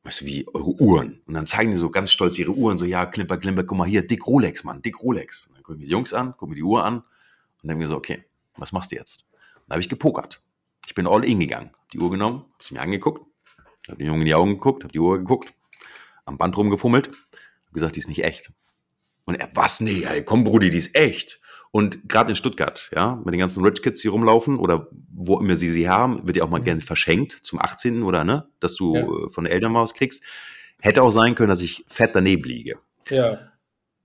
weißt 0.07 0.21
du, 0.21 0.27
wie 0.27 0.47
eure 0.55 0.71
Uhren. 0.81 1.21
Und 1.27 1.35
dann 1.35 1.47
zeigen 1.47 1.73
die 1.73 1.79
so 1.79 1.91
ganz 1.91 2.13
stolz 2.13 2.39
ihre 2.39 2.53
Uhren, 2.53 2.79
so, 2.79 2.85
ja, 2.85 3.07
Klimper, 3.07 3.39
Klimper, 3.39 3.65
guck 3.65 3.77
mal 3.77 3.89
hier, 3.89 4.07
dick 4.07 4.27
Rolex, 4.27 4.63
Mann, 4.63 4.81
dick 4.81 5.03
Rolex. 5.03 5.49
Und 5.49 5.57
dann 5.57 5.65
gucken 5.65 5.81
wir 5.81 5.87
die 5.87 5.93
Jungs 5.93 6.15
an, 6.15 6.37
gucken 6.37 6.55
wir 6.55 6.57
die 6.57 6.63
Uhr 6.63 6.85
an 6.85 6.99
und 6.99 7.05
dann 7.65 7.77
mir 7.77 7.89
so, 7.89 7.97
okay, 7.97 8.25
was 8.57 8.73
machst 8.73 8.93
du 8.93 8.97
jetzt? 8.97 9.25
Dann 9.67 9.75
habe 9.75 9.81
ich 9.81 9.89
gepokert. 9.89 10.41
Ich 10.87 10.95
bin 10.95 11.09
all 11.09 11.25
in 11.25 11.41
gegangen, 11.41 11.71
die 11.93 11.99
Uhr 11.99 12.11
genommen, 12.11 12.45
hab 12.53 12.63
sie 12.63 12.75
mir 12.75 12.81
angeguckt, 12.81 13.27
habe 13.89 13.99
den 13.99 14.07
Jungen 14.07 14.21
in 14.21 14.27
die 14.27 14.35
Augen 14.35 14.53
geguckt, 14.53 14.85
habe 14.85 14.93
die 14.93 15.01
Uhr 15.01 15.19
geguckt, 15.19 15.53
am 16.25 16.39
Band 16.39 16.57
rumgefummelt, 16.57 17.09
habe 17.09 17.73
gesagt, 17.73 17.97
die 17.97 18.01
ist 18.01 18.09
nicht 18.09 18.23
echt. 18.23 18.53
Und 19.27 19.35
er, 19.35 19.51
was? 19.55 19.81
Nee, 19.81 20.05
ey, 20.05 20.25
komm, 20.25 20.45
Brudi, 20.45 20.71
die 20.71 20.79
ist 20.79 20.97
echt. 20.97 21.41
Und 21.71 22.09
gerade 22.09 22.31
in 22.31 22.37
Stuttgart, 22.37 22.91
ja, 22.95 23.17
mit 23.17 23.35
den 23.35 23.41
ganzen 23.41 23.63
Rich 23.63 23.83
Kids, 23.83 24.01
die 24.01 24.09
rumlaufen 24.09 24.59
oder 24.59 24.89
wo 25.13 25.39
immer 25.39 25.57
sie 25.57 25.71
sie 25.71 25.91
haben, 25.91 26.27
wird 26.27 26.39
ja 26.39 26.45
auch 26.45 26.49
mal 26.49 26.61
mhm. 26.61 26.65
gerne 26.65 26.81
verschenkt 26.81 27.33
zum 27.43 27.61
18. 27.61 28.03
oder, 28.03 28.25
ne, 28.25 28.49
dass 28.61 28.77
du 28.77 28.95
ja. 28.95 29.03
Äh, 29.03 29.31
von 29.31 29.45
den 29.45 29.53
Eltern 29.53 29.73
mal 29.73 29.83
was 29.83 29.93
kriegst. 29.93 30.23
Hätte 30.81 31.03
auch 31.03 31.11
sein 31.11 31.35
können, 31.35 31.51
dass 31.51 31.61
ich 31.61 31.85
fett 31.87 32.13
daneben 32.15 32.45
liege. 32.45 32.79
Ja. 33.11 33.39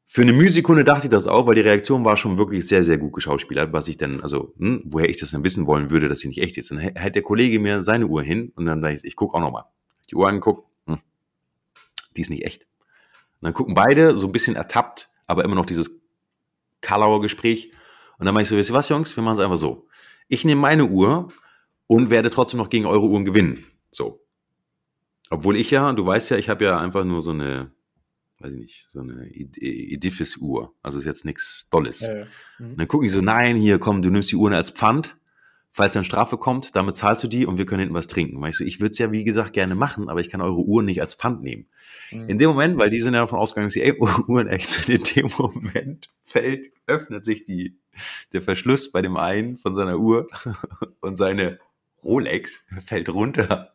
Für 0.05 0.23
eine 0.23 0.33
Mühsekunde 0.33 0.83
dachte 0.83 1.05
ich 1.05 1.09
das 1.09 1.27
auch, 1.27 1.47
weil 1.47 1.55
die 1.55 1.61
Reaktion 1.61 2.03
war 2.03 2.17
schon 2.17 2.37
wirklich 2.37 2.67
sehr, 2.67 2.83
sehr 2.83 2.97
gut 2.97 3.13
geschauspielert, 3.13 3.71
was 3.71 3.87
ich 3.87 3.95
denn, 3.95 4.21
also, 4.21 4.53
hm, 4.57 4.81
woher 4.83 5.07
ich 5.07 5.15
das 5.15 5.31
denn 5.31 5.45
wissen 5.45 5.67
wollen 5.67 5.89
würde, 5.89 6.09
dass 6.09 6.19
sie 6.19 6.27
nicht 6.27 6.41
echt 6.41 6.57
ist. 6.57 6.71
Dann 6.71 6.79
hält 6.79 7.15
der 7.15 7.21
Kollege 7.21 7.59
mir 7.59 7.83
seine 7.83 8.07
Uhr 8.07 8.21
hin 8.21 8.51
und 8.55 8.65
dann 8.65 8.81
dachte 8.81 8.95
ich, 8.95 9.05
ich 9.05 9.15
gucke 9.15 9.37
auch 9.37 9.41
nochmal. 9.41 9.63
Die 10.09 10.15
Uhr 10.15 10.27
angeguckt, 10.27 10.67
hm, 10.87 10.99
die 12.17 12.21
ist 12.21 12.29
nicht 12.29 12.43
echt. 12.43 12.63
Und 13.39 13.45
dann 13.45 13.53
gucken 13.53 13.73
beide 13.73 14.17
so 14.17 14.27
ein 14.27 14.33
bisschen 14.33 14.57
ertappt, 14.57 15.10
aber 15.31 15.45
immer 15.45 15.55
noch 15.55 15.65
dieses 15.65 16.01
Kalauer 16.81 17.21
Gespräch. 17.21 17.71
Und 18.17 18.25
dann 18.25 18.33
meine 18.33 18.43
ich 18.43 18.49
so, 18.49 18.57
wisst 18.57 18.69
ihr 18.69 18.75
was, 18.75 18.89
Jungs, 18.89 19.15
wir 19.15 19.23
machen 19.23 19.35
es 19.35 19.39
einfach 19.39 19.57
so. 19.57 19.87
Ich 20.27 20.45
nehme 20.45 20.61
meine 20.61 20.85
Uhr 20.85 21.29
und 21.87 22.09
werde 22.09 22.29
trotzdem 22.29 22.57
noch 22.57 22.69
gegen 22.69 22.85
eure 22.85 23.05
Uhren 23.05 23.25
gewinnen. 23.25 23.65
So. 23.91 24.23
Obwohl 25.29 25.55
ich 25.55 25.71
ja, 25.71 25.91
du 25.93 26.05
weißt 26.05 26.29
ja, 26.31 26.37
ich 26.37 26.49
habe 26.49 26.65
ja 26.65 26.77
einfach 26.77 27.05
nur 27.05 27.21
so 27.21 27.31
eine, 27.31 27.71
weiß 28.39 28.51
ich 28.51 28.59
nicht, 28.59 28.87
so 28.89 28.99
eine 28.99 29.27
Edifis-Uhr. 29.33 30.73
Also 30.83 30.99
ist 30.99 31.05
jetzt 31.05 31.25
nichts 31.25 31.69
Dolles. 31.69 32.01
Ja, 32.01 32.19
ja. 32.19 32.25
Mhm. 32.59 32.77
dann 32.77 32.87
gucken 32.87 33.07
die 33.07 33.13
so, 33.13 33.21
nein, 33.21 33.55
hier 33.55 33.79
komm, 33.79 34.01
du 34.01 34.09
nimmst 34.09 34.31
die 34.31 34.35
Uhren 34.35 34.53
als 34.53 34.69
Pfand 34.69 35.17
falls 35.71 35.93
dann 35.93 36.03
Strafe 36.03 36.37
kommt, 36.37 36.75
damit 36.75 36.97
zahlst 36.97 37.23
du 37.23 37.27
die 37.27 37.45
und 37.45 37.57
wir 37.57 37.65
können 37.65 37.79
hinten 37.79 37.95
was 37.95 38.07
trinken. 38.07 38.41
Weißt 38.41 38.59
du, 38.59 38.63
ich 38.65 38.79
würde 38.79 38.91
es 38.91 38.97
ja, 38.97 39.11
wie 39.11 39.23
gesagt, 39.23 39.53
gerne 39.53 39.75
machen, 39.75 40.09
aber 40.09 40.19
ich 40.19 40.29
kann 40.29 40.41
eure 40.41 40.61
Uhren 40.61 40.85
nicht 40.85 41.01
als 41.01 41.15
Pfand 41.15 41.41
nehmen. 41.41 41.67
Mhm. 42.11 42.29
In 42.29 42.37
dem 42.37 42.49
Moment, 42.49 42.77
weil 42.77 42.89
die 42.89 42.99
sind 42.99 43.13
ja 43.13 43.21
davon 43.21 43.39
ausgegangen, 43.39 43.67
dass 43.67 43.73
die 43.73 43.93
Uhren 44.27 44.47
echt 44.47 44.69
sind, 44.69 44.89
in 44.89 45.03
dem 45.03 45.31
Moment 45.37 46.09
fällt, 46.21 46.71
öffnet 46.87 47.25
sich 47.25 47.45
die, 47.45 47.79
der 48.33 48.41
Verschluss 48.41 48.91
bei 48.91 49.01
dem 49.01 49.17
einen 49.17 49.55
von 49.55 49.75
seiner 49.75 49.97
Uhr 49.97 50.27
und 50.99 51.15
seine 51.17 51.59
Rolex 52.03 52.65
fällt 52.83 53.09
runter. 53.09 53.73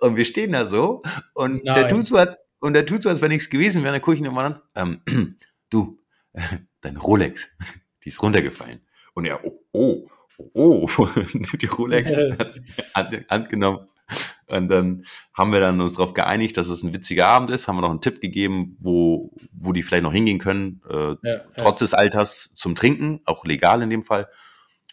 Und 0.00 0.16
wir 0.16 0.24
stehen 0.24 0.52
da 0.52 0.66
so 0.66 1.02
und 1.34 1.64
Nein. 1.64 1.74
der 1.74 1.88
tut 1.88 2.06
so, 2.06 2.16
als, 2.16 2.46
und 2.60 2.74
der 2.74 2.86
tut 2.86 3.02
so, 3.02 3.08
als 3.08 3.20
wäre 3.20 3.30
nichts 3.30 3.50
gewesen 3.50 3.82
wäre. 3.82 3.92
Dann 3.92 4.02
gucke 4.02 4.16
ich 4.16 4.22
ihn 4.22 4.32
mal 4.32 4.60
an, 4.74 5.00
ähm, 5.06 5.36
du, 5.70 5.98
deine 6.80 6.98
Rolex, 6.98 7.48
die 8.04 8.08
ist 8.08 8.22
runtergefallen. 8.22 8.80
Und 9.14 9.24
er, 9.24 9.44
oh, 9.44 9.60
oh, 9.72 10.08
oh, 10.38 10.88
die 11.60 11.66
Rolex 11.66 12.14
hat 12.94 13.12
die 13.12 13.26
Hand 13.28 13.48
genommen. 13.48 13.86
Und 14.46 14.68
dann 14.68 15.04
haben 15.34 15.52
wir 15.52 15.60
dann 15.60 15.80
uns 15.80 15.92
darauf 15.92 16.14
geeinigt, 16.14 16.56
dass 16.56 16.68
es 16.68 16.82
ein 16.82 16.94
witziger 16.94 17.28
Abend 17.28 17.50
ist, 17.50 17.68
haben 17.68 17.76
wir 17.76 17.82
noch 17.82 17.90
einen 17.90 18.00
Tipp 18.00 18.22
gegeben, 18.22 18.76
wo, 18.80 19.30
wo 19.52 19.72
die 19.72 19.82
vielleicht 19.82 20.04
noch 20.04 20.12
hingehen 20.12 20.38
können, 20.38 20.80
äh, 20.88 21.16
ja, 21.22 21.40
trotz 21.58 21.80
ja. 21.80 21.84
des 21.84 21.94
Alters 21.94 22.52
zum 22.54 22.74
Trinken, 22.74 23.20
auch 23.26 23.44
legal 23.44 23.82
in 23.82 23.90
dem 23.90 24.04
Fall. 24.04 24.28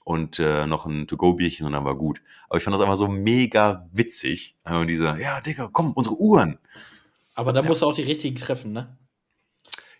Und 0.03 0.37
äh, 0.37 0.67
noch 0.67 0.85
ein 0.85 1.07
To-Go-Bierchen 1.07 1.65
und 1.65 1.73
dann 1.73 1.85
war 1.85 1.95
gut. 1.95 2.21
Aber 2.47 2.57
ich 2.57 2.63
fand 2.63 2.75
das 2.75 2.81
einfach 2.81 2.97
so 2.97 3.07
mega 3.07 3.87
witzig. 3.91 4.55
Und 4.63 4.87
dieser, 4.87 5.17
ja, 5.17 5.41
Digga, 5.41 5.69
komm, 5.71 5.93
unsere 5.93 6.19
Uhren. 6.19 6.59
Aber 7.33 7.53
da 7.53 7.61
ja. 7.61 7.67
musst 7.67 7.81
du 7.81 7.87
auch 7.87 7.93
die 7.93 8.03
richtigen 8.03 8.35
treffen, 8.35 8.71
ne? 8.71 8.97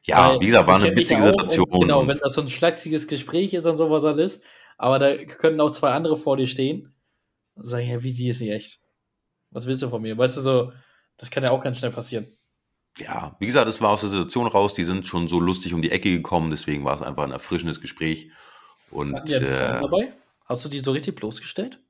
Ja, 0.03 0.33
Weil, 0.33 0.41
wie 0.41 0.45
gesagt, 0.45 0.67
war 0.67 0.75
eine 0.75 0.95
witzige 0.95 1.21
Situation. 1.21 1.65
Und, 1.69 1.81
genau, 1.81 2.07
wenn 2.07 2.19
das 2.19 2.35
so 2.35 2.41
ein 2.41 2.49
schlagziges 2.49 3.07
Gespräch 3.07 3.53
ist 3.55 3.65
und 3.65 3.77
sowas 3.77 4.03
alles, 4.03 4.41
aber 4.77 4.99
da 4.99 5.23
könnten 5.25 5.61
auch 5.61 5.71
zwei 5.71 5.91
andere 5.91 6.17
vor 6.17 6.37
dir 6.37 6.47
stehen 6.47 6.93
und 7.55 7.67
sagen, 7.67 7.87
ja, 7.87 8.03
wie 8.03 8.11
sie 8.11 8.29
ist 8.29 8.41
nicht 8.41 8.51
echt. 8.51 8.79
Was 9.51 9.65
willst 9.65 9.81
du 9.81 9.89
von 9.89 10.01
mir? 10.01 10.17
Weißt 10.17 10.37
du, 10.37 10.41
so, 10.41 10.73
das 11.17 11.31
kann 11.31 11.43
ja 11.43 11.51
auch 11.51 11.63
ganz 11.63 11.79
schnell 11.79 11.91
passieren. 11.91 12.27
Ja, 12.97 13.35
wie 13.39 13.45
gesagt, 13.45 13.67
es 13.67 13.81
war 13.81 13.91
aus 13.91 14.01
der 14.01 14.09
Situation 14.09 14.47
raus, 14.47 14.73
die 14.73 14.83
sind 14.85 15.05
schon 15.05 15.27
so 15.27 15.39
lustig 15.39 15.73
um 15.73 15.81
die 15.81 15.91
Ecke 15.91 16.11
gekommen, 16.11 16.49
deswegen 16.49 16.85
war 16.85 16.95
es 16.95 17.01
einfach 17.01 17.23
ein 17.23 17.31
erfrischendes 17.31 17.81
Gespräch. 17.81 18.31
Und, 18.91 19.15
hatten 19.15 19.27
die 19.27 19.33
äh, 19.33 19.81
dabei? 19.81 20.13
Hast 20.45 20.63
du 20.63 20.69
die 20.69 20.79
so 20.79 20.91
richtig 20.91 21.15
bloßgestellt? 21.15 21.81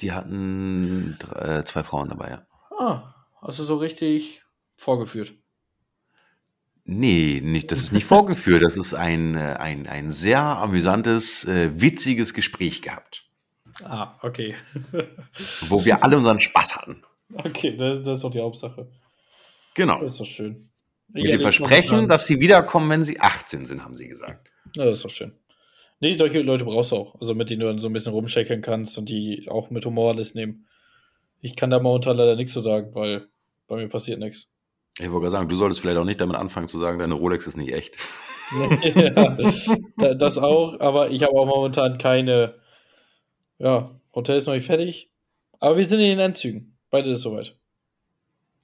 Die 0.00 0.12
hatten 0.12 1.16
drei, 1.18 1.58
äh, 1.58 1.64
zwei 1.64 1.82
Frauen 1.82 2.08
dabei, 2.08 2.30
ja. 2.30 2.46
Ah, 2.78 3.14
hast 3.40 3.58
du 3.58 3.64
so 3.64 3.76
richtig 3.76 4.42
vorgeführt? 4.76 5.34
Nee, 6.88 7.40
nicht, 7.42 7.72
das 7.72 7.80
ist 7.82 7.92
nicht 7.92 8.04
vorgeführt. 8.04 8.62
Das 8.62 8.76
ist 8.76 8.94
ein, 8.94 9.34
äh, 9.34 9.56
ein, 9.58 9.88
ein 9.88 10.08
sehr 10.10 10.40
amüsantes, 10.40 11.44
äh, 11.44 11.80
witziges 11.80 12.32
Gespräch 12.32 12.80
gehabt. 12.80 13.24
Ah, 13.84 14.14
okay. 14.22 14.54
wo 15.68 15.84
wir 15.84 16.04
alle 16.04 16.16
unseren 16.16 16.38
Spaß 16.38 16.76
hatten. 16.76 17.02
Okay, 17.34 17.76
das, 17.76 18.04
das 18.04 18.18
ist 18.18 18.24
doch 18.24 18.30
die 18.30 18.40
Hauptsache. 18.40 18.88
Genau. 19.74 20.00
Das 20.00 20.12
ist 20.12 20.20
doch 20.20 20.26
schön. 20.26 20.70
Mit 21.08 21.32
dem 21.32 21.40
Versprechen, 21.40 22.06
dass 22.06 22.26
sie 22.26 22.38
wiederkommen, 22.40 22.88
wenn 22.88 23.02
sie 23.02 23.20
18 23.20 23.64
sind, 23.64 23.84
haben 23.84 23.96
sie 23.96 24.06
gesagt. 24.06 24.50
Ja, 24.74 24.84
das 24.84 24.98
ist 24.98 25.04
doch 25.04 25.10
schön. 25.10 25.32
Nee, 25.98 26.12
solche 26.12 26.40
Leute 26.42 26.64
brauchst 26.64 26.92
du 26.92 26.96
auch. 26.96 27.20
Also 27.20 27.34
mit 27.34 27.50
denen 27.50 27.60
du 27.60 27.66
dann 27.66 27.80
so 27.80 27.88
ein 27.88 27.92
bisschen 27.92 28.12
rumschäkeln 28.12 28.62
kannst 28.62 28.96
und 28.96 29.08
die 29.08 29.48
auch 29.48 29.70
mit 29.70 29.84
Humor 29.86 30.12
alles 30.12 30.34
nehmen. 30.34 30.66
Ich 31.40 31.56
kann 31.56 31.70
da 31.70 31.80
momentan 31.80 32.16
leider 32.16 32.36
nichts 32.36 32.52
zu 32.52 32.60
sagen, 32.60 32.94
weil 32.94 33.28
bei 33.66 33.76
mir 33.76 33.88
passiert 33.88 34.20
nichts. 34.20 34.50
Ich 34.98 35.10
wollte 35.10 35.22
gerade 35.22 35.30
sagen, 35.30 35.48
du 35.48 35.56
solltest 35.56 35.80
vielleicht 35.80 35.98
auch 35.98 36.04
nicht 36.04 36.20
damit 36.20 36.36
anfangen 36.36 36.68
zu 36.68 36.78
sagen, 36.78 36.98
deine 36.98 37.14
Rolex 37.14 37.46
ist 37.46 37.56
nicht 37.56 37.72
echt. 37.72 37.96
ja, 38.94 40.14
das 40.14 40.38
auch, 40.38 40.80
aber 40.80 41.10
ich 41.10 41.22
habe 41.22 41.32
auch 41.32 41.46
momentan 41.46 41.98
keine. 41.98 42.54
Ja, 43.58 44.00
Hotel 44.14 44.38
ist 44.38 44.46
noch 44.46 44.54
nicht 44.54 44.66
fertig. 44.66 45.10
Aber 45.60 45.76
wir 45.76 45.84
sind 45.86 46.00
in 46.00 46.06
den 46.06 46.18
Endzügen. 46.18 46.76
Beide 46.90 47.12
ist 47.12 47.22
soweit. 47.22 47.56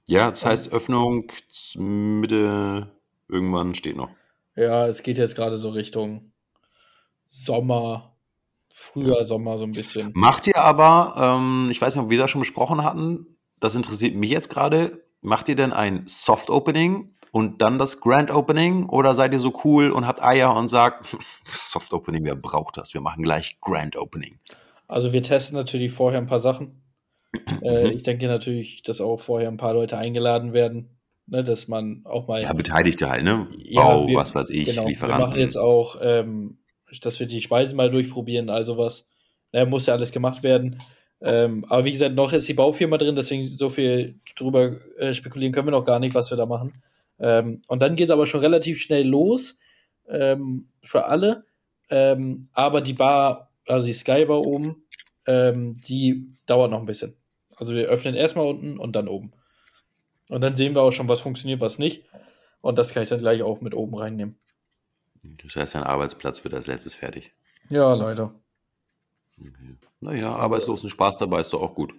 Ja, 0.07 0.29
das 0.29 0.45
heißt, 0.45 0.73
Öffnung 0.73 1.31
Mitte 1.75 2.91
irgendwann 3.27 3.73
steht 3.73 3.95
noch. 3.95 4.09
Ja, 4.55 4.87
es 4.87 5.01
geht 5.03 5.17
jetzt 5.17 5.35
gerade 5.35 5.57
so 5.57 5.69
Richtung 5.69 6.31
Sommer, 7.29 8.15
früher 8.69 9.23
Sommer 9.23 9.57
so 9.57 9.63
ein 9.63 9.71
bisschen. 9.71 10.11
Macht 10.13 10.47
ihr 10.47 10.57
aber, 10.57 11.15
ähm, 11.17 11.69
ich 11.71 11.81
weiß 11.81 11.95
nicht, 11.95 12.03
ob 12.03 12.09
wir 12.09 12.17
das 12.17 12.29
schon 12.29 12.41
besprochen 12.41 12.83
hatten, 12.83 13.37
das 13.59 13.75
interessiert 13.75 14.15
mich 14.15 14.29
jetzt 14.29 14.49
gerade, 14.49 15.02
macht 15.23 15.49
ihr 15.49 15.55
denn 15.55 15.73
ein 15.73 16.03
Soft 16.05 16.49
Opening 16.49 17.15
und 17.31 17.61
dann 17.61 17.79
das 17.79 17.99
Grand 17.99 18.31
Opening 18.31 18.87
oder 18.87 19.15
seid 19.15 19.33
ihr 19.33 19.39
so 19.39 19.53
cool 19.63 19.91
und 19.91 20.05
habt 20.07 20.21
Eier 20.21 20.55
und 20.55 20.67
sagt, 20.67 21.17
Soft 21.45 21.93
Opening, 21.93 22.25
wer 22.25 22.35
braucht 22.35 22.77
das? 22.77 22.93
Wir 22.93 23.01
machen 23.01 23.23
gleich 23.23 23.57
Grand 23.61 23.95
Opening. 23.95 24.39
Also 24.87 25.13
wir 25.13 25.23
testen 25.23 25.57
natürlich 25.57 25.91
vorher 25.91 26.19
ein 26.19 26.27
paar 26.27 26.39
Sachen. 26.39 26.83
äh, 27.63 27.89
ich 27.89 28.03
denke 28.03 28.27
natürlich, 28.27 28.83
dass 28.83 29.01
auch 29.01 29.19
vorher 29.19 29.47
ein 29.47 29.57
paar 29.57 29.73
Leute 29.73 29.97
eingeladen 29.97 30.53
werden, 30.53 30.99
ne, 31.25 31.43
dass 31.43 31.67
man 31.67 32.01
auch 32.05 32.27
mal. 32.27 32.43
Ja, 32.43 32.53
Beteiligte 32.53 33.09
halt, 33.09 33.23
ne? 33.23 33.47
Bau, 33.73 34.07
wir, 34.07 34.15
was 34.15 34.35
weiß 34.35 34.51
ich, 34.51 34.65
genau, 34.65 34.87
Lieferanten. 34.87 35.21
Wir 35.21 35.27
machen 35.27 35.39
jetzt 35.39 35.57
auch 35.57 35.97
ähm, 35.99 36.59
dass 37.01 37.19
wir 37.19 37.27
die 37.27 37.41
Speisen 37.41 37.75
mal 37.75 37.89
durchprobieren, 37.89 38.49
also 38.49 38.77
was. 38.77 39.07
Naja, 39.51 39.65
muss 39.65 39.85
ja 39.85 39.93
alles 39.93 40.11
gemacht 40.11 40.43
werden. 40.43 40.77
Ähm, 41.25 41.65
aber 41.69 41.85
wie 41.85 41.91
gesagt, 41.91 42.15
noch 42.15 42.33
ist 42.33 42.49
die 42.49 42.53
Baufirma 42.53 42.97
drin, 42.97 43.15
deswegen 43.15 43.45
so 43.57 43.69
viel 43.69 44.19
drüber 44.35 44.75
äh, 44.97 45.13
spekulieren 45.13 45.53
können 45.53 45.67
wir 45.67 45.71
noch 45.71 45.85
gar 45.85 45.99
nicht, 45.99 46.13
was 46.13 46.29
wir 46.29 46.37
da 46.37 46.45
machen. 46.45 46.73
Ähm, 47.17 47.61
und 47.67 47.81
dann 47.81 47.95
geht 47.95 48.05
es 48.05 48.11
aber 48.11 48.25
schon 48.25 48.41
relativ 48.41 48.81
schnell 48.81 49.07
los 49.07 49.57
ähm, 50.09 50.67
für 50.83 51.05
alle. 51.05 51.45
Ähm, 51.89 52.49
aber 52.51 52.81
die 52.81 52.93
Bar, 52.93 53.51
also 53.67 53.87
die 53.87 53.93
Skybar 53.93 54.41
oben, 54.41 54.83
ähm, 55.25 55.75
die 55.75 56.27
dauert 56.45 56.71
noch 56.71 56.79
ein 56.79 56.85
bisschen. 56.85 57.15
Also 57.55 57.73
wir 57.73 57.87
öffnen 57.87 58.15
erstmal 58.15 58.47
unten 58.47 58.77
und 58.77 58.95
dann 58.95 59.07
oben. 59.07 59.31
Und 60.27 60.41
dann 60.41 60.55
sehen 60.55 60.75
wir 60.75 60.81
auch 60.81 60.91
schon, 60.91 61.07
was 61.07 61.21
funktioniert, 61.21 61.61
was 61.61 61.79
nicht. 61.79 62.03
Und 62.59 62.77
das 62.77 62.93
kann 62.93 63.03
ich 63.03 63.09
dann 63.09 63.19
gleich 63.19 63.43
auch 63.43 63.61
mit 63.61 63.75
oben 63.75 63.95
reinnehmen. 63.95 64.37
Das 65.43 65.55
heißt, 65.55 65.75
dein 65.75 65.83
Arbeitsplatz 65.83 66.43
wird 66.43 66.53
als 66.53 66.67
letztes 66.67 66.95
fertig. 66.95 67.31
Ja, 67.69 67.93
leider. 67.93 68.33
Okay. 69.47 69.77
Naja, 69.99 70.35
arbeitslosen 70.35 70.89
Spaß 70.89 71.17
dabei 71.17 71.41
ist 71.41 71.53
doch 71.53 71.61
auch 71.61 71.75
gut. 71.75 71.93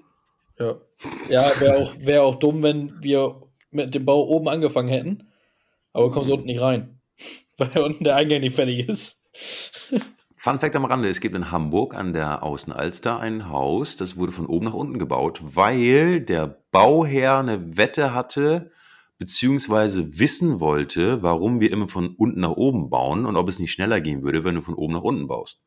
Ja, 0.58 0.76
ja 1.28 1.60
wäre 1.60 1.76
auch, 1.78 1.94
wär 1.98 2.22
auch 2.22 2.36
dumm, 2.36 2.62
wenn 2.62 3.02
wir 3.02 3.42
mit 3.70 3.94
dem 3.94 4.04
Bau 4.04 4.26
oben 4.28 4.48
angefangen 4.48 4.88
hätten, 4.88 5.28
aber 5.92 6.10
kommst 6.10 6.28
mhm. 6.28 6.36
unten 6.36 6.46
nicht 6.46 6.60
rein, 6.60 7.00
weil 7.56 7.78
unten 7.78 8.04
der 8.04 8.16
Eingang 8.16 8.40
nicht 8.40 8.54
fertig 8.54 8.88
ist. 8.88 9.22
Fun 10.32 10.60
Fact 10.60 10.76
am 10.76 10.84
Rande: 10.84 11.08
Es 11.08 11.20
gibt 11.20 11.34
in 11.34 11.50
Hamburg 11.50 11.94
an 11.94 12.12
der 12.12 12.42
Außenalster 12.42 13.18
ein 13.18 13.50
Haus, 13.50 13.96
das 13.96 14.16
wurde 14.16 14.32
von 14.32 14.46
oben 14.46 14.66
nach 14.66 14.74
unten 14.74 14.98
gebaut, 14.98 15.40
weil 15.42 16.20
der 16.20 16.62
Bauherr 16.70 17.38
eine 17.38 17.76
Wette 17.76 18.14
hatte, 18.14 18.70
beziehungsweise 19.18 20.18
wissen 20.18 20.60
wollte, 20.60 21.22
warum 21.22 21.60
wir 21.60 21.70
immer 21.72 21.88
von 21.88 22.14
unten 22.14 22.40
nach 22.40 22.50
oben 22.50 22.90
bauen 22.90 23.26
und 23.26 23.36
ob 23.36 23.48
es 23.48 23.58
nicht 23.58 23.72
schneller 23.72 24.00
gehen 24.00 24.22
würde, 24.22 24.44
wenn 24.44 24.54
du 24.54 24.60
von 24.60 24.74
oben 24.74 24.92
nach 24.92 25.02
unten 25.02 25.26
baust. 25.26 25.60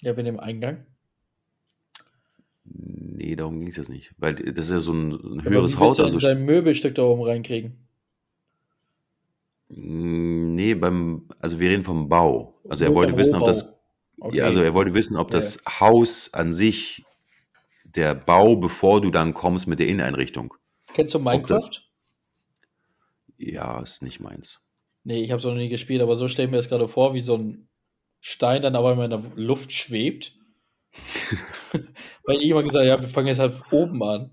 Ja, 0.00 0.12
mit 0.14 0.26
dem 0.26 0.40
Eingang? 0.40 0.86
Nee, 2.72 3.36
darum 3.36 3.58
ging 3.58 3.68
es 3.68 3.76
jetzt 3.76 3.88
nicht. 3.88 4.14
Weil 4.18 4.34
das 4.34 4.66
ist 4.66 4.72
ja 4.72 4.80
so 4.80 4.92
ein, 4.92 5.12
ein 5.12 5.44
höheres 5.44 5.78
Haus. 5.78 5.98
Also 6.00 6.18
dein 6.18 6.44
Möbelstück 6.44 6.94
da 6.94 7.02
oben 7.02 7.22
reinkriegen. 7.22 7.76
Mm, 9.68 10.54
nee, 10.54 10.74
beim, 10.74 11.28
also 11.38 11.58
wir 11.58 11.70
reden 11.70 11.84
vom 11.84 12.08
Bau. 12.08 12.60
Also 12.68 12.84
er 12.84 12.94
wollte 12.94 13.16
wissen, 13.16 13.34
ob 13.34 13.46
das, 13.46 13.80
okay. 14.20 14.38
ja, 14.38 14.44
also 14.44 14.60
er 14.62 14.74
wollte 14.74 14.94
wissen, 14.94 15.16
ob 15.16 15.30
das 15.30 15.62
Haus 15.80 16.32
an 16.32 16.52
sich, 16.52 17.04
der 17.96 18.14
Bau, 18.14 18.56
bevor 18.56 19.00
du 19.00 19.10
dann 19.10 19.34
kommst 19.34 19.66
mit 19.66 19.80
der 19.80 19.88
Inneneinrichtung. 19.88 20.54
Kennst 20.94 21.14
du 21.14 21.18
Minecraft? 21.18 21.70
Ja, 23.36 23.80
ist 23.80 24.02
nicht 24.02 24.20
meins. 24.20 24.60
Nee, 25.02 25.22
ich 25.22 25.30
habe 25.30 25.38
es 25.38 25.44
noch 25.44 25.54
nie 25.54 25.68
gespielt, 25.68 26.02
aber 26.02 26.14
so 26.14 26.28
stelle 26.28 26.46
ich 26.46 26.50
mir 26.50 26.58
das 26.58 26.68
gerade 26.68 26.86
vor, 26.86 27.14
wie 27.14 27.20
so 27.20 27.36
ein 27.36 27.68
Stein 28.20 28.62
dann 28.62 28.76
aber 28.76 29.02
in 29.02 29.10
der 29.10 29.22
Luft 29.34 29.72
schwebt. 29.72 30.36
Weil 32.24 32.42
immer 32.42 32.62
gesagt 32.62 32.86
ja, 32.86 33.00
wir 33.00 33.08
fangen 33.08 33.28
jetzt 33.28 33.38
halt 33.38 33.54
oben 33.70 34.02
an. 34.02 34.30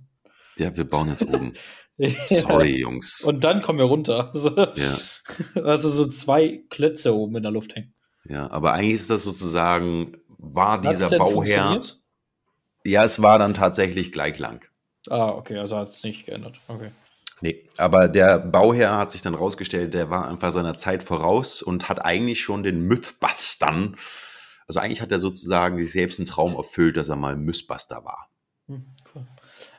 Ja, 0.58 0.76
wir 0.76 0.84
bauen 0.86 1.10
jetzt 1.10 1.24
oben. 1.24 1.54
Sorry, 2.30 2.80
Jungs. 2.80 3.22
Und 3.22 3.44
dann 3.44 3.62
kommen 3.62 3.80
wir 3.80 3.86
runter. 3.86 4.32
So. 4.36 4.56
Ja. 4.56 4.98
Also 5.64 5.90
so 5.90 6.08
zwei 6.08 6.64
Klötze 6.70 7.16
oben 7.16 7.38
in 7.38 7.44
der 7.44 7.52
Luft 7.52 7.76
hängen. 7.76 7.94
Ja, 8.26 8.52
aber 8.52 8.74
eigentlich 8.74 8.96
ist 8.96 9.10
das 9.10 9.24
sozusagen, 9.24 10.18
war 10.38 10.82
dieser 10.82 11.18
Bauherr. 11.18 11.80
Ja, 12.86 13.04
es 13.04 13.22
war 13.22 13.40
dann 13.40 13.54
tatsächlich 13.54 14.12
gleich 14.12 14.38
lang. 14.40 14.66
Ah, 15.10 15.30
okay, 15.30 15.58
also 15.58 15.78
hat 15.78 15.90
es 15.90 16.04
nicht 16.04 16.26
geändert. 16.26 16.60
Okay. 16.68 16.92
Nee, 17.42 17.68
aber 17.78 18.08
der 18.08 18.40
Bauherr 18.40 18.98
hat 18.98 19.12
sich 19.12 19.22
dann 19.22 19.36
rausgestellt, 19.36 19.94
der 19.94 20.10
war 20.10 20.28
einfach 20.28 20.52
seiner 20.52 20.76
Zeit 20.76 21.04
voraus 21.04 21.62
und 21.62 21.88
hat 21.88 22.04
eigentlich 22.04 22.42
schon 22.42 22.64
den 22.64 22.82
Mythbustern, 22.82 23.96
also 24.68 24.80
eigentlich 24.80 25.02
hat 25.02 25.12
er 25.12 25.20
sozusagen 25.20 25.80
sich 25.80 25.92
selbst 25.92 26.20
einen 26.20 26.26
Traum 26.26 26.56
erfüllt, 26.56 26.98
dass 26.98 27.10
er 27.10 27.16
mal 27.16 27.38
Mythbuster 27.38 28.04
war. 28.04 28.30
Hm, 28.68 28.86
cool. 29.16 29.26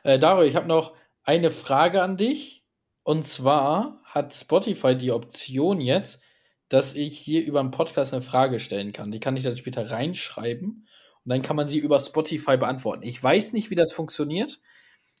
Äh, 0.03 0.19
Dario, 0.19 0.43
ich 0.43 0.55
habe 0.55 0.67
noch 0.67 0.95
eine 1.23 1.51
Frage 1.51 2.01
an 2.01 2.17
dich. 2.17 2.65
Und 3.03 3.23
zwar 3.23 4.01
hat 4.03 4.33
Spotify 4.33 4.95
die 4.95 5.11
Option 5.11 5.79
jetzt, 5.79 6.21
dass 6.69 6.93
ich 6.95 7.17
hier 7.17 7.45
über 7.45 7.59
einen 7.59 7.71
Podcast 7.71 8.13
eine 8.13 8.21
Frage 8.21 8.59
stellen 8.59 8.93
kann. 8.93 9.11
Die 9.11 9.19
kann 9.19 9.35
ich 9.35 9.43
dann 9.43 9.55
später 9.55 9.89
reinschreiben 9.89 10.87
und 11.23 11.29
dann 11.29 11.41
kann 11.41 11.55
man 11.55 11.67
sie 11.67 11.79
über 11.79 11.99
Spotify 11.99 12.57
beantworten. 12.57 13.03
Ich 13.03 13.21
weiß 13.21 13.53
nicht, 13.53 13.69
wie 13.69 13.75
das 13.75 13.91
funktioniert. 13.91 14.59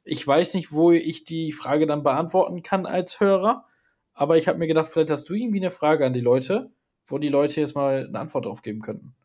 Ich 0.03 0.25
weiß 0.25 0.53
nicht, 0.53 0.71
wo 0.71 0.91
ich 0.91 1.23
die 1.23 1.51
Frage 1.51 1.87
dann 1.87 2.03
beantworten 2.03 2.63
kann 2.63 2.85
als 2.85 3.19
Hörer, 3.19 3.65
aber 4.13 4.37
ich 4.37 4.47
habe 4.47 4.59
mir 4.59 4.67
gedacht, 4.67 4.89
vielleicht 4.91 5.11
hast 5.11 5.29
du 5.29 5.33
irgendwie 5.33 5.59
eine 5.59 5.71
Frage 5.71 6.05
an 6.05 6.13
die 6.13 6.21
Leute, 6.21 6.71
wo 7.05 7.17
die 7.17 7.29
Leute 7.29 7.61
jetzt 7.61 7.75
mal 7.75 8.05
eine 8.07 8.19
Antwort 8.19 8.45
drauf 8.45 8.61
geben 8.61 8.81
könnten. 8.81 9.15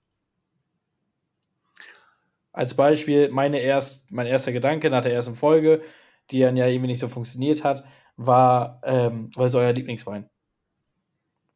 Als 2.54 2.74
Beispiel, 2.74 3.30
meine 3.30 3.58
erst, 3.58 4.10
mein 4.12 4.28
erster 4.28 4.52
Gedanke 4.52 4.88
nach 4.88 5.02
der 5.02 5.12
ersten 5.12 5.34
Folge, 5.34 5.82
die 6.30 6.38
dann 6.38 6.56
ja 6.56 6.68
irgendwie 6.68 6.86
nicht 6.86 7.00
so 7.00 7.08
funktioniert 7.08 7.64
hat, 7.64 7.84
war, 8.16 8.80
ähm, 8.84 9.30
was 9.34 9.50
ist 9.50 9.56
euer 9.56 9.72
Lieblingswein? 9.72 10.30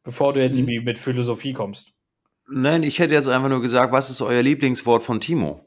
Bevor 0.03 0.33
du 0.33 0.41
jetzt 0.41 0.57
hm. 0.57 0.67
irgendwie 0.67 0.85
mit 0.85 0.99
Philosophie 0.99 1.53
kommst. 1.53 1.93
Nein, 2.49 2.83
ich 2.83 2.99
hätte 2.99 3.13
jetzt 3.13 3.29
einfach 3.29 3.47
nur 3.47 3.61
gesagt, 3.61 3.93
was 3.93 4.09
ist 4.09 4.21
euer 4.21 4.41
Lieblingswort 4.43 5.01
von 5.01 5.21
Timo? 5.21 5.65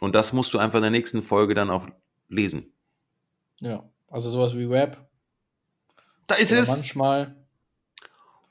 Und 0.00 0.16
das 0.16 0.32
musst 0.32 0.52
du 0.52 0.58
einfach 0.58 0.78
in 0.78 0.82
der 0.82 0.90
nächsten 0.90 1.22
Folge 1.22 1.54
dann 1.54 1.70
auch 1.70 1.86
lesen. 2.28 2.72
Ja, 3.60 3.88
also 4.10 4.30
sowas 4.30 4.56
wie 4.56 4.68
Web. 4.68 4.98
Da 6.26 6.34
ist 6.34 6.50
es. 6.50 6.68
Manchmal. 6.68 7.36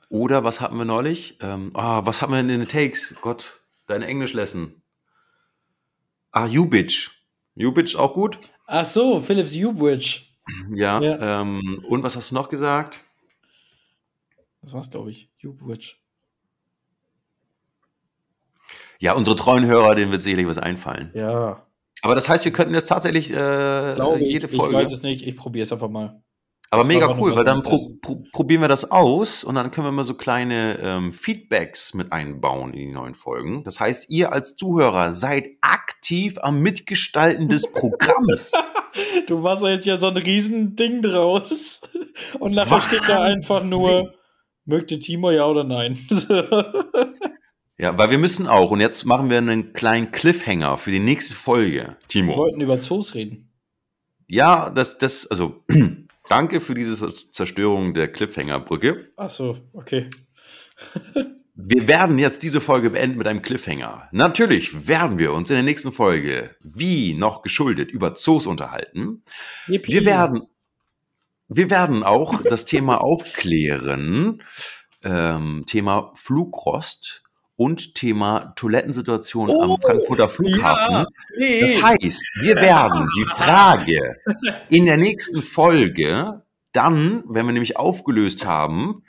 Oder 0.08 0.44
was 0.44 0.62
hatten 0.62 0.78
wir 0.78 0.86
neulich? 0.86 1.36
Ähm, 1.42 1.72
oh, 1.74 2.00
was 2.04 2.22
hatten 2.22 2.32
wir 2.32 2.40
in 2.40 2.48
den 2.48 2.66
Takes? 2.66 3.14
Gott, 3.20 3.60
deine 3.86 4.06
Englisch-Lesson. 4.06 4.81
Ah, 6.32 6.46
U-Bitch. 6.46 7.10
U-Bitch 7.56 7.94
auch 7.96 8.14
gut? 8.14 8.38
Ach 8.66 8.84
so, 8.84 9.20
Philips 9.20 9.54
U-Bridge. 9.54 10.22
Ja, 10.74 11.00
ja. 11.00 11.42
Ähm, 11.42 11.84
und 11.88 12.02
was 12.02 12.16
hast 12.16 12.30
du 12.30 12.34
noch 12.34 12.48
gesagt? 12.48 13.04
Das 14.62 14.72
war's, 14.72 14.90
glaube 14.90 15.10
ich. 15.10 15.28
U-Bridge. 15.44 15.94
Ja, 18.98 19.14
unsere 19.14 19.36
treuen 19.36 19.66
Hörer, 19.66 19.94
denen 19.94 20.10
wird 20.10 20.22
sicherlich 20.22 20.46
was 20.46 20.58
einfallen. 20.58 21.10
Ja. 21.14 21.66
Aber 22.02 22.14
das 22.14 22.28
heißt, 22.28 22.44
wir 22.44 22.52
könnten 22.52 22.74
jetzt 22.74 22.86
tatsächlich 22.86 23.30
äh, 23.30 24.16
jede 24.18 24.46
ich, 24.46 24.56
Folge. 24.56 24.76
Ich 24.76 24.84
weiß 24.84 24.92
es 24.92 25.02
nicht, 25.02 25.26
ich 25.26 25.36
probiere 25.36 25.64
es 25.64 25.72
einfach 25.72 25.88
mal. 25.88 26.22
Aber 26.72 26.84
mega 26.84 27.14
cool, 27.18 27.36
weil 27.36 27.44
dann 27.44 27.60
pro, 27.60 27.78
pro, 28.00 28.24
probieren 28.32 28.62
wir 28.62 28.68
das 28.68 28.90
aus 28.90 29.44
und 29.44 29.56
dann 29.56 29.70
können 29.70 29.86
wir 29.86 29.92
mal 29.92 30.04
so 30.04 30.14
kleine 30.14 30.78
ähm, 30.80 31.12
Feedbacks 31.12 31.92
mit 31.92 32.12
einbauen 32.12 32.72
in 32.72 32.78
die 32.78 32.92
neuen 32.92 33.14
Folgen. 33.14 33.62
Das 33.62 33.78
heißt, 33.78 34.08
ihr 34.08 34.32
als 34.32 34.56
Zuhörer 34.56 35.12
seid 35.12 35.50
aktiv 35.60 36.38
am 36.40 36.62
Mitgestalten 36.62 37.50
des 37.50 37.70
Programms. 37.70 38.52
du 39.26 39.40
machst 39.40 39.62
jetzt 39.64 39.84
ja 39.84 39.96
so 39.96 40.06
ein 40.06 40.16
Riesending 40.16 41.02
draus. 41.02 41.82
Und 42.40 42.54
nachher 42.54 42.70
Wahnsinn. 42.70 42.98
steht 43.00 43.08
da 43.08 43.22
einfach 43.22 43.62
nur, 43.64 44.14
mögte 44.64 44.98
Timo 44.98 45.30
ja 45.30 45.44
oder 45.46 45.64
nein. 45.64 45.98
Ja, 47.78 47.98
weil 47.98 48.10
wir 48.10 48.18
müssen 48.18 48.46
auch, 48.46 48.70
und 48.70 48.78
jetzt 48.78 49.04
machen 49.06 49.28
wir 49.28 49.38
einen 49.38 49.72
kleinen 49.72 50.12
Cliffhanger 50.12 50.78
für 50.78 50.92
die 50.92 51.00
nächste 51.00 51.34
Folge, 51.34 51.96
Timo. 52.06 52.34
Wir 52.34 52.36
wollten 52.36 52.60
über 52.60 52.78
Zoos 52.78 53.16
reden. 53.16 53.50
Ja, 54.28 54.70
das, 54.70 54.98
das, 54.98 55.26
also, 55.26 55.64
Danke 56.32 56.62
für 56.62 56.72
diese 56.72 57.10
Zerstörung 57.10 57.92
der 57.92 58.10
Cliffhanger-Brücke. 58.10 59.12
Ach 59.18 59.28
so, 59.28 59.58
okay. 59.74 60.08
Wir 61.54 61.86
werden 61.86 62.18
jetzt 62.18 62.42
diese 62.42 62.62
Folge 62.62 62.88
beenden 62.88 63.18
mit 63.18 63.26
einem 63.26 63.42
Cliffhanger. 63.42 64.08
Natürlich 64.12 64.88
werden 64.88 65.18
wir 65.18 65.34
uns 65.34 65.50
in 65.50 65.56
der 65.56 65.62
nächsten 65.62 65.92
Folge, 65.92 66.56
wie 66.60 67.12
noch 67.12 67.42
geschuldet, 67.42 67.90
über 67.90 68.14
Zoos 68.14 68.46
unterhalten. 68.46 69.22
Yippie. 69.68 69.92
Wir 69.92 70.06
werden, 70.06 70.46
wir 71.48 71.70
werden 71.70 72.02
auch 72.02 72.40
das 72.40 72.64
Thema 72.64 72.96
aufklären, 73.02 74.42
ähm, 75.04 75.64
Thema 75.66 76.12
Flugrost 76.14 77.21
und 77.62 77.94
Thema 77.94 78.52
Toilettensituation 78.56 79.48
oh, 79.48 79.62
am 79.62 79.80
Frankfurter 79.80 80.28
Flughafen. 80.28 80.94
Ja, 80.94 81.06
nee. 81.38 81.60
Das 81.60 81.80
heißt, 81.80 82.24
wir 82.40 82.56
werden 82.56 83.08
die 83.16 83.24
Frage 83.24 84.16
in 84.68 84.86
der 84.86 84.96
nächsten 84.96 85.42
Folge 85.42 86.42
dann, 86.72 87.22
wenn 87.28 87.46
wir 87.46 87.52
nämlich 87.52 87.76
aufgelöst 87.76 88.44
haben, 88.44 89.04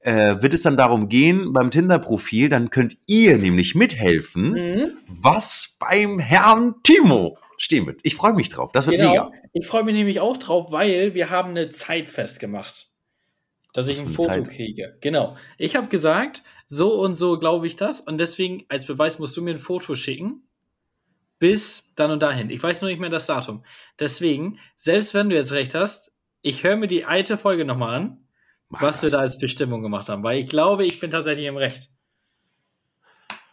äh, 0.00 0.42
wird 0.42 0.54
es 0.54 0.62
dann 0.62 0.76
darum 0.76 1.08
gehen, 1.08 1.52
beim 1.52 1.70
Tinder-Profil, 1.70 2.48
dann 2.48 2.70
könnt 2.70 2.96
ihr 3.06 3.38
nämlich 3.38 3.76
mithelfen, 3.76 4.50
mhm. 4.50 4.90
was 5.06 5.76
beim 5.78 6.18
Herrn 6.18 6.74
Timo 6.82 7.38
stehen 7.58 7.86
wird. 7.86 8.00
Ich 8.02 8.16
freue 8.16 8.32
mich 8.32 8.48
drauf. 8.48 8.72
Das 8.72 8.88
wird 8.88 8.96
genau. 8.96 9.10
mega. 9.10 9.30
Ich 9.52 9.66
freue 9.66 9.84
mich 9.84 9.94
nämlich 9.94 10.18
auch 10.18 10.36
drauf, 10.36 10.72
weil 10.72 11.14
wir 11.14 11.30
haben 11.30 11.50
eine 11.50 11.68
Zeit 11.68 12.08
festgemacht, 12.08 12.88
dass 13.72 13.86
was 13.86 13.88
ich 13.88 14.00
ein 14.00 14.08
Foto 14.08 14.28
Zeit? 14.28 14.48
kriege. 14.48 14.96
Genau. 15.00 15.36
Ich 15.58 15.76
habe 15.76 15.86
gesagt, 15.86 16.42
so 16.68 16.92
und 17.02 17.16
so 17.16 17.38
glaube 17.38 17.66
ich 17.66 17.76
das 17.76 18.00
und 18.00 18.18
deswegen 18.18 18.64
als 18.68 18.86
Beweis 18.86 19.18
musst 19.18 19.36
du 19.36 19.42
mir 19.42 19.52
ein 19.52 19.58
Foto 19.58 19.94
schicken 19.94 20.44
bis 21.38 21.92
dann 21.94 22.10
und 22.10 22.20
dahin. 22.20 22.50
Ich 22.50 22.62
weiß 22.62 22.80
nur 22.80 22.90
nicht 22.90 23.00
mehr 23.00 23.10
das 23.10 23.26
Datum. 23.26 23.64
Deswegen, 23.98 24.58
selbst 24.76 25.14
wenn 25.14 25.30
du 25.30 25.36
jetzt 25.36 25.52
recht 25.52 25.74
hast, 25.74 26.12
ich 26.42 26.62
höre 26.62 26.76
mir 26.76 26.88
die 26.88 27.04
alte 27.04 27.38
Folge 27.38 27.64
nochmal 27.64 27.94
an 27.94 28.28
Mach 28.68 28.82
was 28.82 28.96
das. 28.96 29.02
wir 29.04 29.10
da 29.10 29.18
als 29.20 29.38
Bestimmung 29.38 29.82
gemacht 29.82 30.08
haben, 30.08 30.22
weil 30.22 30.40
ich 30.40 30.48
glaube, 30.48 30.84
ich 30.84 31.00
bin 31.00 31.10
tatsächlich 31.10 31.46
im 31.46 31.56
Recht. 31.56 31.88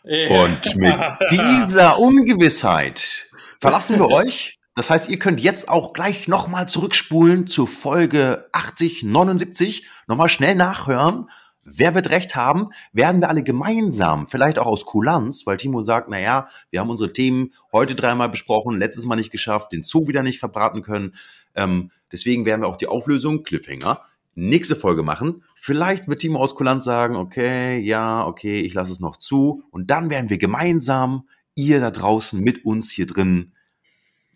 Und 0.04 0.76
mit 0.76 0.94
dieser 1.32 2.00
Ungewissheit 2.00 3.30
verlassen 3.60 3.98
wir 3.98 4.08
euch. 4.12 4.60
Das 4.76 4.90
heißt, 4.90 5.10
ihr 5.10 5.18
könnt 5.18 5.40
jetzt 5.40 5.70
auch 5.70 5.94
gleich 5.94 6.28
nochmal 6.28 6.68
zurückspulen 6.68 7.48
zu 7.48 7.66
Folge 7.66 8.50
80, 8.52 9.04
79, 9.04 9.88
nochmal 10.08 10.28
schnell 10.28 10.56
nachhören. 10.56 11.30
Wer 11.68 11.96
wird 11.96 12.12
recht 12.12 12.36
haben? 12.36 12.70
Werden 12.94 13.22
wir 13.22 13.30
alle 13.30 13.42
gemeinsam, 13.42 14.28
vielleicht 14.28 14.60
auch 14.60 14.68
aus 14.68 14.86
Kulanz, 14.86 15.48
weil 15.48 15.58
Timo 15.58 15.82
sagt, 15.82 16.10
naja, 16.10 16.48
wir 16.70 16.80
haben 16.80 16.92
unsere 16.92 17.12
Themen 17.12 17.54
heute 17.72 17.96
dreimal 17.96 18.30
besprochen, 18.30 18.78
letztes 18.78 19.08
Mal 19.08 19.16
nicht 19.16 19.32
geschafft, 19.32 19.72
den 19.72 19.84
Zoo 19.84 20.08
wieder 20.08 20.22
nicht 20.22 20.40
verbraten 20.40 20.84
können. 20.84 21.16
Ähm, 21.56 21.90
deswegen 22.12 22.46
werden 22.46 22.62
wir 22.62 22.68
auch 22.68 22.76
die 22.76 22.86
Auflösung, 22.86 23.42
Cliffhanger, 23.42 24.02
nächste 24.36 24.76
Folge 24.76 25.02
machen. 25.02 25.44
Vielleicht 25.56 26.08
wird 26.08 26.22
Timo 26.22 26.40
aus 26.40 26.54
Kulant 26.54 26.84
sagen, 26.84 27.16
okay, 27.16 27.80
ja, 27.80 28.28
okay, 28.28 28.62
ich 28.62 28.76
lasse 28.76 28.92
es 28.92 29.00
noch 29.00 29.18
zu. 29.18 29.64
Und 29.72 29.90
dann 29.90 30.12
werden 30.12 30.30
wir 30.30 30.38
gemeinsam, 30.38 31.28
ihr 31.56 31.80
da 31.80 31.90
draußen 31.90 32.40
mit 32.40 32.64
uns 32.64 32.92
hier 32.92 33.08
drin, 33.08 33.54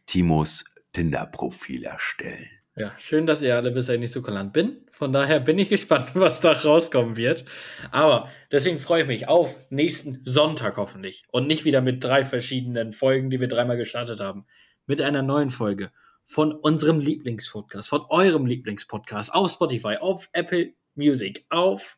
Timos 0.07 0.65
Tinder-Profil 0.93 1.84
erstellen. 1.84 2.59
Ja, 2.76 2.93
schön, 2.97 3.26
dass 3.26 3.41
ihr 3.41 3.55
alle 3.55 3.72
bisher 3.72 3.97
nicht 3.97 4.11
so 4.11 4.22
kulant 4.22 4.53
bin. 4.53 4.86
Von 4.91 5.11
daher 5.11 5.39
bin 5.39 5.59
ich 5.59 5.70
gespannt, 5.70 6.11
was 6.13 6.39
da 6.39 6.51
rauskommen 6.51 7.17
wird. 7.17 7.45
Aber 7.91 8.30
deswegen 8.51 8.80
freue 8.80 9.01
ich 9.01 9.07
mich 9.07 9.28
auf 9.28 9.70
nächsten 9.70 10.22
Sonntag 10.24 10.78
hoffentlich. 10.78 11.24
Und 11.30 11.47
nicht 11.47 11.65
wieder 11.65 11.82
mit 11.82 12.03
drei 12.03 12.24
verschiedenen 12.24 12.93
Folgen, 12.93 13.30
die 13.30 13.39
wir 13.39 13.47
dreimal 13.47 13.78
gestartet 13.78 14.20
haben. 14.20 14.45
Mit 14.86 15.01
einer 15.01 15.22
neuen 15.22 15.49
Folge 15.49 15.91
von 16.26 16.53
unserem 16.53 16.99
Lieblingspodcast, 16.99 17.89
von 17.89 18.01
eurem 18.09 18.45
Lieblingspodcast 18.45 19.34
auf 19.34 19.51
Spotify, 19.51 19.97
auf 19.97 20.30
Apple 20.32 20.74
Music, 20.95 21.45
auf 21.49 21.97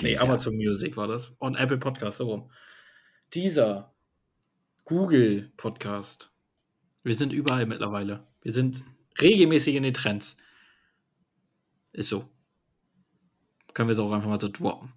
Nee, 0.00 0.18
Amazon 0.18 0.56
Music 0.56 0.96
war 0.96 1.06
das. 1.06 1.36
Und 1.38 1.54
Apple 1.54 1.78
Podcast, 1.78 2.18
so 2.18 2.26
rum. 2.26 2.50
Dieser 3.32 3.94
Google 4.84 5.52
Podcast. 5.56 6.32
Wir 7.04 7.14
sind 7.14 7.32
überall 7.32 7.66
mittlerweile. 7.66 8.26
Wir 8.42 8.52
sind 8.52 8.84
regelmäßig 9.20 9.74
in 9.74 9.82
den 9.82 9.94
Trends. 9.94 10.36
Ist 11.92 12.08
so. 12.08 12.28
Können 13.72 13.88
wir 13.88 13.92
es 13.92 13.98
auch 13.98 14.12
einfach 14.12 14.28
mal 14.28 14.40
so 14.40 14.48
droppen. 14.48 14.92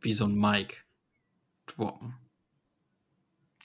Wie 0.00 0.12
so 0.12 0.26
ein 0.26 0.34
Mic 0.34 0.76
droppen. 1.66 2.14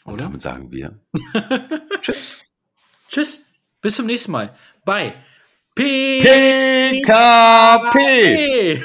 Oder? 0.05 0.13
Und 0.13 0.21
damit 0.21 0.41
sagen 0.41 0.71
wir 0.71 0.99
Tschüss. 2.01 2.41
Tschüss, 3.09 3.41
bis 3.81 3.95
zum 3.95 4.05
nächsten 4.05 4.31
Mal 4.31 4.55
bei 4.85 5.21
PKP. 5.75 7.01
PKP. 7.01 8.83